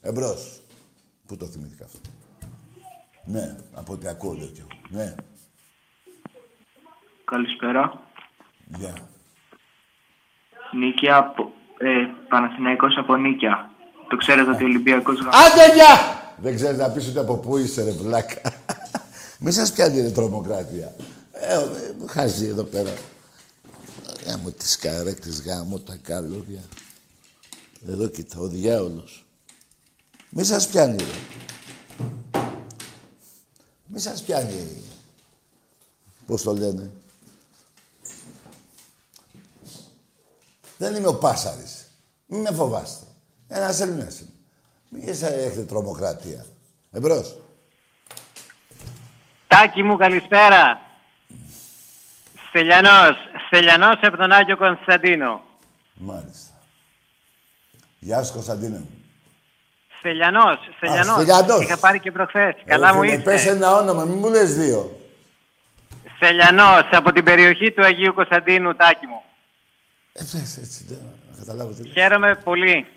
Εμπρός. 0.02 0.62
Πού 1.26 1.38
το 1.38 1.46
θυμήθηκα 1.46 1.86
αυτό; 1.86 2.00
Ναι, 3.26 3.56
από 3.74 3.94
ό,τι 3.94 4.08
ακούω 4.08 4.34
λέω 4.34 4.48
κι 4.48 4.60
εγώ. 4.60 4.80
Ναι, 4.90 5.16
Καλησπέρα. 7.26 8.02
γεια. 8.78 8.94
Νίκη 10.74 11.10
από... 11.10 11.52
Ε, 11.78 11.90
Παναθηναϊκός 12.30 12.98
από 12.98 13.16
Νίκια. 13.16 13.70
Το 14.10 14.18
ξέρετε 14.18 14.50
ότι 14.50 14.64
ο 14.64 14.68
Ολυμπιακός... 14.68 15.20
γα- 15.20 15.36
Άντε 15.36 15.74
γεια! 15.76 16.22
Δεν 16.38 16.56
ξέρεις 16.56 16.78
να 16.78 16.90
πεις 16.90 17.08
ούτε 17.10 17.20
από 17.20 17.38
πού 17.38 17.58
είσαι 17.58 17.84
ρε 17.84 17.92
βλάκα. 17.92 18.42
Μη 19.40 19.52
σας 19.52 19.72
πιάνει 19.74 20.02
ρε 20.02 20.10
τρομοκράτεια. 20.10 20.96
Ε, 21.32 21.54
ε, 21.54 21.64
χάζει 22.08 22.48
εδώ 22.48 22.64
πέρα. 22.64 22.90
Γάμο 24.26 24.52
τις 24.52 24.78
καρέκτες, 24.78 25.42
γάμο 25.42 25.80
τα 25.80 25.96
καλούδια. 25.96 26.62
Εδώ 27.88 28.08
κοίτα, 28.08 28.40
ο 28.40 28.48
διάολος. 28.48 29.26
Μη 30.30 30.44
σας 30.44 30.68
πιάνει 30.68 30.98
ρε. 30.98 31.20
Μη 33.86 34.00
σας 34.00 34.22
πιάνει. 34.24 34.84
Πώς 36.26 36.42
το 36.42 36.54
λένε; 36.54 36.92
Δεν 40.78 40.96
είμαι 40.96 41.08
ο 41.08 41.16
Πάσαρης. 41.16 41.86
Μην 42.26 42.42
με 42.42 42.52
φοβάστε. 42.52 43.06
Ένας 43.48 43.80
Έλληνας 43.80 44.20
είμαι. 44.20 44.30
Μην 44.90 45.08
εσ- 45.10 45.22
έχετε 45.24 45.64
τρομοκρατία. 45.64 46.46
Εμπρός. 46.92 47.38
Τάκη 49.48 49.84
μου, 49.84 49.98
καλησπέρα. 49.98 50.82
Στελιανός. 52.50 53.16
Στελιανός 53.54 54.00
από 54.02 54.18
τον 54.18 54.32
Άγιο 54.32 54.58
Κωνσταντίνο. 54.58 55.42
Μάλιστα. 55.94 56.54
Γεια 58.00 58.24
σου 58.24 58.34
Κωνσταντίνε 58.34 58.78
μου. 58.78 58.90
Στελιανός. 60.00 60.60
Στελιανός. 60.78 61.14
Στελιανός. 61.16 61.62
Είχα 61.62 61.78
πάρει 61.78 62.00
και 62.00 62.12
προχθές. 62.12 62.56
Καλά 62.66 62.90
Ε, 62.90 62.94
μου 62.94 63.02
φίλε, 63.02 63.18
Πες 63.18 63.44
ήρθε. 63.46 63.56
ένα 63.56 63.76
όνομα, 63.76 64.04
μην 64.06 64.18
μου 64.18 64.30
λες 64.30 64.56
δύο. 64.56 65.00
Στελιανός 66.16 66.88
από 66.92 67.12
την 67.12 67.24
περιοχή 67.24 67.72
του 67.72 67.86
Αγίου 67.86 68.14
Κωνσταντίνου, 68.14 68.76
Τάκη 68.76 69.06
μου. 69.06 69.22
Ε, 70.14 70.20
πες 70.32 70.58
έτσι, 70.58 70.86
δεν 70.88 70.98
να 71.32 71.38
καταλάβω 71.40 71.72
τι 71.72 71.84
λες. 71.84 71.92
Χαίρομαι 71.94 72.36
πολύ. 72.36 72.88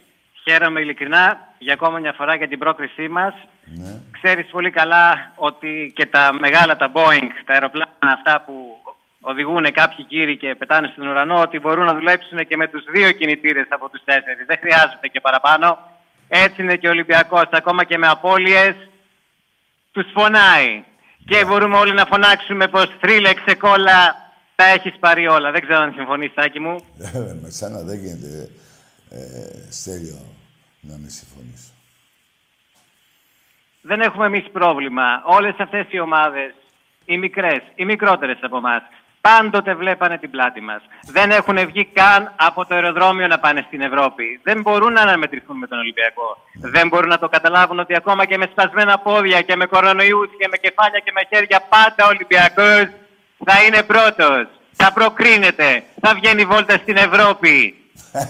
Χαίρομαι 0.42 0.80
ειλικρινά 0.80 1.38
για 1.58 1.72
ακόμα 1.72 1.98
μια 1.98 2.12
φορά 2.12 2.34
για 2.36 2.48
την 2.48 2.58
πρόκρισή 2.58 3.08
μας. 3.08 3.34
Ναι. 3.64 4.00
Ξέρεις 4.10 4.46
πολύ 4.50 4.70
καλά 4.70 5.32
ότι 5.34 5.92
και 5.96 6.06
τα 6.06 6.32
μεγάλα, 6.40 6.76
τα 6.76 6.92
Boeing, 6.94 7.28
τα 7.46 7.52
αεροπλάνα 7.52 7.88
αυτά 8.00 8.42
που 8.46 8.73
οδηγούν 9.30 9.72
κάποιοι 9.72 10.04
κύριοι 10.04 10.36
και 10.36 10.54
πετάνε 10.54 10.90
στον 10.92 11.06
ουρανό, 11.06 11.40
ότι 11.40 11.58
μπορούν 11.58 11.84
να 11.84 11.94
δουλέψουν 11.94 12.46
και 12.46 12.56
με 12.56 12.68
τους 12.68 12.84
δύο 12.92 13.12
κινητήρες 13.12 13.66
από 13.68 13.88
τους 13.88 14.04
τέσσερις. 14.04 14.46
Δεν 14.46 14.58
χρειάζεται 14.60 15.08
και 15.08 15.20
παραπάνω. 15.20 15.78
Έτσι 16.28 16.62
είναι 16.62 16.76
και 16.76 16.86
ο 16.86 16.90
Ολυμπιακός, 16.90 17.48
ακόμα 17.50 17.84
και 17.84 17.98
με 17.98 18.06
απώλειες, 18.06 18.74
τους 19.92 20.06
φωνάει. 20.12 20.84
Και 21.26 21.44
μπορούμε 21.44 21.76
όλοι 21.76 21.92
να 21.92 22.04
φωνάξουμε 22.04 22.68
πως 22.68 22.86
θρύλεξε 23.00 23.54
κόλλα, 23.54 24.00
τα 24.54 24.64
έχεις 24.64 24.94
πάρει 25.00 25.26
όλα. 25.26 25.50
Δεν 25.50 25.60
ξέρω 25.62 25.80
αν 25.80 25.92
συμφωνείς, 25.96 26.32
Σάκη 26.34 26.60
μου. 26.60 26.76
Ε, 26.98 27.18
με 27.42 27.50
σένα 27.50 27.82
δεν 27.82 27.98
γίνεται, 27.98 28.50
ε, 29.10 29.18
Στέλιο, 29.70 30.18
να 30.80 30.96
με 30.96 31.08
συμφωνήσω. 31.08 31.72
δεν 33.80 34.00
έχουμε 34.00 34.26
εμείς 34.26 34.44
πρόβλημα. 34.52 35.22
Όλες 35.24 35.54
αυτές 35.58 35.86
οι 35.90 36.00
ομάδες, 36.00 36.54
οι 37.04 37.16
μικρές, 37.18 37.62
οι 37.74 37.84
μικρότερες 37.84 38.38
από 38.42 38.56
εμάς, 38.56 38.82
πάντοτε 39.26 39.74
βλέπανε 39.74 40.18
την 40.18 40.30
πλάτη 40.30 40.60
μας. 40.60 40.82
Δεν 41.16 41.30
έχουν 41.30 41.66
βγει 41.66 41.84
καν 41.84 42.32
από 42.36 42.66
το 42.66 42.74
αεροδρόμιο 42.74 43.26
να 43.26 43.38
πάνε 43.38 43.64
στην 43.66 43.80
Ευρώπη. 43.80 44.40
Δεν 44.42 44.60
μπορούν 44.60 44.92
να 44.92 45.00
αναμετρηθούν 45.00 45.56
με 45.58 45.66
τον 45.66 45.78
Ολυμπιακό. 45.78 46.28
Δεν 46.74 46.88
μπορούν 46.88 47.08
να 47.08 47.18
το 47.18 47.28
καταλάβουν 47.28 47.78
ότι 47.78 47.94
ακόμα 47.96 48.24
και 48.24 48.36
με 48.38 48.46
σπασμένα 48.50 48.98
πόδια 48.98 49.40
και 49.42 49.56
με 49.56 49.66
κορονοϊούς 49.66 50.28
και 50.38 50.48
με 50.50 50.56
κεφάλια 50.56 50.98
και 51.04 51.12
με 51.14 51.22
χέρια, 51.30 51.60
πάντα 51.68 52.04
ο 52.04 52.08
Ολυμπιακός 52.08 52.84
θα 53.46 53.56
είναι 53.66 53.82
πρώτος. 53.82 54.46
Θα 54.76 54.92
προκρίνεται. 54.92 55.82
Θα 56.00 56.14
βγαίνει 56.14 56.44
βόλτα 56.44 56.74
στην 56.76 56.96
Ευρώπη. 56.96 57.74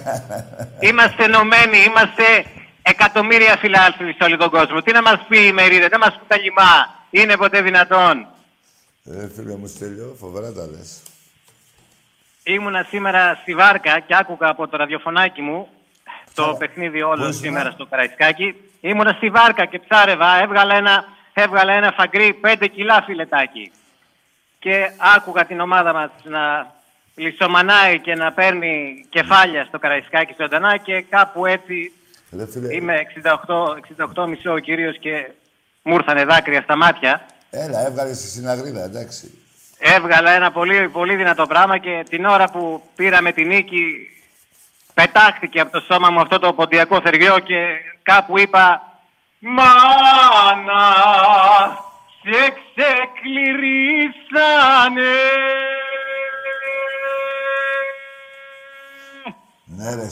Είμαστε 0.89 1.25
ενωμένοι, 1.25 1.79
είμαστε 1.89 2.45
εκατομμύρια 2.83 3.57
φιλάθλοι 3.57 4.13
σε 4.19 4.25
όλο 4.25 4.37
τον 4.37 4.51
κόσμο. 4.51 4.81
Τι 4.83 4.93
να 4.93 5.03
μας 5.03 5.19
πει 5.29 5.39
η 5.47 5.53
Μερίδα, 5.53 5.89
δεν 5.89 6.01
μας 6.01 6.13
πει 6.19 6.25
τα 6.29 6.39
λιμά. 6.39 6.75
Είναι 7.11 7.37
ποτέ 7.37 7.61
δυνατόν. 7.63 8.27
Ε, 9.11 9.29
φίλε 9.29 9.57
μου 9.57 9.67
Στέλιο, 9.67 10.17
φοβερά 10.19 10.53
τα 10.53 10.67
λες. 10.67 11.03
Ήμουνα 12.43 12.87
σήμερα 12.89 13.39
στη 13.43 13.55
Βάρκα 13.55 14.01
και 14.01 14.17
άκουγα 14.17 14.49
από 14.49 14.69
το 14.69 14.77
ραδιοφωνάκι 14.77 15.41
μου 15.43 15.69
το 16.35 16.57
παιχνίδι 16.59 17.03
όλο 17.03 17.23
ήσουν, 17.29 17.33
σήμερα 17.33 17.69
α; 17.69 17.73
στο 17.73 17.87
Καραϊσκάκι. 17.87 18.55
Ήμουνα 18.81 19.13
στη 19.13 19.31
Βάρκα 19.31 19.65
και 19.65 19.79
ψάρευα, 19.79 20.43
έβγαλα 20.43 20.75
ένα, 20.75 21.05
έβγαλα 21.33 21.73
ένα 21.73 21.93
φαγκρί 21.93 22.41
5 22.43 22.69
κιλά 22.73 23.03
φιλετάκι. 23.03 23.73
Και 24.59 24.91
άκουγα 25.17 25.47
την 25.47 25.61
ομάδα 25.61 25.93
μας 25.93 26.11
να 26.23 26.73
λισομανάει 27.15 28.01
και 28.01 28.15
να 28.15 28.33
παίρνει 28.33 29.07
κεφάλια 29.09 29.65
στο 29.65 29.79
Καραϊσκάκι 29.79 30.35
ζωντανά 30.39 30.77
και 30.77 31.01
κάπου 31.01 31.47
έτσι 31.47 31.93
Ρε 32.37 32.47
φίλε, 32.47 32.75
Είμαι 32.75 33.07
68, 33.23 33.35
68 34.15 34.29
μισό 34.29 34.53
ο 34.53 34.59
κύριος 34.59 34.99
και 34.99 35.31
μου 35.83 35.95
ήρθανε 35.95 36.25
δάκρυα 36.25 36.63
στα 36.63 36.77
μάτια. 36.77 37.27
Έλα, 37.55 37.87
έβγαλες 37.87 38.21
τη 38.21 38.29
συναγρίδα, 38.29 38.85
εντάξει. 38.85 39.39
Έβγαλα 39.79 40.31
ένα 40.31 40.53
πολύ, 40.53 40.89
πολύ 40.89 41.17
δυνατό 41.17 41.47
πράγμα 41.47 41.79
και 41.79 42.05
την 42.09 42.25
ώρα 42.25 42.51
που 42.51 42.83
πήραμε 42.97 43.33
τη 43.33 43.45
νίκη 43.45 44.09
πετάχτηκε 44.95 45.61
από 45.61 45.73
το 45.73 45.81
σώμα 45.81 46.11
μου 46.11 46.21
αυτό 46.21 46.39
το 46.39 46.53
ποντιακό 46.53 47.01
θεριό 47.01 47.39
και 47.39 47.57
κάπου 48.03 48.39
είπα 48.39 48.83
«Μάνα, 49.39 49.73
σε 52.23 52.55
ξεκληρίσανε». 52.75 53.53
Ναι, 59.65 59.95
ρε, 59.95 60.09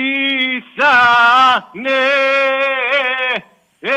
ε, 3.79 3.91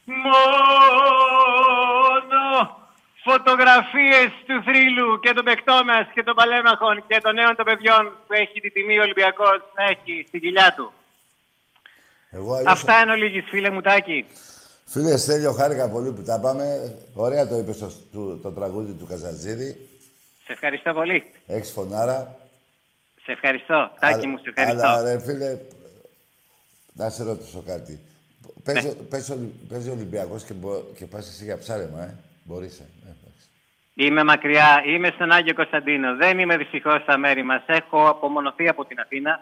μόνο 0.05 0.43
φωτογραφίες 3.23 4.31
του 4.47 4.63
θρύλου 4.65 5.19
και 5.19 5.33
των 5.33 5.43
παιχτών 5.43 5.85
μας 5.85 6.07
και 6.13 6.23
των 6.23 6.35
παλέμαχων 6.35 7.03
και 7.07 7.19
των 7.21 7.33
νέων 7.33 7.55
των 7.55 7.65
παιδιών 7.65 8.17
που 8.27 8.33
έχει 8.33 8.59
τη 8.61 8.71
τιμή 8.71 8.99
ο 8.99 9.01
Ολυμπιακός 9.01 9.59
να 9.75 9.83
έχει 9.83 10.25
στην 10.27 10.39
κοιλιά 10.41 10.73
του. 10.77 10.93
Εγώ 12.33 12.53
αλλιώς- 12.53 12.71
Αυτά 12.71 12.99
είναι 13.01 13.11
ολίγης 13.11 13.43
φίλε 13.49 13.69
μου 13.69 13.81
Τάκη. 13.81 14.25
Φίλε 14.85 15.17
Στέλιο, 15.17 15.51
χάρηκα 15.51 15.89
πολύ 15.89 16.11
που 16.11 16.21
τα 16.23 16.39
πάμε. 16.39 16.95
Ωραία 17.13 17.47
το 17.47 17.55
είπες 17.57 17.77
το, 18.11 18.37
το 18.37 18.51
τραγούδι 18.51 18.93
του 18.93 19.05
Καζατζίδη. 19.05 19.89
Σε 20.45 20.51
ευχαριστώ 20.51 20.93
πολύ. 20.93 21.23
Έχεις 21.47 21.71
φωνάρα. 21.71 22.35
Σε 23.23 23.31
ευχαριστώ. 23.31 23.91
Τάκη 23.99 24.13
Αλλά- 24.13 24.27
μου, 24.27 24.37
σε 24.37 24.49
ευχαριστώ. 24.55 24.87
Αλλά 24.87 25.01
ρε 25.13 25.19
φίλε, 25.19 25.57
να 26.93 27.09
σε 27.09 27.23
ρωτήσω 27.23 27.63
κάτι. 27.65 27.99
Παίζει, 28.63 28.87
Ναι. 28.87 28.93
παίζει, 28.93 29.31
ο- 29.31 29.51
παίζει 29.69 29.89
ο 29.89 29.91
Ολυμπιακός 29.91 30.43
και, 30.43 30.53
μπο- 30.53 30.83
και 30.97 31.05
πας 31.05 31.27
εσύ 31.27 31.43
για 31.43 31.57
ψάρεμα, 31.57 32.03
ε. 32.03 32.15
Μπορείς, 32.43 32.79
ε. 32.79 32.83
Ε, 32.83 33.09
εντάξει. 33.09 33.47
Είμαι 33.93 34.23
μακριά, 34.23 34.83
είμαι 34.85 35.11
στον 35.15 35.31
Άγιο 35.31 35.53
Κωνσταντίνο. 35.53 36.15
Δεν 36.15 36.39
είμαι 36.39 36.57
δυστυχώς 36.57 37.01
στα 37.01 37.17
μέρη 37.17 37.43
μας. 37.43 37.63
Έχω 37.65 38.07
απομονωθεί 38.09 38.67
από 38.67 38.85
την 38.85 38.99
Αθήνα. 38.99 39.39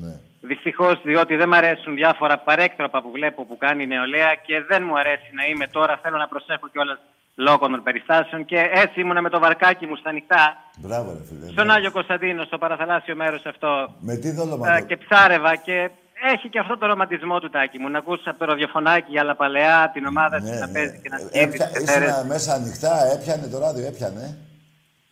Ναι. 0.00 0.12
Δυστυχώς, 0.40 1.00
διότι 1.04 1.36
δεν 1.36 1.48
μου 1.48 1.56
αρέσουν 1.56 1.94
διάφορα 1.94 2.38
παρέκτροπα 2.38 3.02
που 3.02 3.10
βλέπω 3.10 3.44
που 3.44 3.56
κάνει 3.56 3.82
η 3.82 3.86
νεολαία 3.86 4.34
και 4.46 4.62
δεν 4.68 4.82
μου 4.86 4.98
αρέσει 4.98 5.30
να 5.38 5.44
είμαι 5.46 5.66
τώρα. 5.66 5.98
Θέλω 6.02 6.16
να 6.16 6.28
προσέχω 6.28 6.68
κιόλας 6.68 6.98
λόγω 7.34 7.68
των 7.68 7.82
περιστάσεων 7.82 8.44
και 8.44 8.58
έτσι 8.72 9.00
ήμουνα 9.00 9.20
με 9.22 9.30
το 9.30 9.38
βαρκάκι 9.38 9.86
μου 9.86 9.96
στα 9.96 10.08
ανοιχτά. 10.10 10.56
Μπράβο, 10.78 11.12
ρε 11.12 11.24
φίλε. 11.28 11.50
Στον 11.50 11.70
Άγιο 11.70 11.90
Κωνσταντίνο, 11.90 12.44
στο 12.44 12.58
παραθαλάσσιο 12.58 13.16
μέρος 13.16 13.46
αυτό. 13.46 13.94
Με 14.00 14.16
τι 14.16 14.28
ε, 14.28 14.32
δολωματό. 14.32 14.84
και 14.86 14.96
ψάρευα 14.96 15.56
και 15.56 15.90
έχει 16.32 16.48
και 16.48 16.58
αυτό 16.58 16.78
το 16.78 16.86
ρομαντισμό 16.86 17.40
του 17.40 17.50
τάκι 17.50 17.78
μου. 17.78 17.88
Να 17.88 17.98
ακούσει 17.98 18.22
από 18.26 18.38
το 18.38 18.44
ραδιοφωνάκι 18.44 19.18
αλλά 19.18 19.34
παλαιά 19.36 19.90
την 19.94 20.06
ομάδα 20.06 20.40
Ναι, 20.40 20.50
της 20.50 20.60
να 20.60 20.66
ναι. 20.66 20.72
παίζει 20.72 21.00
και 21.02 21.08
να 21.08 21.18
σκύβει. 21.18 21.38
Έπια, 21.44 21.70
ήσουν 21.82 22.26
μέσα 22.26 22.54
ανοιχτά, 22.54 22.92
έπιανε 23.14 23.46
το 23.46 23.58
ράδιο, 23.58 23.86
έπιανε. 23.86 24.36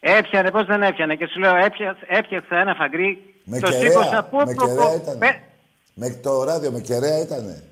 Έπιανε, 0.00 0.50
πώς 0.50 0.66
δεν 0.66 0.82
έπιανε. 0.82 1.14
Και 1.14 1.26
σου 1.26 1.38
λέω, 1.38 1.56
έπιαξα, 1.56 2.04
έπιαξα 2.06 2.56
ένα 2.56 2.74
φαγκρί. 2.74 3.29
Με 3.44 3.58
το 3.58 3.70
κεραία, 3.70 3.90
σήκωσα. 3.90 4.22
Πού, 4.24 4.36
με 4.36 4.44
πού, 4.44 4.66
κεραία 4.66 4.88
πού. 4.88 5.00
ήτανε. 5.02 5.42
Με 5.94 6.10
το 6.10 6.44
ράδιο, 6.44 6.70
με 6.70 6.80
κεραία 6.80 7.18
ήτανε. 7.18 7.62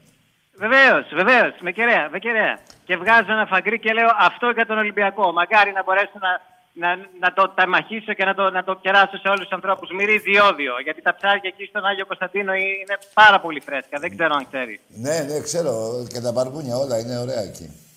Βεβαίως, 0.59 1.07
βεβαίως, 1.15 1.55
με 1.61 1.73
κεραία, 1.73 2.09
με 2.13 2.19
κεραία. 2.19 2.59
Και 2.85 2.97
βγάζω 2.97 3.33
ένα 3.33 3.47
φαγκρί 3.47 3.79
και 3.79 3.93
λέω 3.93 4.11
αυτό 4.19 4.51
για 4.51 4.67
τον 4.67 4.79
Ολυμπιακό. 4.79 5.33
Μακάρι 5.33 5.73
να 5.73 5.83
μπορέσω 5.83 6.19
να, 6.27 6.33
να, 6.73 6.97
να 7.21 7.33
το 7.33 7.49
ταμαχίσω 7.49 8.13
και 8.13 8.25
να 8.25 8.35
το, 8.35 8.51
να 8.51 8.65
το 8.65 8.75
κεράσω 8.75 9.17
σε 9.19 9.29
όλους 9.29 9.41
τους 9.41 9.53
ανθρώπους. 9.53 9.91
Μυρίζει 9.91 10.31
ιόδιο. 10.31 10.73
Γιατί 10.83 11.03
τα 11.03 11.15
ψάρια 11.15 11.51
εκεί 11.53 11.65
στον 11.65 11.85
Άγιο 11.85 12.07
Κωνσταντίνο 12.07 12.53
είναι 12.55 12.97
πάρα 13.15 13.41
πολύ 13.41 13.61
φρέσκα. 13.61 13.99
Δεν 13.99 14.11
ξέρω 14.17 14.35
αν 14.35 14.47
ξέρεις. 14.51 14.81
Ναι, 14.89 15.19
ναι, 15.29 15.41
ξέρω. 15.41 15.73
Και 16.13 16.21
τα 16.21 16.33
μπαρπούνια 16.33 16.77
όλα 16.77 16.99
είναι 16.99 17.19
ωραία 17.19 17.43
εκεί. 17.43 17.88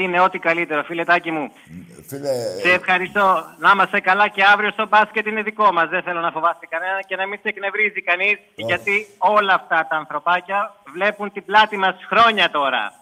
Είναι 0.00 0.20
ό,τι 0.20 0.38
καλύτερο, 0.38 0.82
φίλε 0.82 1.04
Τάκη 1.04 1.30
μου. 1.30 1.52
Φίλε, 2.08 2.32
Σε 2.62 2.70
ευχαριστώ. 2.72 3.44
Να 3.58 3.70
είμαστε 3.74 4.00
καλά 4.00 4.28
και 4.28 4.44
αύριο 4.44 4.70
στο 4.70 4.86
μπάσκετ 4.86 5.26
είναι 5.26 5.42
δικό 5.42 5.72
μας. 5.72 5.88
Δεν 5.88 6.02
θέλω 6.02 6.20
να 6.20 6.30
φοβάστε 6.30 6.66
κανένα 6.66 7.02
και 7.02 7.16
να 7.16 7.26
μην 7.26 7.38
σε 7.42 7.48
εκνευρίζει 7.48 8.02
κανείς. 8.02 8.38
Γιατί 8.54 9.06
όλα 9.18 9.54
αυτά 9.54 9.86
τα 9.90 9.96
ανθρωπάκια 9.96 10.74
βλέπουν 10.92 11.32
την 11.32 11.44
πλάτη 11.44 11.76
μας 11.76 11.94
χρόνια 12.08 12.50
τώρα. 12.50 12.92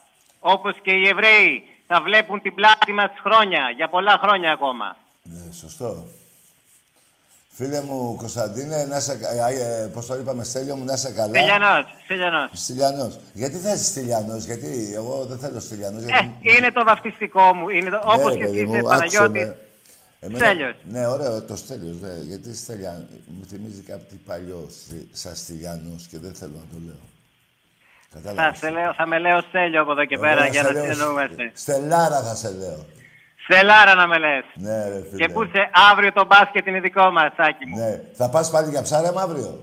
Όπως 0.40 0.74
και 0.82 0.92
οι 0.92 1.08
Εβραίοι 1.08 1.64
θα 1.86 2.00
βλέπουν 2.02 2.40
την 2.42 2.54
πλάτη 2.54 2.92
μας 2.92 3.10
χρόνια. 3.22 3.72
Για 3.76 3.88
πολλά 3.88 4.18
χρόνια 4.22 4.52
ακόμα. 4.52 4.96
ναι, 5.22 5.52
σωστό. 5.52 6.04
Φίλε 7.54 7.80
μου, 7.82 8.16
Κωνσταντίνε, 8.16 8.84
να 8.84 9.00
σε, 9.00 9.12
ε, 9.12 9.82
ε, 9.82 9.86
πώς 9.86 10.06
το 10.06 10.14
είπαμε, 10.14 10.44
Στέλιο 10.44 10.76
μου, 10.76 10.84
να 10.84 10.96
σε 10.96 11.10
καλά. 11.12 11.34
Στυλιανός, 11.38 11.84
Στυλιανός. 12.04 12.50
Στυλιανός. 12.52 13.18
Γιατί 13.32 13.56
θες 13.56 13.86
Στυλιανός, 13.86 14.44
γιατί 14.44 14.92
εγώ 14.94 15.24
δεν 15.24 15.38
θέλω 15.38 15.60
Στυλιανός. 15.60 16.02
Ε, 16.02 16.06
Γιατί... 16.06 16.56
είναι 16.58 16.70
το 16.70 16.84
βαφτιστικό 16.84 17.54
μου. 17.54 17.68
Είναι 17.68 17.90
το, 17.90 17.96
Ναι, 17.96 18.02
όπως 18.14 18.32
ρε, 18.32 18.38
και 18.38 18.44
παιδί 18.44 18.56
εσύ 18.56 18.66
μου, 18.66 18.74
είσαι 18.74 18.78
άκουσε 18.90 19.16
Παναγιώτης. 19.18 19.42
με. 19.42 19.56
Εμένα- 20.20 20.44
Στέλιος. 20.44 20.74
Ναι, 20.90 21.06
ωραίο 21.06 21.42
το 21.42 21.56
Στέλιος, 21.56 22.00
ναι. 22.00 22.12
Γιατί 22.22 22.56
Στέλια, 22.56 23.06
μου 23.26 23.44
θυμίζει 23.50 23.80
κάτι 23.80 24.20
παλιό 24.26 24.68
στη- 24.70 25.08
σαν 25.12 25.34
Στυλιανός 25.36 26.06
και 26.10 26.18
δεν 26.18 26.34
θέλω 26.34 26.52
να 26.54 26.66
το 26.72 26.78
λέω. 26.86 27.00
Θα, 28.12 28.18
Κατάλαβες; 28.22 28.58
σε 28.58 28.70
λέω, 28.70 28.94
θα 28.94 29.06
με 29.06 29.18
λέω 29.18 29.40
Στέλιο 29.40 29.80
από 29.82 29.92
εδώ 29.92 30.04
και 30.04 30.14
Εγώ 30.14 30.22
πέρα 30.22 30.40
θα 30.40 30.46
για 30.46 30.62
σε 30.62 30.66
να 30.66 30.72
λέω 30.72 30.82
συνεννοούμαστε. 30.92 31.50
Στελάρα 31.54 32.22
θα 32.22 32.34
σε 32.34 32.50
λέω. 32.58 32.86
Στελάρα 33.44 33.94
να 33.94 34.06
με 34.06 34.18
λες. 34.18 34.44
Ναι, 34.54 34.88
ρε 34.88 35.02
φίλε. 35.10 35.16
Και 35.16 35.28
που 35.32 35.42
είσαι 35.42 35.70
αύριο 35.90 36.12
το 36.12 36.24
μπάσκετ 36.26 36.66
είναι 36.66 36.80
δικό 36.80 37.10
μας, 37.10 37.32
Σάκη 37.36 37.66
μου. 37.66 37.76
Ναι. 37.78 38.00
Θα 38.12 38.28
πας 38.28 38.50
πάλι 38.50 38.70
για 38.70 38.82
ψάρεμα 38.82 39.22
αύριο; 39.22 39.58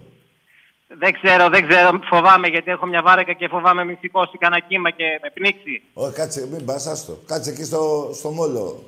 Δεν 0.88 1.12
ξέρω, 1.22 1.50
δεν 1.50 1.68
ξέρω. 1.68 2.00
Φοβάμαι 2.10 2.48
γιατί 2.48 2.72
έχω 2.72 2.86
μια 2.86 3.02
βάρεκα 3.02 3.34
και 3.34 3.48
φοβάμαι 3.48 3.84
μη 3.86 3.98
σηκώσει 4.02 4.38
κανένα 4.38 4.62
κύμα 4.68 4.90
και 4.90 5.20
με 5.24 5.30
πνίξει. 5.34 5.82
Όχι, 5.94 6.14
κάτσε, 6.14 6.48
μην 6.52 6.66
πας, 6.66 6.88
άστο. 6.88 7.14
Κάτσε 7.28 7.50
εκεί 7.50 7.64
στο, 7.64 8.10
στο 8.14 8.30
μόλο. 8.30 8.84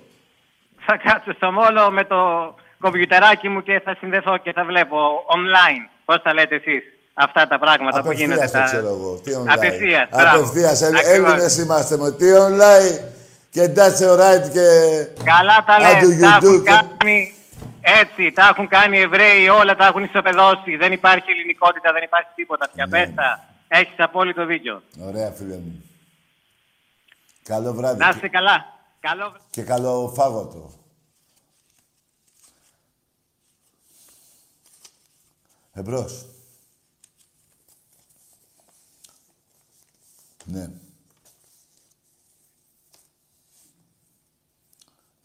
Θα 0.85 0.97
κάτσω 0.97 1.33
στο 1.33 1.51
μόλο 1.51 1.91
με 1.91 2.03
το 2.05 2.19
κομπιουτεράκι 2.79 3.49
μου 3.49 3.61
και 3.63 3.81
θα 3.85 3.95
συνδεθώ 3.99 4.37
και 4.37 4.51
θα 4.51 4.63
βλέπω 4.63 4.97
online. 5.37 5.89
Πώς 6.05 6.21
τα 6.21 6.33
λέτε 6.33 6.55
εσείς 6.55 6.83
αυτά 7.13 7.47
τα 7.47 7.59
πράγματα 7.59 8.01
που 8.01 8.11
γίνονται. 8.11 8.45
Απευθείας 8.45 8.71
το 8.71 8.75
ξέρω 8.75 8.87
εγώ. 8.87 9.19
Τι 9.23 9.31
online. 9.35 9.53
Απευθείας, 9.55 10.09
μπράβο. 10.11 10.37
Απευθείας. 10.37 10.81
Ε, 10.81 10.85
Ακριβώς. 10.87 11.31
Έλληνες 11.31 11.57
είμαστε 11.57 11.97
με 11.97 12.11
τι 12.11 12.25
online; 12.47 13.20
Και 13.51 13.73
that's 13.75 14.01
alright 14.09 14.49
και... 14.53 14.67
Καλά 15.23 15.63
τα 15.65 15.77
How 15.77 16.03
do 16.03 16.07
λες, 16.07 16.17
you 16.17 16.21
τα 16.21 16.39
έχουν 16.41 16.61
do? 16.61 16.63
κάνει 16.63 17.33
έτσι, 17.81 18.31
τα 18.31 18.47
έχουν 18.47 18.67
κάνει 18.67 18.97
οι 18.97 19.01
Εβραίοι, 19.01 19.47
όλα 19.49 19.75
τα 19.75 19.85
έχουν 19.85 20.03
ισοπεδώσει. 20.03 20.75
Δεν 20.75 20.91
υπάρχει 20.91 21.31
ελληνικότητα, 21.31 21.91
δεν 21.91 22.03
υπάρχει 22.03 22.29
τίποτα 22.35 22.69
πια. 22.73 22.85
Ναι. 22.85 23.05
Πες 23.05 23.15
τα. 23.15 23.43
Έχεις 23.67 23.93
απόλυτο 23.97 24.45
δίκιο. 24.45 24.83
Ωραία, 24.99 25.31
φίλε 25.31 25.55
μου. 25.55 25.83
Καλό 27.43 27.73
βράδυ. 27.73 27.99
Να 27.99 28.09
είστε 28.09 28.27
καλά. 28.27 28.79
Καλό 28.99 29.35
Και 29.49 29.63
καλό 29.63 30.11
φάγωτο. 30.15 30.71
Εμπρός. 35.73 36.25
Ναι. 40.45 40.69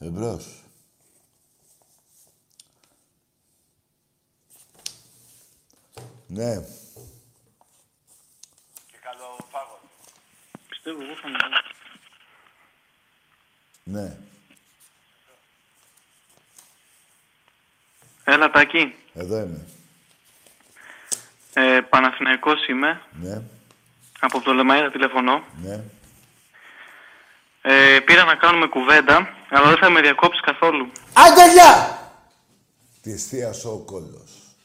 Εμπρός. 0.06 0.62
Ναι. 6.26 6.54
και 8.86 8.96
καλό 9.02 9.36
φάγος. 9.50 9.78
Πιστεύω 10.68 11.02
εγώ 11.02 11.14
θα 11.14 11.28
Ναι. 13.84 14.16
Έλα, 18.24 18.50
Τάκη. 18.50 18.94
Εδώ 19.14 19.38
είμαι. 19.38 19.66
Ε, 21.54 21.80
Παναθηναϊκός 21.80 22.66
είμαι. 22.66 23.02
Ναι. 23.12 23.42
Από 24.20 24.40
το 24.40 24.52
Λεμαΐρα 24.54 24.88
τηλεφωνώ. 24.92 25.44
Ναι. 25.62 25.84
Ε, 27.62 28.00
πήρα 28.00 28.24
να 28.24 28.34
κάνουμε 28.34 28.66
κουβέντα, 28.66 29.35
αλλά 29.50 29.68
δεν 29.68 29.78
θα 29.78 29.90
με 29.90 30.00
διακόψεις 30.00 30.40
καθόλου. 30.40 30.86
Άντε, 31.12 31.52
γεια! 31.52 32.00
Τη 33.02 33.12
εστίασε 33.12 33.68
ο 33.68 33.78
κόλλος. 33.78 34.56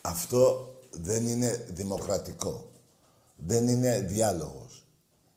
Αυτό 0.00 0.74
δεν 0.90 1.26
είναι 1.26 1.66
δημοκρατικό. 1.68 2.70
Δεν 3.36 3.68
είναι 3.68 4.00
διάλογος. 4.00 4.84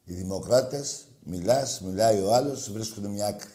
Οι 0.03 0.13
δημοκράτες, 0.13 1.07
μιλάς, 1.23 1.81
μιλάει 1.81 2.21
ο 2.21 2.33
άλλος, 2.33 2.71
βρίσκουν 2.71 3.05
μια 3.05 3.27
άκρη. 3.27 3.51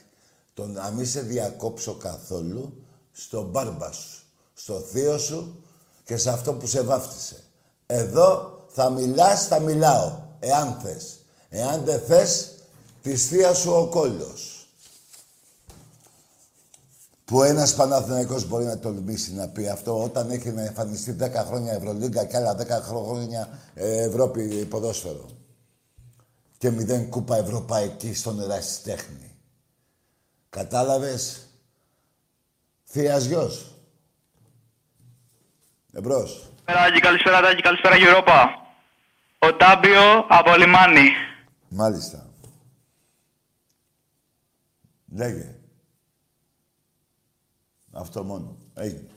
το 0.54 0.66
να 0.66 0.90
μην 0.90 1.06
σε 1.06 1.20
διακόψω 1.20 1.94
καθόλου 1.94 2.86
στον 3.12 3.44
μπάρμπα 3.44 3.92
σου, 3.92 4.22
στο 4.54 4.80
θείο 4.80 5.18
σου 5.18 5.64
και 6.04 6.16
σε 6.16 6.30
αυτό 6.30 6.54
που 6.54 6.66
σε 6.66 6.82
βάφτισε. 6.82 7.42
Εδώ 7.86 8.60
θα 8.68 8.90
μιλάς, 8.90 9.46
θα 9.46 9.58
μιλάω, 9.58 10.18
εάν 10.40 10.78
θες. 10.82 11.24
Εάν 11.48 11.84
δεν 11.84 12.00
θες, 12.00 12.54
της 13.02 13.28
θείας 13.28 13.58
σου 13.58 13.72
ο 13.72 13.86
κόλλος. 13.86 14.66
Που 17.24 17.42
ένας 17.42 17.74
Παναθηναϊκός 17.74 18.48
μπορεί 18.48 18.64
να 18.64 18.78
τολμήσει 18.78 19.34
να 19.34 19.48
πει 19.48 19.68
αυτό 19.68 20.02
όταν 20.02 20.30
έχει 20.30 20.50
να 20.50 20.62
εμφανιστεί 20.62 21.16
10 21.20 21.44
χρόνια 21.46 21.72
Ευρωλίγκα 21.72 22.24
και 22.24 22.36
άλλα 22.36 22.56
10 22.60 22.82
χρόνια 22.82 23.58
ε, 23.74 24.02
Ευρώπη 24.02 24.64
ποδόσφαιρο. 24.64 25.30
Και 26.58 26.70
μηδέν 26.70 27.08
κούπα 27.08 27.36
ευρωπαϊκή 27.36 28.14
στον 28.14 28.40
ερασιτέχνη. 28.40 29.36
Κατάλαβες; 30.48 31.46
Θείας 32.84 33.24
γιος. 33.24 33.74
Εμπρός. 35.92 36.50
Καλησπέρα, 36.64 37.00
καλησπέρα, 37.00 37.40
Τάκη, 37.40 37.62
καλησπέρα, 37.62 37.94
Ευρώπα. 37.94 38.48
Ο 39.38 39.54
Τάμπιο 39.54 40.26
από 40.28 40.54
λιμάνι. 40.56 41.08
Μάλιστα. 41.68 42.31
Λέγε. 45.14 45.58
Αυτό 47.92 48.24
μόνο. 48.24 48.56
Έγινε. 48.74 49.10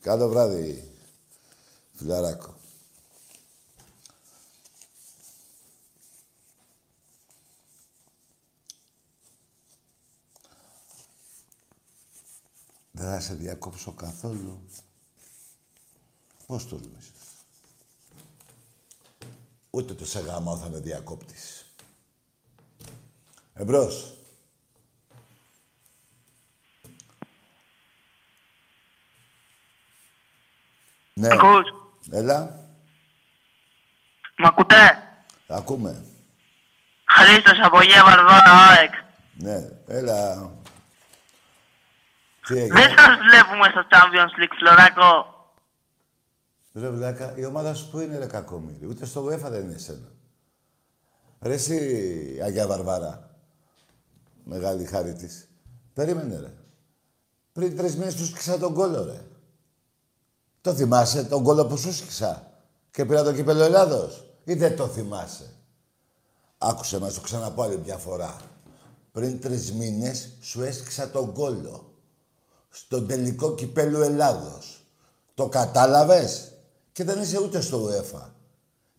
Καλό 0.00 0.28
βράδυ, 0.28 0.94
φιλαράκο. 1.94 2.56
Δεν 12.90 13.06
θα 13.06 13.20
σε 13.20 13.34
διακόψω 13.34 13.92
καθόλου. 13.92 14.60
Πώς 16.46 16.66
το 16.68 16.78
νομίζεις. 16.78 17.12
Ούτε 19.70 19.94
το 19.94 20.06
σε 20.06 20.20
γάμο 20.20 20.56
θα 20.56 20.68
με 20.68 20.80
διακόπτεις. 20.80 21.72
Εμπρός. 23.54 24.17
Ναι. 31.18 31.28
Ακούς; 31.32 31.68
Έλα. 32.10 32.60
Μ' 34.36 34.44
ακούτε; 34.46 35.02
Ακούμε. 35.46 36.04
Χρήστος 37.04 37.58
από 37.62 37.82
Γεια 37.82 38.04
Βαρβάρα, 38.04 38.52
ΑΕΚ. 38.52 38.92
Ναι. 39.34 39.68
Έλα. 39.86 40.50
Τι 42.46 42.54
Δεν 42.54 42.62
έγινε. 42.62 42.94
σας 42.96 43.16
βλέπουμε 43.30 43.68
στο 43.70 43.86
Champions 43.90 44.42
League, 44.42 44.54
Φλωράκο. 44.58 45.36
Ρε 46.72 46.88
βλάκα, 46.88 47.32
η 47.36 47.44
ομάδα 47.44 47.74
σου 47.74 47.90
που 47.90 48.00
είναι 48.00 48.18
ρε 48.18 48.26
κακομύρι. 48.26 48.86
Ούτε 48.86 49.06
στο 49.06 49.24
UEFA 49.26 49.50
δεν 49.50 49.62
είναι 49.62 49.74
εσένα. 49.74 50.08
Ρε 51.40 51.52
εσύ, 51.52 52.40
Αγία 52.44 52.66
Βαρβάρα. 52.66 53.30
Μεγάλη 54.44 54.84
χάρη 54.84 55.12
της. 55.12 55.48
Περίμενε 55.94 56.40
ρε. 56.40 56.52
Πριν 57.52 57.76
τρεις 57.76 57.96
μήνες 57.96 58.14
τους 58.14 58.28
σκίσα 58.28 58.58
τον 58.58 58.74
κόλο 58.74 59.04
ρε. 59.04 59.24
Το 60.60 60.74
θυμάσαι 60.74 61.24
τον 61.24 61.42
κόλο 61.42 61.66
που 61.66 61.76
σου 61.76 61.92
σκίσα. 61.92 62.52
Και 62.90 63.04
πήρα 63.04 63.22
το 63.22 63.32
κύπελο 63.32 63.62
Ελλάδος. 63.62 64.24
Ή 64.44 64.54
δεν 64.54 64.76
το 64.76 64.86
θυμάσαι; 64.86 65.50
Άκουσε 66.58 66.98
μας 66.98 67.14
το 67.14 67.20
ξαναπώ 67.20 67.62
άλλη 67.62 67.80
μια 67.84 67.96
φορά. 67.96 68.36
Πριν 69.12 69.40
τρεις 69.40 69.72
μήνες 69.72 70.28
σου 70.40 70.62
έσκυσα 70.62 71.10
τον 71.10 71.32
κόλο. 71.32 71.92
Στον 72.70 73.06
τελικό 73.06 73.54
κυπέλου 73.54 74.00
Ελλάδος. 74.00 74.84
Το 75.34 75.48
κατάλαβες; 75.48 76.52
Και 76.92 77.04
δεν 77.04 77.22
είσαι 77.22 77.40
ούτε 77.40 77.60
στο 77.60 77.88
UEFA. 77.88 78.28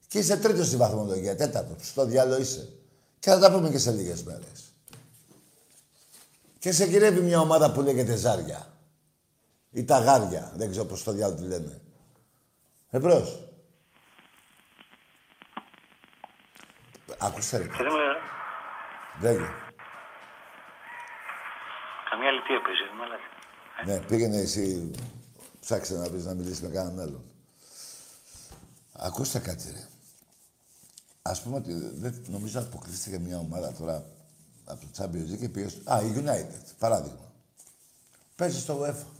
Και 0.07 0.19
είσαι 0.19 0.37
τρίτος 0.37 0.67
στη 0.67 0.75
βαθμολογία, 0.75 1.35
τέταρτος. 1.35 1.87
Στο 1.87 2.05
διάλογο 2.05 2.41
είσαι. 2.41 2.69
Και 3.19 3.29
θα 3.29 3.39
τα 3.39 3.51
πούμε 3.51 3.69
και 3.69 3.77
σε 3.77 3.91
λίγες 3.91 4.23
μέρες. 4.23 4.73
Και 6.59 6.71
σε 6.71 6.85
γυρεύει 6.85 7.21
μια 7.21 7.39
ομάδα 7.39 7.71
που 7.71 7.81
λέγεται 7.81 8.15
Ζάρια. 8.15 8.67
Ή 9.71 9.85
τα 9.85 9.99
Γάρια. 9.99 10.51
Δεν 10.55 10.69
ξέρω 10.69 10.85
πώς 10.85 11.03
το 11.03 11.11
διάλογο 11.11 11.39
τη 11.39 11.47
λένε. 11.47 11.81
Εμπρός. 12.89 13.43
Άκουσε 17.17 17.57
ρε. 17.57 17.63
Λέγε. 19.21 19.47
Καμιά 22.09 22.31
λυπή 22.31 22.61
παίζει, 22.63 22.95
μαλάκα. 22.97 23.23
Ναι, 23.85 24.05
πήγαινε 24.05 24.37
εσύ, 24.37 24.91
ψάξε 25.59 25.97
να 25.97 26.09
πεις 26.09 26.25
να 26.25 26.33
μιλήσεις 26.33 26.61
με 26.61 26.69
κανέναν 26.69 26.99
άλλον. 26.99 27.23
Ακούστε 28.93 29.39
κάτι, 29.39 29.71
ρε. 29.71 29.87
Ας 31.21 31.41
πούμε 31.41 31.55
ότι 31.55 31.73
δεν 31.73 32.25
νομίζω 32.27 32.59
αποκλείστηκε 32.59 33.19
μια 33.19 33.37
ομάδα 33.37 33.73
τώρα 33.73 34.05
από 34.65 34.79
το 34.79 34.87
Champions 34.97 35.33
League 35.33 35.39
και 35.39 35.49
πήγε 35.49 35.67
στο... 35.67 35.93
Α, 35.93 36.01
η 36.01 36.13
United, 36.15 36.75
παράδειγμα. 36.79 37.31
Παίζει 38.35 38.59
στο 38.59 38.81
UEFA. 38.81 39.18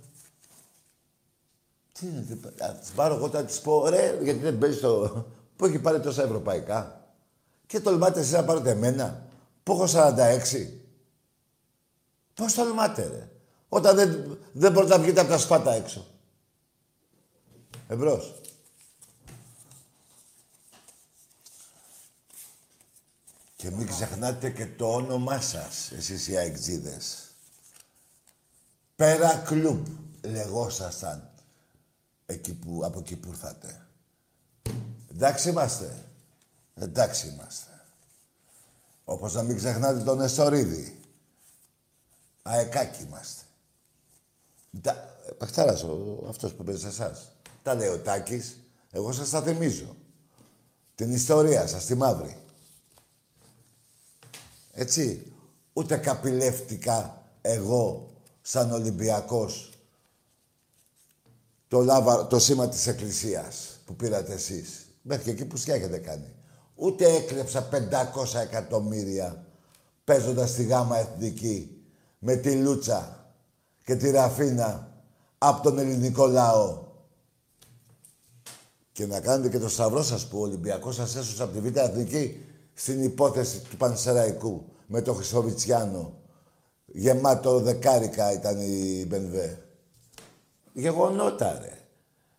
Τι 1.99 2.05
είναι, 2.07 2.21
τι... 2.21 2.63
Α, 2.63 2.75
τις 2.75 2.89
πάρω 2.89 3.15
εγώ, 3.15 3.29
θα 3.29 3.43
τις 3.43 3.61
πω, 3.61 3.89
ρε, 3.89 4.19
γιατί 4.21 4.39
δεν 4.39 4.57
παίζει 4.57 4.77
στο... 4.77 5.25
Που 5.55 5.65
έχει 5.65 5.79
πάρει 5.79 5.99
τόσα 5.99 6.23
ευρωπαϊκά. 6.23 7.07
Και 7.67 7.79
τολμάτε 7.79 8.19
εσείς 8.19 8.31
να 8.31 8.43
πάρετε 8.43 8.69
εμένα, 8.69 9.27
που 9.63 9.71
έχω 9.71 9.85
46. 9.93 10.69
Πώς 12.33 12.53
τολμάτε, 12.53 13.07
ρε. 13.07 13.29
Όταν 13.69 13.95
δεν, 13.95 14.37
δεν 14.51 14.71
μπορείτε 14.71 14.97
να 14.97 15.03
βγείτε 15.03 15.19
από 15.19 15.29
τα 15.29 15.37
σπάτα 15.37 15.71
έξω. 15.71 16.05
Εμπρός. 17.87 18.41
Και 23.55 23.71
μην 23.71 23.87
ξεχνάτε 23.87 24.49
και 24.49 24.65
το 24.65 24.93
όνομά 24.93 25.41
σας, 25.41 25.91
εσείς 25.91 26.27
οι 26.27 26.37
αεξίδες. 26.37 27.33
Πέρα 28.95 29.35
κλουμπ, 29.35 29.85
λεγόσασταν. 30.21 31.28
Εκεί 32.31 32.53
που, 32.53 32.81
από 32.85 32.99
εκεί 32.99 33.15
που 33.15 33.27
ήρθατε. 33.29 33.87
Εντάξει 35.11 35.49
είμαστε. 35.49 36.05
Εντάξει 36.75 37.27
είμαστε. 37.27 37.81
Όπως 39.03 39.33
να 39.33 39.43
μην 39.43 39.57
ξεχνάτε 39.57 40.03
τον 40.03 40.21
Εστορίδη. 40.21 40.99
Αεκάκι 42.41 43.03
είμαστε. 43.03 43.43
Τα... 44.81 45.17
Παχτάρας, 45.37 45.83
ο, 45.83 46.25
αυτός 46.29 46.53
που 46.53 46.63
παίζει 46.63 46.81
σε 46.81 46.87
εσάς. 46.87 47.31
Τα 47.63 47.73
λέει 47.73 47.87
ο 47.87 47.99
Τάκης. 47.99 48.59
Εγώ 48.91 49.11
σας 49.11 49.29
τα 49.29 49.41
θυμίζω. 49.41 49.95
Την 50.95 51.11
ιστορία 51.11 51.67
σας, 51.67 51.85
τη 51.85 51.95
μαύρη. 51.95 52.37
Έτσι. 54.73 55.33
Ούτε 55.73 55.97
καπηλεύτηκα 55.97 57.23
εγώ, 57.41 58.13
σαν 58.41 58.71
Ολυμπιακός, 58.71 59.68
το, 61.69 61.81
λάβα, 61.81 62.27
το 62.27 62.39
σήμα 62.39 62.69
της 62.69 62.87
Εκκλησίας 62.87 63.79
που 63.85 63.95
πήρατε 63.95 64.33
εσείς. 64.33 64.85
Μέχρι 65.01 65.31
εκεί 65.31 65.45
που 65.45 65.55
έχετε 65.65 65.97
κάνει. 65.97 66.33
Ούτε 66.75 67.15
έκλεψα 67.15 67.69
500 67.71 68.39
εκατομμύρια 68.41 69.45
παίζοντας 70.03 70.53
τη 70.53 70.63
γάμα 70.63 70.97
εθνική 70.97 71.83
με 72.19 72.35
τη 72.35 72.55
Λούτσα 72.55 73.31
και 73.83 73.95
τη 73.95 74.11
Ραφίνα 74.11 74.91
από 75.37 75.61
τον 75.61 75.79
ελληνικό 75.79 76.27
λαό. 76.27 76.87
Και 78.91 79.05
να 79.05 79.19
κάνετε 79.19 79.49
και 79.49 79.59
το 79.59 79.69
σταυρό 79.69 80.03
σας 80.03 80.27
που 80.27 80.37
ο 80.37 80.41
Ολυμπιακός 80.41 80.95
σας 80.95 81.15
έσωσε 81.15 81.43
από 81.43 81.53
τη 81.53 81.59
Β' 81.59 81.77
Εθνική 81.77 82.45
στην 82.73 83.03
υπόθεση 83.03 83.59
του 83.59 83.77
Πανσεραϊκού 83.77 84.65
με 84.87 85.01
τον 85.01 85.15
Χρυσοβιτσιάνο. 85.15 86.13
Γεμάτο 86.85 87.59
δεκάρικα 87.59 88.31
ήταν 88.31 88.61
η 88.61 89.05
Μπενβέ. 89.07 89.68
Γεγονότα, 90.79 91.59
ρε. 91.61 91.77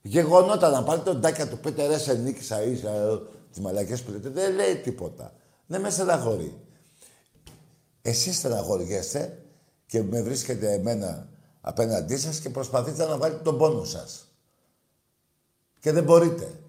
Γεγονότα 0.02 0.70
να 0.70 0.82
πάρετε 0.82 1.10
τον 1.10 1.20
τάκια 1.20 1.48
του 1.48 1.58
πείτε 1.58 1.86
ρε 1.86 1.98
σε 1.98 2.14
νίκησα 2.14 2.62
ή 2.62 2.80
τις 3.50 3.60
μαλακές 3.60 4.02
που 4.02 4.10
λέτε. 4.10 4.28
Δεν 4.28 4.54
λέει 4.54 4.76
τίποτα. 4.76 5.32
Δεν 5.66 5.80
μες 5.80 5.92
στεναχωρεί. 5.92 6.60
Εσείς 8.02 8.36
στεναχωριέστε 8.36 9.42
και 9.86 10.02
με 10.02 10.22
βρίσκετε 10.22 10.72
εμένα 10.72 11.28
απέναντί 11.60 12.16
σας 12.16 12.38
και 12.38 12.50
προσπαθείτε 12.50 13.06
να 13.06 13.16
βάλετε 13.16 13.42
τον 13.42 13.58
πόνο 13.58 13.84
σας. 13.84 14.28
Και 15.80 15.92
δεν 15.92 16.04
μπορείτε. 16.04 16.60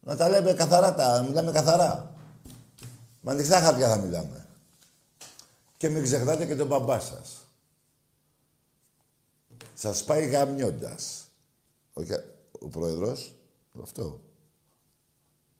Να 0.00 0.16
τα 0.16 0.28
λέμε 0.28 0.52
καθαρά, 0.52 0.94
τα 0.94 1.24
μιλάμε 1.28 1.52
καθαρά. 1.52 2.14
Με 3.20 3.30
ανοιχτά 3.30 3.60
χαρτιά 3.60 3.88
θα 3.88 3.96
μιλάμε. 3.96 4.46
Και 5.76 5.88
μην 5.88 6.02
ξεχνάτε 6.02 6.46
και 6.46 6.56
τον 6.56 6.66
μπαμπά 6.66 7.00
σας. 7.00 7.43
Σας 9.84 10.04
πάει 10.04 10.26
γαμιώντας. 10.26 11.30
Όχι, 11.92 12.12
ο 12.60 12.68
πρόεδρος, 12.68 13.34
αυτό. 13.82 14.20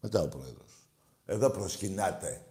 Μετά 0.01 0.21
ο 0.21 0.29
πρόεδρος. 0.29 0.73
Εδώ 1.27 1.51
προσκυνάτε 1.51 2.45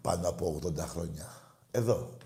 πάνω 0.00 0.28
από 0.28 0.60
80 0.62 0.86
χρόνια. 0.86 1.42
Εδώ. 1.70 2.16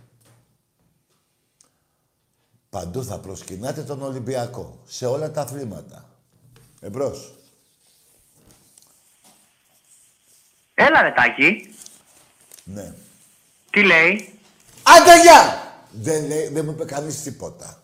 Παντού 2.70 3.04
θα 3.04 3.20
προσκυνάτε 3.20 3.82
τον 3.82 4.02
Ολυμπιακό. 4.02 4.78
Σε 4.86 5.06
όλα 5.06 5.30
τα 5.30 5.40
αθλήματα. 5.40 6.08
Εμπρός. 6.80 7.34
Έλα 10.74 11.02
ρε 11.02 11.12
Τάκη. 11.12 11.74
Ναι. 12.64 12.94
Τι 13.70 13.82
λέει; 13.82 14.38
Άντε 14.82 15.20
γεια! 15.20 15.72
Δεν, 15.90 16.26
λέει, 16.26 16.48
δεν 16.48 16.64
μου 16.64 16.70
είπε 16.70 16.84
κανείς 16.84 17.22
τίποτα. 17.22 17.83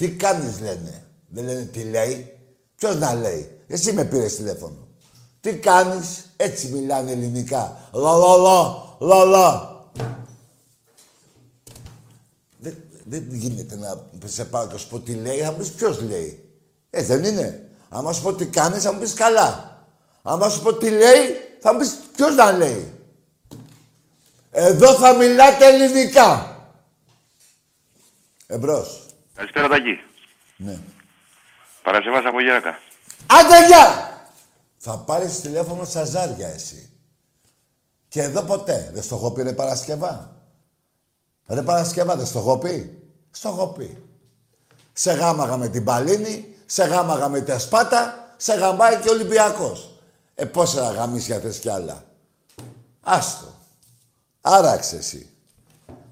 Τι 0.00 0.10
κάνεις 0.10 0.60
λένε. 0.60 1.06
Δεν 1.28 1.44
λένε 1.44 1.64
τι 1.64 1.82
λέει. 1.82 2.38
Ποιος 2.76 2.96
να 2.96 3.14
λέει. 3.14 3.60
Εσύ 3.66 3.92
με 3.92 4.04
πήρες 4.04 4.36
τηλέφωνο. 4.36 4.88
Τι 5.40 5.54
κάνεις. 5.54 6.32
Έτσι 6.36 6.68
μιλάνε 6.68 7.10
ελληνικά. 7.10 7.88
Λα 7.92 8.16
λα 8.16 8.36
λα 8.36 8.82
λα 8.98 9.24
λα. 9.24 9.76
Δεν, 12.58 12.76
δεν 13.04 13.28
γίνεται 13.30 13.76
να 13.76 14.04
σε 14.24 14.44
πάω 14.44 14.66
και 14.66 14.76
σου 14.76 14.88
πω 14.88 15.00
τι 15.00 15.14
λέει, 15.14 15.38
θα 15.38 15.50
μου 15.50 15.58
πεις 15.58 15.70
ποιος 15.70 16.00
λέει. 16.00 16.50
Ε, 16.90 17.02
δεν 17.02 17.24
είναι. 17.24 17.68
Άμα 17.88 18.12
σου 18.12 18.22
πω 18.22 18.34
τι 18.34 18.46
κάνεις, 18.46 18.82
θα 18.82 18.92
μου 18.92 19.00
πεις 19.00 19.14
καλά. 19.14 19.78
Άμα 20.22 20.48
σου 20.48 20.62
πω 20.62 20.74
τι 20.74 20.90
λέει, 20.90 21.26
θα 21.60 21.72
μου 21.72 21.78
πεις 21.78 21.98
ποιος 22.16 22.34
να 22.34 22.52
λέει. 22.52 22.92
Εδώ 24.50 24.94
θα 24.94 25.14
μιλάτε 25.14 25.66
ελληνικά. 25.66 26.56
Εμπρός. 28.46 29.04
Καλησπέρα 29.40 29.68
Τάκη. 29.68 30.00
Ναι. 30.56 30.78
Παρασκευάς 31.82 32.24
από 32.24 32.40
Γέρακα. 32.40 32.78
Άντε 33.26 33.66
γεια! 33.66 34.10
Θα 34.76 34.98
πάρεις 34.98 35.40
τηλέφωνο 35.40 35.84
στα 35.84 36.04
ζάρια 36.04 36.48
εσύ. 36.48 36.90
Και 38.08 38.22
εδώ 38.22 38.42
ποτέ. 38.42 38.90
Δεν 38.92 39.02
στο 39.02 39.14
έχω 39.14 39.32
πει 39.32 39.42
ρε 39.42 39.52
Παρασκευά. 39.52 40.36
Ρε 41.46 41.62
Παρασκευά 41.62 42.16
δεν 42.16 42.26
στο 42.26 42.38
έχω 42.38 42.58
πει. 42.58 43.02
Στο 43.30 43.48
έχω 43.48 43.66
πει. 43.66 44.02
Σε 44.92 45.12
γάμαγα 45.12 45.56
με 45.56 45.68
την 45.68 45.84
Παλίνη, 45.84 46.54
σε 46.66 46.84
γάμαγα 46.84 47.28
με 47.28 47.40
τα 47.40 47.58
Σπάτα, 47.58 48.34
σε 48.36 48.54
γαμάει 48.54 48.96
και 48.96 49.08
ο 49.08 49.12
Ολυμπιακός. 49.12 50.00
Ε, 50.34 50.44
πόσα 50.44 50.92
γαμίσια 50.92 51.40
θες 51.40 51.58
κι 51.58 51.70
άλλα. 51.70 52.04
Άστο. 53.00 53.54
Άραξε 54.40 54.96
εσύ. 54.96 55.30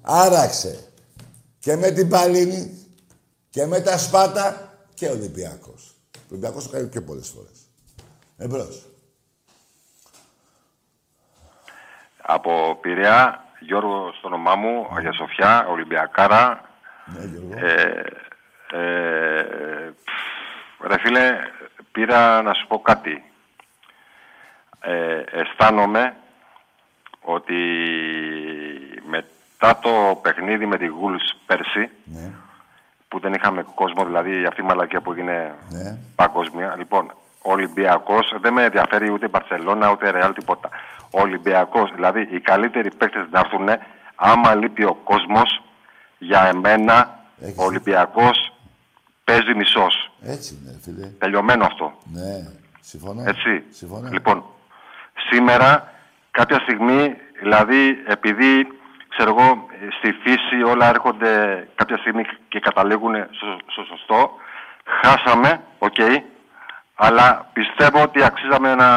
Άραξε. 0.01 0.89
Και 1.59 1.75
με 1.75 1.91
την 1.91 2.09
Παλίνη 2.09 2.79
και 3.49 3.65
με 3.65 3.79
τα 3.81 3.97
Σπάτα 3.97 4.73
και 4.93 5.07
ο 5.07 5.11
Ολυμπιακός. 5.11 5.95
Ο 6.15 6.19
Ολυμπιακός 6.31 6.63
το 6.63 6.69
κάνει 6.69 6.89
και 6.89 7.01
πολλές 7.01 7.29
φορές. 7.29 7.67
Εμπρός. 8.37 8.85
Από 12.21 12.77
Πειραιά, 12.81 13.43
Γιώργο 13.59 14.13
στο 14.17 14.27
όνομά 14.27 14.55
μου, 14.55 14.87
Αγία 14.97 15.13
Σοφιά, 15.13 15.67
Ολυμπιακάρα. 15.67 16.61
Ναι, 17.05 17.25
Γιώργο. 17.25 17.65
Ε, 17.65 18.03
ε, 18.71 19.93
πφ, 20.03 20.87
ρε 20.87 20.99
φίλε, 20.99 21.39
πήρα 21.91 22.41
να 22.41 22.53
σου 22.53 22.67
πω 22.67 22.79
κάτι. 22.79 23.23
Ε, 24.79 25.23
αισθάνομαι 25.31 26.15
ότι 27.21 27.55
μετά 29.05 29.79
το 29.79 30.19
παιχνίδι 30.21 30.65
με 30.65 30.77
τη 30.77 30.85
Γουλς 30.85 31.35
πέρσι, 31.45 31.89
Ναι. 32.03 32.31
Που 33.09 33.19
δεν 33.19 33.33
είχαμε 33.33 33.65
κόσμο, 33.75 34.05
δηλαδή 34.05 34.45
αυτή 34.45 34.61
η 34.61 34.63
μαλακία 34.63 35.01
που 35.01 35.11
έγινε 35.11 35.55
Ναι. 35.69 35.97
παγκόσμια. 36.15 36.75
Λοιπόν, 36.77 37.11
ο 37.41 37.51
Ολυμπιακός 37.51 38.35
δεν 38.41 38.53
με 38.53 38.63
ενδιαφέρει 38.63 39.11
ούτε 39.11 39.25
η 39.25 39.29
Μπαρσελόνα 39.31 39.91
ούτε 39.91 40.07
η 40.07 40.11
Ρεάλ 40.11 40.33
τίποτα. 40.33 40.69
Ο 41.11 41.21
Ολυμπιακός, 41.21 41.91
δηλαδή 41.95 42.27
οι 42.31 42.39
καλύτεροι 42.39 42.91
παίκτες 42.95 43.25
να 43.31 43.39
έρθουν, 43.39 43.67
άμα 44.15 44.55
λείπει 44.55 44.83
ο 44.83 44.93
κόσμος, 45.03 45.63
για 46.17 46.45
εμένα 46.45 47.19
ο 47.55 47.63
Ολυμπιακός 47.63 48.53
παίζει 49.23 49.53
μισός. 49.55 50.11
Έτσι 50.23 50.59
είναι, 50.61 50.79
φίλε. 50.83 51.05
Τελειωμένο 51.07 51.65
αυτό. 51.65 51.93
Ναι. 52.03 52.47
Συμφωνώ. 52.81 53.23
Έτσι. 53.27 53.63
Συμφωνώ. 53.69 54.09
Λοιπόν, 54.11 54.43
σήμερα, 55.29 55.93
κάποια 56.31 56.59
στιγμή, 56.59 57.15
δηλαδή, 57.41 58.03
επειδή, 58.07 58.67
ξέρω 59.09 59.29
εγώ, 59.29 59.65
στη 59.97 60.11
φύση 60.11 60.63
όλα 60.63 60.89
έρχονται 60.89 61.31
κάποια 61.75 61.97
στιγμή 61.97 62.23
και 62.47 62.59
καταλήγουν 62.59 63.13
στο, 63.15 63.57
στο 63.71 63.83
σωστό, 63.83 64.31
χάσαμε, 65.01 65.61
οκ, 65.79 65.99
αλλά 66.95 67.49
πιστεύω 67.53 68.01
ότι 68.01 68.23
αξίζαμε 68.23 68.75
να... 68.75 68.89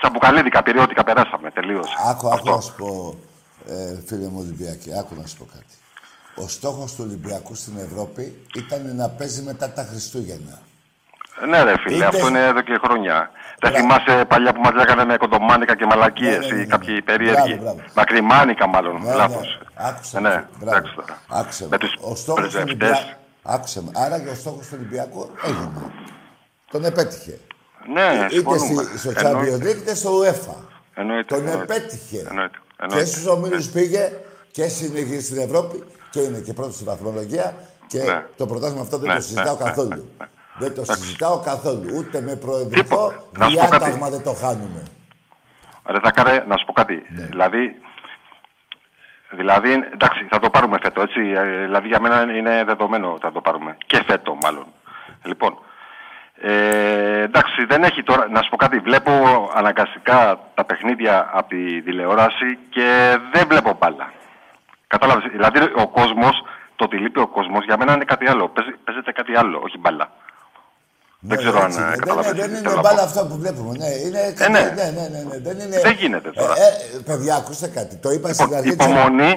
Τσαμπουκαλίδικα, 0.00 0.62
περιόδικα 0.62 1.04
περάσαμε, 1.04 1.50
τελείως. 1.50 1.94
Άκου, 2.10 2.28
άκου 2.28 2.50
να 2.50 2.60
σου 2.60 2.74
πω, 2.76 3.18
ε, 3.66 4.00
φίλε 4.06 4.28
μου 4.28 4.38
Ολυμπιακή, 4.38 4.98
άκου 4.98 5.14
να 5.14 5.26
σου 5.26 5.36
πω 5.36 5.44
κάτι. 5.44 5.74
Ο 6.36 6.48
στόχος 6.48 6.94
του 6.94 7.04
Ολυμπιακού 7.06 7.54
στην 7.54 7.76
Ευρώπη 7.78 8.46
ήταν 8.54 8.96
να 8.96 9.08
παίζει 9.08 9.42
μετά 9.42 9.72
τα 9.72 9.82
Χριστούγεννα. 9.82 10.58
Ναι, 11.48 11.62
ρε 11.62 11.74
φίλε, 11.78 11.96
Είτε- 11.96 12.06
αυτό 12.06 12.28
είναι 12.28 12.44
εδώ 12.46 12.60
και 12.60 12.78
χρόνια. 12.84 13.30
Δεν 13.60 13.72
θυμάσαι 13.72 14.24
παλιά 14.28 14.52
που 14.52 14.60
μας 14.60 14.72
λέγανε 14.74 15.04
με 15.04 15.16
κοντομάνικα 15.16 15.76
και 15.76 15.84
μαλακίες 15.86 16.38
Ναι, 16.38 16.46
ναι, 16.46 16.54
ναι, 16.54 16.62
ή 16.62 16.66
κάποιοι 16.66 17.02
περίεργοι; 17.02 17.54
Μπράβο, 17.54 17.62
μπράβο. 17.62 17.80
Μακριμάνικα, 17.94 18.66
μάλλον. 18.68 19.02
Ναι, 19.02 19.08
ναι. 19.08 19.14
Λάθος. 19.14 19.58
Άκουσα. 19.74 20.20
Ναι, 20.20 20.28
με. 20.28 20.48
Μπράβο. 20.58 20.76
εντάξει 20.76 20.94
τώρα. 20.94 21.18
Άκουσε 21.28 21.62
με. 21.62 21.68
Με 21.70 21.78
τους 21.78 21.96
Ο 22.00 22.14
στόχος 22.14 22.24
του 22.24 22.50
πρεσβευτές. 22.50 22.62
Ολυμπιακού... 22.90 23.18
Άκουσε 23.42 23.82
με. 23.82 23.90
Άρα 23.94 24.20
και 24.20 24.28
ο 24.28 24.34
στόχος 24.34 24.66
του 24.66 24.72
Ολυμπιακού 24.78 25.30
έγινε. 25.44 25.70
Τον 26.70 26.84
επέτυχε. 26.84 27.38
Ναι, 27.92 28.14
είτε 28.14 28.28
συμφωνούμε. 28.34 28.82
στη, 28.82 28.98
στο 28.98 29.12
Εννοείται. 29.16 29.56
Champions 29.56 29.62
League 29.62 29.76
είτε 29.82 29.94
στο 29.94 30.10
UEFA. 30.22 30.54
Εννοείται. 30.94 31.34
Τον 31.34 31.46
εννοείται. 31.48 31.74
επέτυχε. 31.74 32.26
Εννοείται. 32.28 32.58
Και 32.76 32.82
εννοείται. 32.82 33.04
στους 33.06 33.26
ομίλους 33.26 33.66
πήγε 33.68 34.12
και 34.50 34.68
συνεχίζει 34.68 35.24
στην 35.24 35.38
Ευρώπη 35.38 35.84
και 36.10 36.20
είναι 36.20 36.38
και 36.38 36.52
πρώτος 36.52 36.74
στη 36.74 36.84
βαθμολογία 36.84 37.54
και 37.86 38.02
Ναι. 38.02 38.24
το 38.36 38.46
πρωτάθλημα 38.46 38.82
αυτό 38.82 38.98
δεν 38.98 39.08
Ναι, 39.08 39.14
το 39.14 39.20
συζητάω 39.20 39.56
ναι, 39.56 39.64
ναι, 39.64 39.68
καθόλου. 39.70 40.10
Δεν 40.58 40.74
το 40.74 40.84
συζητάω 40.84 41.40
καθόλου. 41.40 41.96
Ούτε 41.96 42.20
με 42.20 42.36
προεδρικό 42.36 43.08
Τίποτα. 43.08 43.24
Να 43.38 43.48
σου 43.48 43.54
πω 43.54 43.68
κάτι. 43.68 43.84
διάταγμα 43.84 44.10
δεν 44.10 44.22
το 44.22 44.32
χάνουμε. 44.32 44.82
Ρε 45.86 45.98
Ζακάρε, 46.04 46.44
να 46.48 46.56
σου 46.56 46.64
πω 46.64 46.72
κάτι. 46.72 47.06
Ναι. 47.08 47.22
Δηλαδή, 47.22 47.80
δηλαδή, 49.30 49.70
εντάξει, 49.92 50.26
θα 50.30 50.38
το 50.38 50.50
πάρουμε 50.50 50.78
φέτο, 50.82 51.00
έτσι. 51.02 51.20
Ε, 51.20 51.64
Δηλαδή, 51.64 51.88
για 51.88 52.00
μένα 52.00 52.34
είναι 52.36 52.64
δεδομένο 52.64 53.12
ότι 53.12 53.20
θα 53.20 53.32
το 53.32 53.40
πάρουμε. 53.40 53.76
Και 53.86 54.02
φέτο, 54.06 54.38
μάλλον. 54.42 54.66
Λοιπόν, 55.22 55.58
ε, 56.40 57.20
εντάξει, 57.20 57.64
δεν 57.64 57.82
έχει 57.82 58.02
τώρα... 58.02 58.28
Να 58.28 58.42
σου 58.42 58.50
πω 58.50 58.56
κάτι. 58.56 58.78
Βλέπω 58.78 59.12
αναγκαστικά 59.54 60.38
τα 60.54 60.64
παιχνίδια 60.64 61.30
από 61.32 61.48
τη 61.48 61.82
τηλεόραση 61.82 62.58
και 62.70 63.18
δεν 63.32 63.46
βλέπω 63.48 63.76
μπάλα. 63.78 64.12
Κατάλαβες; 64.86 65.30
Δηλαδή, 65.30 65.58
ο 65.76 65.88
κόσμος, 65.88 66.42
το 66.76 66.84
ότι 66.84 66.96
λείπει 66.96 67.20
ο 67.20 67.26
κόσμος, 67.26 67.64
για 67.64 67.76
μένα 67.78 67.94
είναι 67.94 68.04
κάτι 68.04 68.28
άλλο. 68.28 68.48
Παίζει, 68.48 68.70
παίζεται 68.84 69.12
κάτι 69.12 69.36
άλλο, 69.36 69.60
όχι 69.64 69.78
μπάλα. 69.78 70.10
Δεν 71.28 71.36
ξέρω 71.42 71.58
αν 71.66 71.70
Ναι, 71.70 71.74
Έτσι 71.74 71.80
ε, 71.82 71.86
είναι. 71.86 71.96
καταλαβαίνεις 72.04 72.40
Δεν, 72.40 72.48
τι 72.48 72.54
δεν 72.54 72.62
θέλω 72.62 72.70
είναι 72.72 72.80
να 72.82 72.84
μπάλα 72.88 73.02
πω. 73.02 73.08
αυτό 73.08 73.20
που 73.28 73.36
βλέπουμε. 73.42 73.72
Ναι, 73.82 73.90
είναι 74.06 74.20
Ε, 74.28 74.32
κάτι- 74.38 74.52
ναι. 74.52 74.60
ναι, 74.78 74.86
ναι, 74.96 75.04
ναι, 75.14 75.20
ναι. 75.30 75.36
Δεν, 75.46 75.56
είναι... 75.62 75.76
Δεν 75.86 75.94
γίνεται 76.00 76.30
τώρα. 76.38 76.52
Ε, 76.64 76.66
ε, 76.96 76.98
παιδιά, 77.08 77.34
ακούστε 77.40 77.68
κάτι. 77.78 77.94
Το 78.04 78.08
είπα 78.14 78.26
στην 78.32 78.54
αρχή. 78.58 78.70
της- 78.76 78.86
Υπομονή, 78.86 79.30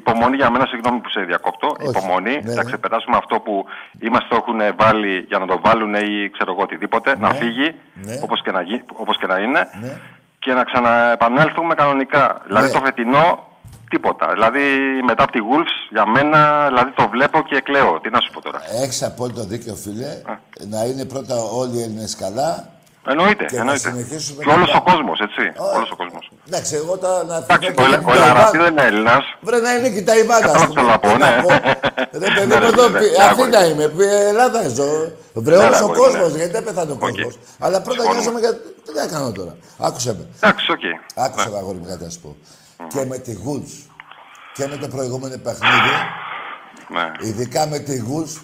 υπομονή 0.00 0.36
για 0.36 0.50
μένα, 0.50 0.66
συγγνώμη 0.72 0.98
που 1.02 1.08
σε 1.16 1.20
διακόπτω. 1.20 1.66
Όχι. 1.80 1.88
Υπομονή, 1.90 2.34
Ναι, 2.44 2.54
να 2.54 2.62
ναι. 2.62 2.68
ξεπεράσουμε 2.70 3.16
αυτό 3.22 3.34
που 3.44 3.64
ή 4.06 4.08
μας 4.14 4.24
το 4.28 4.34
έχουν 4.40 4.60
βάλει 4.82 5.14
για 5.30 5.38
να 5.38 5.46
το 5.46 5.56
βάλουν 5.64 5.94
ή 5.94 6.30
ξέρω 6.34 6.50
εγώ 6.52 6.62
οτιδήποτε, 6.62 7.10
να 7.24 7.28
Ναι. 7.32 7.38
φύγει 7.40 7.68
Ναι. 8.06 8.18
όπως, 8.24 8.42
και 8.44 8.50
να, 8.56 8.60
γι- 8.62 8.84
όπως 9.02 9.18
και 9.20 9.26
να 9.26 9.36
είναι 9.44 9.60
Ναι. 9.82 9.92
και 10.38 10.52
να 10.52 10.62
ξαναεπανέλθουμε 10.64 11.74
κανονικά. 11.74 12.24
Δηλαδή 12.46 12.66
Ναι. 12.66 12.72
το 12.72 12.80
φετινό 12.84 13.26
τίποτα. 13.90 14.26
Δηλαδή 14.32 14.60
μετά 15.06 15.22
από 15.22 15.32
τη 15.32 15.38
Wolves 15.50 15.74
για 15.90 16.06
μένα 16.06 16.66
δηλαδή 16.68 16.90
το 16.90 17.08
βλέπω 17.08 17.42
και 17.48 17.60
κλαίω. 17.60 18.00
Τι 18.02 18.10
να 18.10 18.20
σου 18.20 18.30
πω 18.32 18.40
τώρα. 18.42 18.60
Έχεις 18.82 19.02
απόλυτο 19.02 19.44
δίκιο, 19.44 19.74
φίλε. 19.74 20.22
Να 20.68 20.84
είναι 20.84 21.04
πρώτα 21.04 21.34
όλοι 21.60 21.78
οι 21.78 21.82
Έλληνες 21.82 22.16
καλά. 22.16 22.68
Εννοείται, 23.08 23.44
Και 23.44 23.54
να 23.54 23.60
εννοείται. 23.60 23.88
συνεχίσουμε 23.88 24.42
Και 24.44 24.50
όλος 24.50 24.66
μετά. 24.72 24.78
ο 24.78 24.82
κόσμος, 24.90 25.18
έτσι. 25.26 25.42
Ω, 25.64 25.64
Όλος 25.76 25.90
ο 25.90 25.96
κόσμος. 25.96 26.30
Εντάξει, 26.48 26.74
εγώ 26.82 26.96
τώρα 26.98 27.22
να 27.24 27.36
Εντάξει, 27.36 27.66
θυμηθώ 27.72 27.82
ο, 27.82 27.86
και 27.86 27.94
Ελ- 27.94 27.98
την 28.04 28.08
ο 28.08 28.12
Ελαραμπή 28.14 28.40
Ταϊβάν. 28.40 28.62
δεν 28.62 28.72
είναι 28.72 28.82
Έλληνας. 28.90 29.24
Βρε 29.46 29.58
να 29.66 29.70
είναι 29.74 29.88
και 29.94 29.98
η 29.98 30.02
Ταϊβάν, 30.10 30.42
ας 30.42 30.50
Κατάλαβες 30.50 30.74
πούμε. 30.74 30.80
τι 30.82 30.88
να 30.92 30.98
πω, 30.98 31.08
Τι 31.12 31.18
να 31.24 31.28
ναι. 31.36 31.42
πω. 31.42 31.48
Ρε 32.12 32.18
παιδί 32.18 32.46
Ναι, 32.46 32.54
μου, 32.54 32.60
ναι, 32.60 32.66
εδώ 32.72 32.84
ναι, 32.88 32.98
πι- 32.98 33.10
ναι, 33.18 33.24
Αθήνα 33.30 33.46
άκουσα. 33.58 33.66
είμαι, 33.70 33.86
πι- 33.96 34.12
Ελλάδα 34.32 34.60
ζω. 34.76 34.88
Βρε 35.44 35.56
Ναι, 35.56 35.62
όλος 35.66 35.78
ναι, 35.78 35.84
ο 35.86 35.88
αγόρι, 35.90 35.98
κόσμος, 36.02 36.30
ναι. 36.32 36.38
γιατί 36.40 36.52
δεν 36.56 36.64
πεθάνε 36.68 36.92
ο 36.96 36.98
κόσμος. 37.04 37.32
Αλλά 37.64 37.76
πρώτα 37.86 38.00
Συμφωνούμε. 38.02 38.14
νοιάζομαι 38.14 38.40
για... 38.44 38.52
Τι 38.84 38.90
να 39.00 39.04
κάνω 39.12 39.28
τώρα. 39.38 39.52
Άκουσε 39.88 40.10
με. 40.18 40.24
Εντάξει, 40.40 40.64
οκ. 40.76 40.84
Άκουσα 41.24 41.48
τα 41.54 41.58
αγόρι 41.62 41.78
μου 41.80 41.86
κάτι 41.92 42.02
να 42.04 42.10
σου 42.14 42.20
πω. 42.24 42.30
Και 42.88 43.04
με 43.04 43.18
τη 43.18 43.32
Γουλς 43.32 43.86
και 44.52 44.66
με 44.66 44.76
το 44.76 44.88
προηγούμενο 44.88 45.36
παιχνίδι, 45.42 45.94
Ναι. 46.88 47.12
ειδικά 47.20 47.66
με 47.66 47.78
τη 47.78 47.96
Γουλς, 47.98 48.40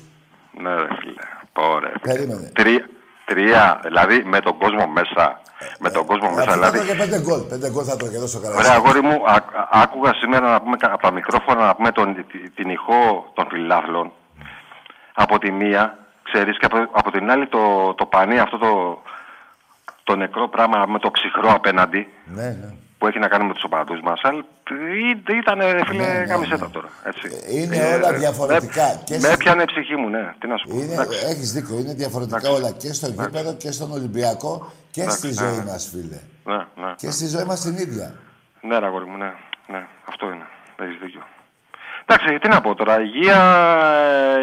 Ναι, 0.61 0.75
ρε 0.75 0.89
φίλε. 1.01 1.23
Πόρε. 1.53 1.93
περίμενε. 2.03 2.51
Τρία, 2.55 2.89
τρία, 3.25 3.81
δηλαδή 3.83 4.23
με 4.25 4.41
τον 4.41 4.59
κόσμο 4.59 4.87
μέσα. 4.87 5.41
Με 5.79 5.91
τον 5.91 6.07
κόσμο 6.07 6.29
μέσα, 6.31 6.41
Αφού 6.51 6.51
θα 6.51 6.71
δηλαδή. 6.71 6.79
τρώγε 6.79 6.95
πέντε 6.95 7.21
γκολ. 7.21 7.41
Πέντε 7.41 7.71
γκολ 7.71 7.85
θα 7.89 7.97
τρώγε 7.97 8.17
εδώ 8.17 8.27
στο 8.27 8.39
Ωραία, 8.39 8.51
καρασί. 8.51 8.71
αγόρι 8.73 9.01
μου, 9.03 9.23
α, 9.27 9.33
α- 9.35 9.69
άκουγα 9.71 10.15
σήμερα 10.15 10.51
να 10.51 10.61
πούμε, 10.61 10.77
κα- 10.77 10.93
από 10.93 11.03
τα 11.03 11.11
μικρόφωνα 11.13 11.67
να 11.67 11.75
πούμε 11.75 11.93
τον, 11.93 12.15
τη- 12.27 12.51
την 12.51 12.69
ηχό 12.71 13.31
των 13.35 13.47
φιλάθλων. 13.51 14.13
Από 15.15 15.39
τη 15.39 15.51
μία, 15.51 15.99
ξέρεις, 16.23 16.59
και 16.59 16.67
από, 16.67 16.77
από 16.93 17.11
την 17.11 17.31
άλλη 17.31 17.47
το, 17.49 17.95
το 17.95 18.07
πανί, 18.07 18.39
αυτό 18.39 18.59
το, 18.59 19.03
το 20.03 20.17
νεκρό 20.17 20.49
πράγμα 20.49 20.85
με 20.89 20.99
το 20.99 21.11
ψυχρό 21.11 21.51
απέναντι. 21.53 22.09
Ναι, 22.25 22.43
ναι. 22.43 22.75
Που 23.03 23.09
έχει 23.09 23.19
να 23.19 23.29
κάνει 23.29 23.45
με 23.47 23.53
του 23.55 23.61
οπαδού 23.65 23.95
μα. 24.03 24.15
Ήταν, 25.41 25.61
φίλε, 25.87 26.07
Ναι, 26.07 26.13
ναι, 26.13 26.25
γαμισέτα 26.25 26.71
τώρα. 26.71 26.89
Έτσι. 27.05 27.27
Είναι 27.51 27.77
Ε, 27.77 27.95
όλα 27.95 28.11
με- 28.11 28.19
διαφορετικά. 28.19 29.01
Και 29.05 29.15
Με 29.15 29.21
στη- 29.21 29.33
έπιανε 29.33 29.63
η 29.63 29.65
ψυχή 29.65 29.97
μου, 29.97 30.09
ναι. 30.09 30.35
Τι 30.39 30.47
να 30.47 30.57
σου 30.57 30.67
πω. 30.69 30.77
Είναι, 30.77 30.93
Εντάξει. 30.93 31.27
έχεις 31.31 31.53
δίκιο, 31.53 31.79
είναι 31.79 31.95
διαφορετικά 31.95 32.37
Εντάξει. 32.39 32.57
όλα 32.63 32.71
και 32.73 32.93
στο 32.93 33.07
γήπεδο 33.07 33.55
και 33.55 33.71
στον 33.73 33.93
Ολυμπιακό 33.93 34.73
και 34.91 35.01
Εντάξει, 35.01 35.19
στη 35.19 35.27
ναι, 35.43 35.49
ζωή 35.49 35.59
ναι. 35.59 35.65
μας, 35.71 35.89
φίλε. 35.93 36.21
Ναι, 36.57 36.65
ναι. 36.87 36.93
Και 36.97 37.11
στη 37.11 37.27
ζωή 37.27 37.45
μας 37.45 37.61
την 37.61 37.77
ίδια. 37.77 38.15
Ναι, 38.61 38.79
ρε 38.79 38.87
αγόρι 38.87 39.05
μου, 39.07 39.17
ναι. 39.17 39.33
ναι. 39.67 39.87
Αυτό 40.09 40.27
είναι. 40.27 40.47
Έχεις 40.83 40.99
δίκιο. 41.03 41.23
Εντάξει, 42.07 42.39
τι 42.39 42.49
να 42.49 42.61
πω 42.61 42.75
τώρα. 42.75 43.01
Υγεία, 43.01 43.41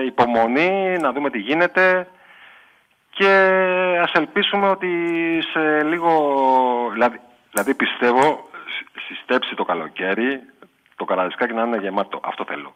ε, 0.01 0.05
υπομονή, 0.05 0.97
να 1.01 1.11
δούμε 1.11 1.29
τι 1.29 1.37
γίνεται. 1.39 2.07
Και 3.09 3.31
ας 4.03 4.11
ελπίσουμε 4.13 4.69
ότι 4.69 4.87
σε 5.53 5.83
λίγο... 5.83 6.11
Δηλαδή, 6.93 7.19
δηλαδή 7.51 7.73
πιστεύω 7.73 8.21
σ- 8.21 8.48
συστέψει 9.09 9.55
το 9.55 9.63
καλοκαίρι 9.63 10.39
το 10.95 11.05
καραϊσκάκι 11.05 11.53
να 11.53 11.61
είναι 11.63 11.77
γεμάτο. 11.77 12.19
Αυτό 12.23 12.45
θέλω. 12.47 12.73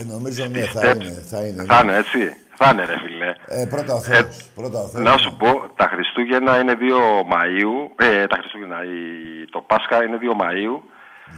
Ε, 0.00 0.04
νομίζω 0.04 0.44
ναι, 0.46 0.58
θα 0.58 0.64
Πιστέψει. 0.80 1.08
είναι. 1.08 1.20
Θα 1.30 1.46
είναι, 1.46 1.64
Θα 1.64 1.80
είναι 1.82 1.96
έτσι. 1.96 2.36
Θα 2.56 2.70
είναι 2.72 2.84
ρε 2.84 2.98
φίλε. 2.98 3.32
Ε, 3.46 3.66
πρώτα 3.70 3.94
ο 3.94 4.00
Θεός. 4.00 4.50
πρώτα 4.54 4.78
ο 4.78 4.86
Θεός. 4.88 5.04
Να 5.04 5.16
σου 5.18 5.36
πω, 5.36 5.64
τα 5.76 5.86
Χριστούγεννα 5.92 6.60
είναι 6.60 6.74
2 6.74 7.22
Μαΐου. 7.32 8.04
Ε, 8.04 8.26
τα 8.26 8.36
Χριστούγεννα, 8.36 8.84
η- 8.84 9.44
το 9.50 9.60
Πάσχα 9.60 10.04
είναι 10.04 10.16
2 10.20 10.32
Μαΐου. 10.42 10.74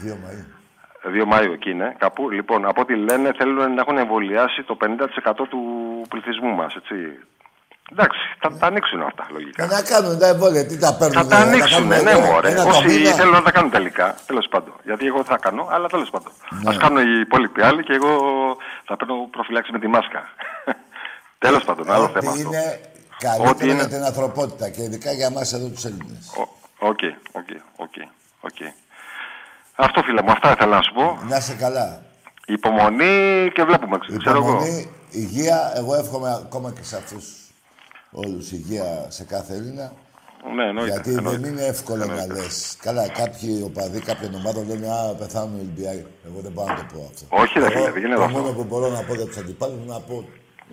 2 0.02 0.14
Μαΐου. 0.24 0.46
2 1.14 1.24
Μαΐου 1.32 1.52
εκεί 1.52 1.70
είναι, 1.70 1.94
κάπου. 1.98 2.30
Λοιπόν, 2.30 2.66
από 2.66 2.80
ό,τι 2.80 2.94
λένε 2.96 3.32
θέλουν 3.38 3.74
να 3.74 3.80
έχουν 3.80 3.96
εμβολιάσει 3.98 4.62
το 4.62 4.76
50% 4.80 5.46
του 5.48 5.60
πληθυσμού 6.08 6.54
μας, 6.54 6.74
έτσι. 6.74 6.94
Εντάξει, 7.92 8.18
θα 8.40 8.52
τα 8.56 8.66
ανοίξουν 8.66 9.02
αυτά, 9.02 9.26
λογικά. 9.30 9.62
Ε, 9.64 9.66
να 9.66 9.82
κάνουν 9.82 10.18
τα 10.18 10.26
εμβόλια, 10.26 10.66
τι 10.66 10.78
τα 10.78 10.94
παίρνουν. 10.94 11.22
Θα 11.22 11.26
τα 11.26 11.36
ανοίξουν, 11.36 11.88
κάνουν, 11.88 12.04
ναι, 12.04 12.10
ε, 12.10 12.16
μωρέ. 12.20 12.50
ένα 12.50 12.62
το 12.62 12.68
Όσοι 12.68 12.86
μήνα. 12.86 13.10
θέλουν 13.10 13.32
να 13.32 13.42
τα 13.42 13.50
κάνουν 13.50 13.70
τελικά, 13.70 14.14
τέλος 14.26 14.46
πάντων. 14.50 14.74
Γιατί 14.84 15.06
εγώ 15.06 15.16
δεν 15.16 15.24
θα 15.24 15.36
κάνω, 15.38 15.68
αλλά 15.70 15.88
τέλος 15.88 16.10
πάντων. 16.10 16.32
Ναι. 16.62 16.70
Α 16.74 16.76
κάνουν 16.78 16.98
οι 17.06 17.20
υπόλοιποι 17.20 17.62
άλλοι 17.62 17.82
και 17.84 17.92
εγώ 17.92 18.10
θα 18.84 18.96
παίρνω 18.96 19.14
προφυλάξει 19.30 19.72
με 19.72 19.78
τη 19.78 19.86
μάσκα. 19.86 20.22
τέλος 21.46 21.64
πάντων, 21.64 21.90
άλλο 21.92 22.08
θέμα 22.08 22.30
Ότι 22.30 22.40
αυτό. 22.42 22.48
είναι 22.50 22.80
Ό,τι 23.16 23.26
καλύτερο 23.26 23.70
είναι- 23.70 23.74
για 23.74 23.88
την 23.88 24.02
ανθρωπότητα 24.04 24.68
και 24.68 24.82
ειδικά 24.82 25.12
για 25.12 25.26
εμάς 25.26 25.52
εδώ 25.52 25.68
τους 25.68 25.84
Έλληνες. 25.84 26.32
OK, 26.78 26.98
OK, 27.32 27.48
OK, 27.76 27.94
OK. 28.40 28.56
Αυτό 29.74 30.02
φίλε 30.02 30.22
μου, 30.22 30.30
αυτά 30.30 30.50
ήθελα 30.50 30.76
να 30.76 30.82
σου 30.82 30.92
πω. 30.92 31.18
Να 31.28 31.36
είσαι 31.36 31.54
καλά. 31.54 32.02
Υπομονή 32.46 33.50
και 33.54 33.62
βλέπουμε, 33.64 33.98
ξέρω 34.18 34.36
εγώ. 34.38 34.48
Υπομονή, 34.48 34.90
υγεία, 35.10 35.72
εγώ 35.76 35.94
εύχομαι 35.94 36.32
ακόμα 36.44 36.72
και 36.72 36.82
σε 36.82 36.96
αυτούς 36.96 37.24
όλους 38.22 38.52
υγεία 38.52 39.06
σε 39.08 39.24
κάθε 39.24 39.54
Έλληνα. 39.54 39.92
Ναι, 40.56 40.64
εννοείται. 40.64 40.90
Γιατί 40.92 41.10
εννοείται. 41.10 41.38
δεν 41.40 41.50
είναι 41.52 41.62
εύκολο 41.64 42.04
να 42.06 42.26
λες. 42.34 42.76
Καλά, 42.82 43.08
κάποιοι 43.08 43.62
οπαδοί 43.64 44.00
κάποιων 44.00 44.34
ομάδων 44.34 44.66
λένε 44.68 44.86
Α, 44.88 45.14
πεθάνουν 45.18 45.56
οι 45.56 45.60
Ολυμπιακοί. 45.60 46.06
Εγώ 46.28 46.38
δεν 46.42 46.52
μπορώ 46.52 46.68
να 46.68 46.74
το 46.78 46.84
πω 46.94 47.10
αυτό. 47.12 47.24
Όχι, 47.42 47.58
ρε 47.58 47.64
Εγώ, 47.64 47.70
φίλε, 47.74 47.90
δεν 47.90 48.00
γίνεται 48.02 48.14
Το 48.20 48.24
αυτό. 48.24 48.38
μόνο 48.38 48.52
που 48.56 48.64
μπορώ 48.64 48.88
να 48.88 49.02
πω 49.02 49.14
για 49.14 49.24
τους 49.26 49.36
αντιπάλους 49.36 49.76
είναι 49.76 49.92
να 49.92 50.00
πω. 50.00 50.24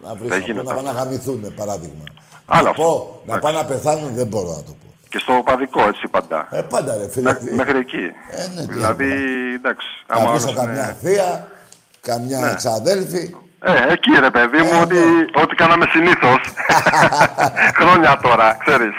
Να 0.03 0.09
βρίσω, 0.15 0.27
Δεν 0.29 0.39
να, 0.39 0.45
πω, 0.45 0.45
γίνεται 0.51 0.67
να 0.69 0.75
πάνε 0.75 0.87
να 0.91 0.93
αυτό. 0.93 1.03
γαμηθούν, 1.03 1.53
παράδειγμα. 1.55 2.03
Άλλο 2.45 2.63
να 2.63 2.69
αυτό. 2.69 2.83
πω, 2.83 3.21
να 3.33 3.39
πάνε 3.39 3.57
να 3.57 3.65
πεθάνουν 3.65 4.13
δεν 4.13 4.27
μπορώ 4.27 4.49
να 4.59 4.63
το 4.69 4.73
πω. 4.81 4.87
Και 5.09 5.19
στο 5.19 5.41
παδικό, 5.45 5.81
έτσι 5.87 6.07
πάντα. 6.07 6.47
Ε, 6.51 6.61
πάντα 6.61 6.97
ρε 6.97 7.07
φίλε. 7.09 7.31
Μέ- 7.31 7.51
Μέχρι 7.51 7.77
εκεί. 7.77 8.03
Ε, 8.31 8.47
ναι, 8.55 8.61
τι 8.67 8.73
δηλαδή, 8.73 9.09
εντάξει. 9.55 9.87
Να 10.07 10.15
άμα 10.15 10.31
βρίσω 10.31 10.47
άλλος 10.47 10.59
καμιά 10.59 10.83
είναι- 10.83 10.97
θεία, 11.01 11.47
καμιά 12.01 12.39
Ναι. 12.39 12.55
Ξαδέλφη. 13.63 13.89
Ε, 13.89 13.93
εκεί 13.93 14.11
ρε 14.19 14.29
παιδί 14.29 14.61
μου, 14.61 14.79
ότι, 14.81 14.97
ό,τι 15.41 15.55
κάναμε 15.55 15.85
συνήθως. 15.91 16.39
Χρόνια 17.79 18.19
τώρα, 18.21 18.57
ξέρεις. 18.65 18.93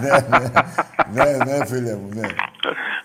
ναι, 0.00 0.10
ναι, 0.28 1.24
ναι, 1.24 1.44
ναι, 1.44 1.66
φίλε 1.66 1.94
μου, 1.94 2.08
ναι. 2.14 2.28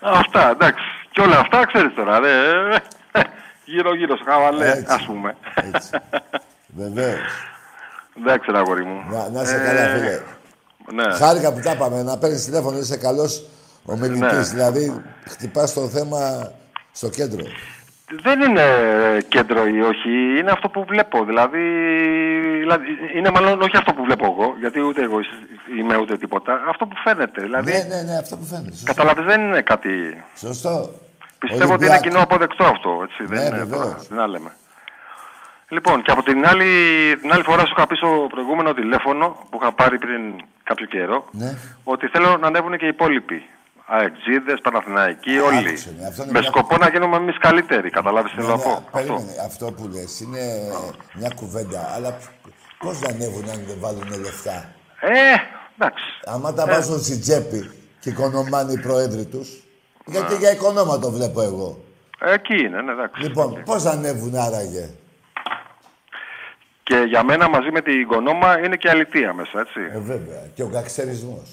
αυτά, 0.00 0.50
εντάξει. 0.50 0.84
Και 1.10 1.20
όλα 1.20 1.38
αυτά 1.38 1.66
ξέρεις 1.66 1.94
τώρα. 1.94 2.18
Ρε. 2.18 2.32
Γύρω-γύρω 3.64 4.16
στο 4.16 4.24
χαβαλέ, 4.30 4.70
Έτσι. 4.70 4.84
ας 4.88 5.02
πούμε. 5.06 5.36
Βεβαίως. 6.66 7.18
εντάξει, 8.18 8.50
ρε 8.50 8.58
αγόρι 8.58 8.84
μου. 8.84 9.02
Να, 9.10 9.28
να 9.28 9.42
είσαι 9.42 9.54
Ε, 9.54 9.66
καλά, 9.66 9.88
φίλε. 9.88 10.20
Ναι. 10.92 11.14
Χάρηκα 11.14 11.52
που 11.52 11.60
τα 11.60 11.70
είπαμε. 11.72 12.02
Να 12.02 12.18
παίρνεις 12.18 12.44
τηλέφωνο, 12.44 12.78
είσαι 12.78 12.96
καλός 12.96 13.46
ομιλητής. 13.84 14.52
Ναι. 14.52 14.58
Δηλαδή, 14.58 15.02
χτυπάς 15.28 15.72
το 15.72 15.88
θέμα 15.88 16.52
στο 16.92 17.08
κέντρο. 17.08 17.44
Δεν 18.22 18.40
είναι 18.40 18.64
κέντρο 19.28 19.66
ή 19.66 19.80
όχι, 19.80 20.38
είναι 20.38 20.50
αυτό 20.50 20.68
που 20.68 20.84
βλέπω. 20.88 21.24
Δηλαδή, 21.24 21.60
δηλαδή, 22.58 22.84
είναι 23.14 23.30
μάλλον 23.30 23.60
όχι 23.62 23.76
αυτό 23.76 23.92
που 23.92 24.04
βλέπω 24.04 24.24
εγώ, 24.38 24.54
γιατί 24.58 24.80
ούτε 24.80 25.02
εγώ 25.02 25.20
είμαι 25.78 25.96
ούτε 25.96 26.16
τίποτα. 26.16 26.60
Αυτό 26.68 26.86
που 26.86 26.96
φαίνεται. 27.04 27.42
Δηλαδή, 27.42 27.72
Ναι, 27.72 27.94
ναι, 27.96 28.02
ναι, 28.02 28.16
αυτό 28.18 28.36
που 28.36 28.44
φαίνεται. 28.44 28.70
Σωστό. 28.70 28.86
καταλάβεις, 28.94 29.24
δεν 29.24 29.40
είναι 29.40 29.60
κάτι... 29.60 29.90
Σωστό. 30.36 30.90
Πιστεύω 31.38 31.72
ότι 31.72 31.84
είναι 31.84 31.94
Ολυμπιακ- 31.94 32.02
κοινό 32.02 32.22
αποδεκτό 32.22 32.64
αυτό, 32.64 33.00
έτσι. 33.04 33.22
Ναι, 33.22 33.38
δεν 33.38 33.46
είναι 33.46 33.56
βεβαίως. 33.64 33.82
τώρα, 33.82 33.94
τι 34.08 34.14
να 34.14 34.26
λέμε. 34.26 34.52
Λοιπόν, 35.68 36.02
και 36.02 36.10
από 36.10 36.22
την 36.22 36.46
άλλη, 36.46 36.66
την 37.20 37.32
άλλη 37.32 37.42
φορά 37.42 37.66
σου 37.66 37.72
είχα 37.76 37.86
πει 37.86 37.94
στο 37.96 38.26
προηγούμενο 38.30 38.74
τηλέφωνο 38.74 39.46
που 39.50 39.58
είχα 39.62 39.72
πάρει 39.72 39.98
πριν 39.98 40.20
κάποιο 40.62 40.86
καιρό, 40.86 41.24
Ναι. 41.30 41.56
ότι 41.84 42.06
θέλω 42.06 42.36
να 42.36 42.46
ανέβουν 42.46 42.76
και 42.76 42.84
οι 42.84 42.88
υπόλοιποι. 42.88 43.46
Αεξίδες, 43.86 44.60
Παναθηναϊκοί, 44.62 45.38
όλοι. 45.38 45.68
άκουσε 45.68 45.94
με, 45.98 46.06
αυτό 46.06 46.22
είναι 46.22 46.32
Με 46.32 46.38
μια- 46.40 46.48
σκοπό 46.48 46.76
να 46.76 46.88
γίνουμε 46.88 47.16
εμείς 47.16 47.38
καλύτεροι. 47.38 47.90
Καταλάβεις 47.90 48.30
τι 48.30 48.36
Ναι, 48.36 48.42
θέλω 48.44 48.56
να 48.56 48.62
ναι, 48.64 48.70
πω. 48.70 48.76
Αυτό. 48.76 48.90
περίμενε. 48.92 49.32
Αυτό 49.44 49.72
που 49.72 49.88
λες 49.92 50.20
είναι 50.20 50.40
μια 51.14 51.30
κουβέντα. 51.36 51.92
Αλλά 51.94 52.18
πώς 52.78 53.00
να 53.00 53.08
ανέβουν 53.08 53.48
αν 53.50 53.64
δεν 53.66 53.76
βάλουν 53.80 54.20
λεφτά; 54.20 54.74
Ε, 55.00 55.10
εντάξει. 55.78 56.04
Άμα 56.24 56.52
τα 56.54 56.62
Ε. 56.62 56.72
βάζουν 56.72 56.98
στην 57.00 57.20
τσέπη 57.20 57.70
και 58.00 58.08
οικονομάνε 58.08 58.72
οι 58.72 58.78
πρόεδροι 58.80 59.24
τους. 59.24 59.48
Ναι. 60.06 60.18
Γιατί 60.18 60.36
για 60.36 60.52
οικονόμα 60.52 60.98
το 60.98 61.10
βλέπω 61.10 61.42
εγώ. 61.42 61.84
Εκεί 62.20 62.54
είναι, 62.64 62.80
ναι, 62.82 62.92
εντάξει. 62.92 63.22
Λοιπόν, 63.22 63.62
πώς 63.64 63.82
θα 63.82 63.90
ανέβουν 63.90 64.34
άραγε; 64.36 64.90
Και 66.82 66.96
για 66.96 67.22
μένα 67.24 67.48
μαζί 67.48 67.70
με 67.70 67.80
την 67.80 68.00
οικονόμα 68.00 68.58
είναι 68.58 68.76
και 68.76 68.90
αλητία 68.90 69.32
μέσα, 69.32 69.60
έτσι. 69.60 69.80
Ε, 69.92 69.98
βέβαια. 69.98 70.42
Και 70.54 70.62
ο 70.62 70.68
καξερισμός. 70.68 71.50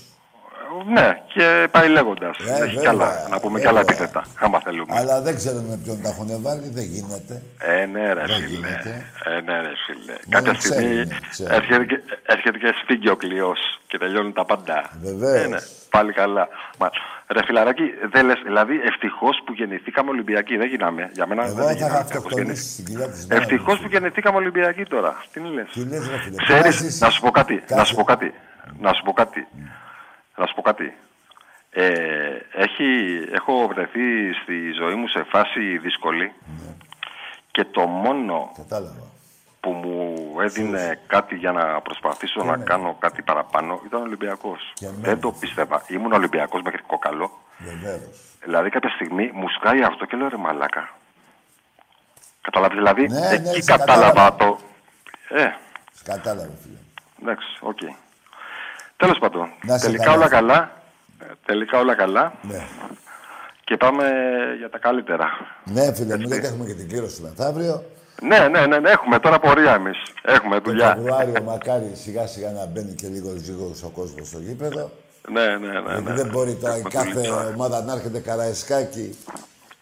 Ναι, 0.87 1.17
και 1.33 1.67
πάει 1.71 1.89
λέγοντας. 1.89 2.37
Ε, 2.37 2.43
Έχει 2.51 2.59
βέβαια, 2.59 2.81
κι 2.81 2.87
άλλα, 2.87 3.27
να 3.29 3.39
πούμε 3.39 3.59
κι 3.59 3.67
άλλα 3.67 3.79
βέβαια. 3.79 3.95
επίθετα, 3.95 4.23
άμα 4.39 4.59
θέλουμε. 4.59 4.95
Αλλά 4.97 5.21
δεν 5.21 5.35
ξέρουμε 5.35 5.79
ποιον 5.83 6.01
τα 6.01 6.09
έχουν 6.09 6.41
βάλει, 6.41 6.69
δεν 6.69 6.83
γίνεται. 6.83 7.41
Ε, 7.59 7.85
ναι, 7.85 8.13
ρε 8.13 8.25
Δεν 8.25 8.35
φίλε. 8.35 8.45
γίνεται. 8.47 9.05
Ε, 9.25 9.41
ναι, 9.41 9.61
ρε 9.61 9.71
φίλε. 9.85 10.15
Μόνο 10.25 10.29
Κάποια 10.29 10.53
στιγμή 10.59 10.83
ξέρουμε, 10.83 11.19
ξέρουμε. 11.29 11.55
έρχεται 11.55 11.85
και, 11.85 11.99
έρχεται 12.25 12.57
και 12.57 12.73
σφίγγει 12.81 13.09
ο 13.09 13.15
κλειός 13.15 13.59
και 13.87 13.97
τελειώνουν 13.97 14.33
τα 14.33 14.45
πάντα. 14.45 14.89
Βεβαίως. 15.01 15.43
Ε, 15.43 15.47
ναι, 15.47 15.57
πάλι 15.89 16.13
καλά. 16.13 16.47
Μα, 16.77 16.89
ρε 17.27 17.43
φιλαράκι, 17.45 17.83
δεν 18.11 18.25
λες, 18.25 18.39
δηλαδή 18.43 18.75
ευτυχώς 18.85 19.41
που 19.45 19.53
γεννηθήκαμε 19.53 20.09
Ολυμπιακοί. 20.09 20.57
Δεν 20.57 20.67
γίναμε. 20.67 21.09
Για 21.13 21.27
μένα 21.27 21.43
Εγώ 21.45 21.53
δεν 21.55 21.65
θα 21.65 21.71
γίναμε. 21.73 21.91
είχα 21.93 22.01
αυτοκτονήσει 22.01 22.71
στην 22.73 22.85
κοιλιά 22.85 23.09
της 23.09 23.27
μάνα. 23.27 23.41
Ευτυχώς 23.41 23.79
που 23.79 23.87
γεννηθήκαμε 23.87 24.37
Ολυμπιακοί 24.37 24.83
τώρα. 24.85 25.23
Τι 25.33 25.39
λες; 25.39 25.67
Τι 25.73 25.79
λες, 25.79 26.09
ρε 26.09 26.17
φίλε. 26.17 26.35
Ξέρεις, 26.43 26.63
Βάζεις- 26.63 27.01
να 27.01 27.09
σου 27.09 27.21
πω 27.21 27.31
κάτι, 27.31 27.53
να 27.53 27.75
Κάθε- 27.75 27.85
σου 27.85 27.95
πω 27.95 28.03
κάτι, 28.03 28.33
να 28.79 28.93
σου 28.93 29.03
πω 29.03 29.11
κάτι, 29.13 29.47
να 30.35 30.45
σου 30.45 30.53
πω 30.55 30.61
κάτι. 30.61 30.97
Ε, 31.73 32.37
έχει, 32.53 33.19
έχω 33.31 33.67
βρεθεί 33.67 34.33
στη 34.43 34.71
ζωή 34.71 34.95
μου 34.95 35.07
σε 35.07 35.23
φάση 35.23 35.77
δύσκολη 35.77 36.33
και 37.51 37.63
το 37.65 37.81
μόνο 37.87 38.51
Κατάλαβα. 38.55 39.07
που 39.59 39.71
μου 39.71 40.15
έδινε 40.41 40.99
κάτι 41.07 41.35
για 41.35 41.51
να 41.51 41.81
προσπαθήσω 41.81 42.43
να 42.43 42.57
κάνω 42.57 42.95
κάτι 42.99 43.21
παραπάνω 43.21 43.81
ήταν 43.85 43.99
ο 43.99 44.03
Ολυμπιακός. 44.03 44.73
Δεν 45.01 45.19
το 45.19 45.31
πίστευα. 45.31 45.83
Ήμουν 45.87 46.11
Ολυμπιακός 46.13 46.61
μέχρι 46.61 46.81
κόκαλο. 46.81 47.31
Βεβαίως. 47.57 48.09
Δηλαδή 48.43 48.69
κάποια 48.69 48.89
στιγμή 48.89 49.31
μου 49.33 49.49
σκάει 49.49 49.83
αυτό 49.83 50.05
και 50.05 50.17
λέω 50.17 50.27
ρε 50.27 50.37
μαλάκα. 50.37 50.89
Καταλάβεις, 52.41 52.77
δηλαδή 52.77 53.07
Ναι, 53.07 53.19
ναι, 53.19 53.27
εκεί 53.49 53.61
σε 53.61 53.71
κατάλαβα 53.71 54.07
κατάλαβα. 54.07 54.35
το... 54.35 54.59
Ε, 55.29 55.51
Κατάλαβα, 56.03 56.51
φίλε. 56.63 56.77
Εντάξει, 57.21 57.47
οκ. 57.61 57.77
Τέλος 59.01 59.17
πάντων, 59.19 59.49
Να 59.63 59.75
είσαι 59.75 59.85
τελικά 59.85 60.03
καλά. 60.03 60.15
όλα 60.17 60.27
καλά. 60.27 60.71
Ε, 61.19 61.25
Τελικά 61.45 61.79
όλα 61.79 61.95
καλά. 61.95 62.33
Ναι. 62.41 62.61
Και 63.63 63.77
πάμε 63.77 64.03
για 64.57 64.69
τα 64.69 64.77
καλύτερα. 64.77 65.27
Ναι, 65.63 65.93
φίλε 65.93 66.17
μου, 66.17 66.27
γιατί 66.27 66.45
έχουμε 66.47 66.65
και 66.65 66.73
την 66.73 66.87
κλήρωση 66.89 67.21
μεθαύριο. 67.21 67.83
Ναι, 68.21 68.39
ναι, 68.47 68.65
ναι, 68.65 68.79
ναι, 68.79 68.89
έχουμε 68.89 69.19
τώρα 69.19 69.39
πορεία 69.39 69.73
εμείς. 69.73 69.97
Έχουμε 70.21 70.55
Το 70.59 70.69
δουλειά. 70.69 70.93
Φεβρουάριο 70.95 71.43
μακάρι 71.45 71.91
σιγά 71.95 72.27
σιγά 72.27 72.51
να 72.51 72.65
μπαίνει 72.65 72.93
και 72.93 73.07
λίγο 73.07 73.29
λίγο 73.47 73.71
ο 73.85 73.89
κόσμος 73.89 74.27
στο 74.27 74.39
γήπεδο. 74.39 74.91
Ναι, 75.31 75.45
ναι, 75.45 75.55
ναι. 75.79 75.79
Γιατί 75.93 76.01
ναι. 76.03 76.13
δεν 76.13 76.27
μπορεί 76.27 76.55
τώρα 76.55 76.75
η 76.75 76.79
Έχουμε 76.79 76.89
κάθε 76.93 77.11
δουλειά. 77.11 77.51
ομάδα 77.55 77.81
να 77.83 77.93
έρχεται 77.93 78.19
καραϊσκάκι 78.19 79.17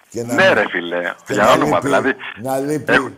και 0.09 0.23
να. 0.23 0.33
Ναι, 0.33 0.53
ρε 0.53 0.63
φίλε. 0.69 1.01
και 1.25 1.33
Για 1.33 1.43
να 1.43 1.51
όνομα, 1.51 1.65
λείπει- 1.67 1.83
δηλαδή. 1.83 2.15
Να 2.41 2.57
λείπει. 2.59 2.93
Έχουν- 2.93 3.17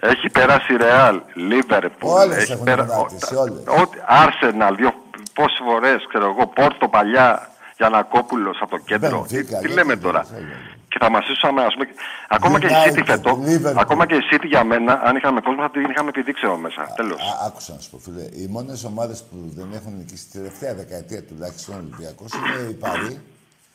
Έχει 0.00 0.30
περάσει 0.30 0.76
Ρεάλ, 0.76 1.20
Λίβερπουλ. 1.34 2.10
Όλες 2.10 2.36
έχει 2.36 2.52
έχουν 2.52 2.64
περα- 2.64 2.84
περάσει, 2.84 3.34
ο- 3.34 3.40
όλες. 3.40 3.62
Ό,τι- 3.82 3.98
Άρσεναλ, 4.06 4.76
δύο 4.76 4.92
πόσες 5.38 5.60
φορές, 5.68 5.98
ξέρω 6.08 6.26
εγώ, 6.32 6.46
Πόρτο 6.46 6.88
παλιά, 6.88 7.28
Γιανακόπουλος 7.76 8.58
από 8.60 8.70
το 8.70 8.78
κέντρο. 8.88 9.08
Τι, 9.28 9.34
Μπενφίκα, 9.34 9.58
τι 9.58 9.68
ναι, 9.68 9.74
λέμε 9.74 9.94
ναι, 9.94 10.00
τώρα; 10.00 10.26
ναι, 10.32 10.38
ναι. 10.38 10.56
Και 10.90 10.98
θα 11.00 11.10
μας 11.10 11.28
ήσαμε, 11.28 11.60
ας 11.64 11.74
πούμε. 11.74 11.86
Ακόμα 12.28 12.58
και 12.60 12.66
η 12.66 12.70
City 12.84 12.98
United, 12.98 13.06
φέτο. 13.06 13.30
Liverpool. 13.48 13.76
Ακόμα 13.84 14.06
και 14.06 14.14
η 14.14 14.22
City 14.30 14.46
για 14.54 14.64
μένα, 14.64 14.92
αν 15.04 15.16
είχαμε 15.16 15.40
κόσμο, 15.40 15.62
θα 15.62 15.70
την 15.70 15.90
είχαμε 15.90 16.08
επιδείξει 16.08 16.46
μέσα. 16.60 16.92
Τέλος. 16.96 17.20
Α, 17.20 17.46
άκουσα 17.46 17.72
να 17.72 17.80
σου 17.80 17.90
πω, 17.90 17.98
φίλε. 17.98 18.22
Οι 18.22 18.46
μόνες 18.50 18.84
ομάδες 18.84 19.18
που 19.30 19.36
δεν 19.58 19.68
έχουν 19.78 19.92
νικήσει 19.96 20.24
τη 20.26 20.32
τελευταία 20.38 20.74
δεκαετία 20.74 21.24
τουλάχιστον 21.24 21.74
Ολυμπιακός 21.76 22.30
είναι 22.32 22.70
η 22.70 22.74
Παρή 22.84 23.20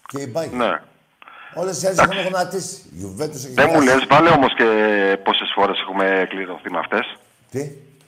και 0.07 0.21
η 0.21 0.27
Μπάγκερ. 0.31 0.57
Ναι. 0.57 0.73
Όλες 1.55 1.81
οι 1.81 1.85
άλλες 1.87 1.99
έχουν 1.99 2.23
γονατίσει. 2.23 2.75
Η 2.93 2.97
Γιουβέντους 2.99 3.43
έχει 3.45 3.53
Δεν 3.53 3.67
μου 3.69 3.79
χάσει. 3.79 3.85
λες, 3.85 4.05
βάλε 4.09 4.29
όμως 4.29 4.53
και 4.59 4.67
πόσες 5.23 5.51
φορές 5.55 5.79
έχουμε 5.79 6.25
κληρωθεί 6.29 6.69
με 6.71 6.79
αυτές. 6.79 7.17
Τι; 7.51 7.61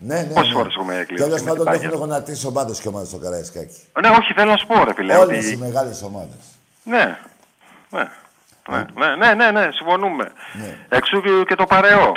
Ναι, 0.05 0.21
ναι. 0.21 0.33
Πόσες 0.33 0.47
ναι. 0.47 0.53
φορές 0.53 0.73
έχουμε 0.75 0.93
κληρωθεί 1.07 1.23
Τέλος 1.29 1.41
με 1.41 1.49
πάντων 1.49 1.65
την 1.65 1.73
έχουν 1.83 1.89
Bayern. 1.95 1.99
γονατίσει 1.99 2.47
ομάδες 2.47 2.79
και 2.79 2.87
ομάδες 2.87 3.07
στο 3.07 3.17
Καραϊσκάκι. 3.17 3.81
Ναι, 4.01 4.09
όχι, 4.09 4.33
θέλω 4.33 4.51
να 4.51 4.57
σου 4.57 4.67
πω, 4.67 4.83
ρε 4.83 4.93
φίλε, 4.93 5.15
Όλες 5.15 5.45
οι 5.45 5.53
ότι... 5.53 5.57
μεγάλες 5.57 6.01
ομάδες. 6.03 6.37
Ναι. 6.83 7.17
Ναι. 7.89 8.09
Ναι, 8.69 8.85
ναι, 8.95 9.15
ναι, 9.15 9.33
ναι, 9.33 9.51
ναι, 9.51 9.71
συμφωνούμε. 9.71 10.31
Ναι. 10.53 10.77
Εξού 10.89 11.21
και- 11.21 11.43
και 11.47 11.55
το 11.55 11.65
παρεό. 11.65 12.11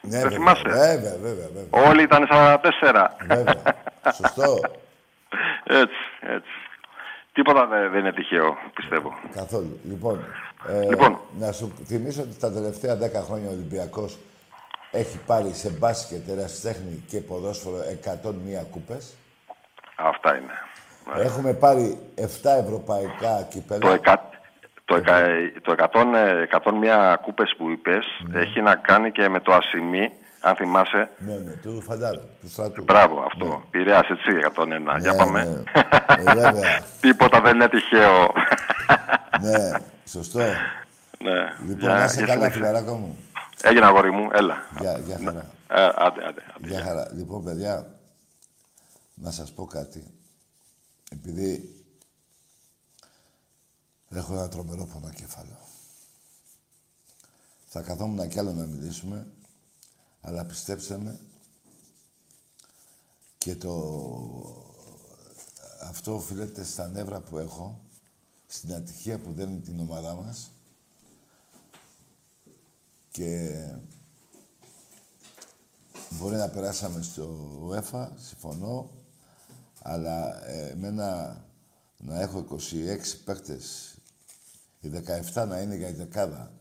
Ναι, 0.00 0.10
Δεν 0.10 0.20
βέβαια, 0.22 0.36
θυμάσαι; 0.36 0.62
Βέβαια, 0.68 1.16
βέβαια, 1.22 1.48
βέβαια. 1.54 1.88
Όλοι 1.90 2.02
ήταν 2.02 2.26
44. 2.30 2.58
Βέβαια. 3.26 3.54
Σωστό. 4.14 4.60
Έτσι, 5.82 5.96
έτσι. 6.20 6.50
Τίποτα 7.32 7.66
δεν, 7.66 7.90
δεν 7.90 8.00
είναι 8.00 8.12
τυχαίο, 8.12 8.56
πιστεύω. 8.74 9.14
Καθόλου. 9.34 9.80
Λοιπόν, 9.88 10.24
ε, 10.68 10.88
Λοιπόν. 10.88 11.18
να 11.38 11.52
σου 11.52 11.72
θυμίσω 11.86 12.22
ότι 12.22 12.36
τα 12.40 12.52
τελευταία 12.52 12.94
10 12.98 12.98
χρόνια 13.26 13.48
ο 13.48 13.52
Ολυμπιακός 13.52 14.18
έχει 14.94 15.18
πάρει 15.26 15.50
σε 15.52 15.68
μπάσκετ, 15.70 16.28
ερασιτέχνη 16.28 17.04
και 17.08 17.18
ποδόσφαιρο 17.20 17.76
101 18.04 18.66
κούπες. 18.70 19.14
Αυτά 19.96 20.36
είναι. 20.36 20.52
Έχουμε 21.24 21.52
πάρει 21.52 21.98
7 22.16 22.22
ευρωπαϊκά 22.64 23.36
Το, 23.38 23.46
κύπελα. 23.48 23.92
εκα, 23.92 24.28
το, 24.84 24.96
εκα, 24.96 25.20
το 25.62 25.72
100, 25.72 26.14
ε, 26.14 26.42
101 26.42 27.16
κούπες 27.22 27.54
που 27.58 27.70
είπες 27.70 28.04
Ναι. 28.26 28.40
έχει 28.40 28.60
να 28.60 28.74
κάνει 28.74 29.10
και 29.12 29.28
με 29.28 29.40
το 29.40 29.52
ασημί, 29.52 30.10
αν 30.40 30.54
θυμάσαι. 30.56 31.10
Ναι, 31.18 31.34
ναι, 31.34 31.50
του 31.62 31.82
φαντάρου, 31.82 32.20
του 32.40 32.48
στρατού. 32.50 32.82
Μπράβο, 32.82 33.20
αυτό. 33.26 33.62
Πειραιάς, 33.70 34.08
έτσι, 34.08 34.30
101. 34.42 34.96
Για 35.00 35.10
Ναι, 35.12 35.16
πάμε. 35.18 35.44
ναι. 35.44 35.62
Ε, 36.30 36.34
βέβαια. 36.34 36.80
Τίποτα 37.00 37.40
δεν 37.40 37.54
είναι 37.54 37.68
τυχαίο. 37.68 38.32
ναι, 39.40 39.70
σωστό. 40.08 40.38
ναι. 40.38 41.38
Λοιπόν, 41.66 41.78
Για- 41.78 41.88
να 41.94 42.04
είσαι 42.04 42.14
για 42.16 42.26
καλά, 42.26 42.36
συνέχισε. 42.38 42.50
φιλαράκο 42.58 42.94
μου. 42.94 43.18
Έγινε 43.62 43.86
αγόρι 43.86 44.10
μου, 44.10 44.28
έλα. 44.32 44.56
Γεια, 44.80 44.98
γεια 44.98 45.18
χαρά. 45.18 45.50
Ε, 45.68 45.90
άντε, 45.94 46.26
άντε. 46.26 46.42
Γεια 46.60 46.80
χαρά. 46.80 47.12
Λοιπόν, 47.12 47.44
παιδιά, 47.44 48.00
να 49.14 49.30
σας 49.30 49.52
πω 49.52 49.64
κάτι. 49.66 50.14
Επειδή 51.10 51.74
έχω 54.08 54.32
ένα 54.32 54.48
τρομερό 54.48 54.86
πονοκέφαλο. 54.86 55.58
Θα 57.66 57.82
καθόμουν 57.82 58.28
κι 58.28 58.38
άλλο 58.38 58.52
να 58.52 58.66
μιλήσουμε, 58.66 59.26
αλλά 60.20 60.44
πιστέψτε 60.44 60.98
με, 60.98 61.20
και 63.38 63.56
το... 63.56 63.72
Αυτό 65.82 66.14
οφείλεται 66.14 66.64
στα 66.64 66.88
νεύρα 66.88 67.20
που 67.20 67.38
έχω, 67.38 67.80
στην 68.46 68.74
ατυχία 68.74 69.18
που 69.18 69.32
δένει 69.32 69.60
την 69.60 69.80
ομάδα 69.80 70.14
μας 70.14 70.53
και 73.14 73.50
Μπορεί 76.18 76.36
να 76.36 76.48
περάσαμε 76.48 77.02
στο 77.02 77.48
UEFA, 77.68 78.08
συμφωνώ, 78.16 78.90
αλλά 79.82 80.48
ε, 80.48 80.68
εμένα 80.68 81.38
να 81.98 82.20
έχω 82.20 82.46
26 82.50 82.58
παίκτες, 83.24 83.94
οι 84.80 84.90
17 85.34 85.46
να 85.48 85.60
είναι 85.60 85.76
για 85.76 85.88
η 85.88 85.92
δεκάδα 85.92 86.52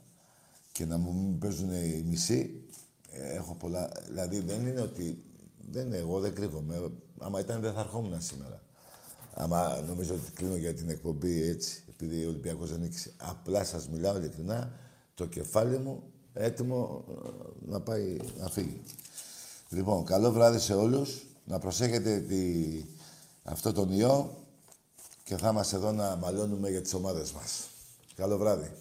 και 0.72 0.86
να 0.86 0.98
μου 0.98 1.14
μην 1.14 1.40
παίζουν 1.40 1.72
οι 1.72 2.04
μισοί, 2.08 2.64
ε, 3.12 3.36
έχω 3.36 3.56
πολλά. 3.56 3.92
Δηλαδή 4.06 4.40
δεν 4.40 4.68
είναι 4.68 4.82
ότι. 4.82 5.24
Δεν 5.72 5.86
είναι 5.86 5.98
εγώ, 5.98 6.20
δεν 6.20 6.36
κρύβομαι. 6.36 6.92
Άμα 7.20 7.40
ήταν 7.40 7.62
δεν 7.62 7.74
θα 7.74 7.80
ερχόμουν 7.80 8.22
σήμερα. 8.22 8.62
Άμα 9.34 9.82
νομίζω 9.88 10.14
ότι 10.14 10.32
κλείνω 10.32 10.56
για 10.56 10.74
την 10.74 10.90
εκπομπή 10.90 11.42
έτσι, 11.42 11.84
επειδή 11.90 12.26
ο 12.26 12.30
Ολυμπιακός 12.30 12.70
δεν 12.70 12.80
νίκησε. 12.80 13.14
Απλά 13.18 13.64
σας 13.64 13.90
μιλάω 13.90 14.18
ειλικρινά, 14.18 14.72
το 15.14 15.26
κεφάλι 15.26 15.78
μου 15.78 16.13
έτοιμο 16.34 17.04
ε, 17.26 17.30
να 17.72 17.82
πάει 17.82 18.18
να 18.38 18.50
φύγει. 18.50 18.82
Λοιπόν, 19.70 20.06
καλό 20.06 20.32
βράδυ 20.32 20.60
σε 20.60 20.74
όλους. 20.74 21.26
Να 21.46 21.60
προσέχετε 21.60 22.20
τη... 22.20 22.44
αυτό 23.44 23.74
τον 23.74 23.92
ιό 23.92 24.38
και 25.24 25.38
θα 25.38 25.50
είμαστε 25.50 25.76
εδώ 25.76 25.92
να 25.92 26.16
μαλώνουμε 26.16 26.70
για 26.70 26.82
τις 26.82 26.94
ομάδες 26.94 27.32
μας. 27.32 27.68
Καλό 28.16 28.38
βράδυ. 28.38 28.72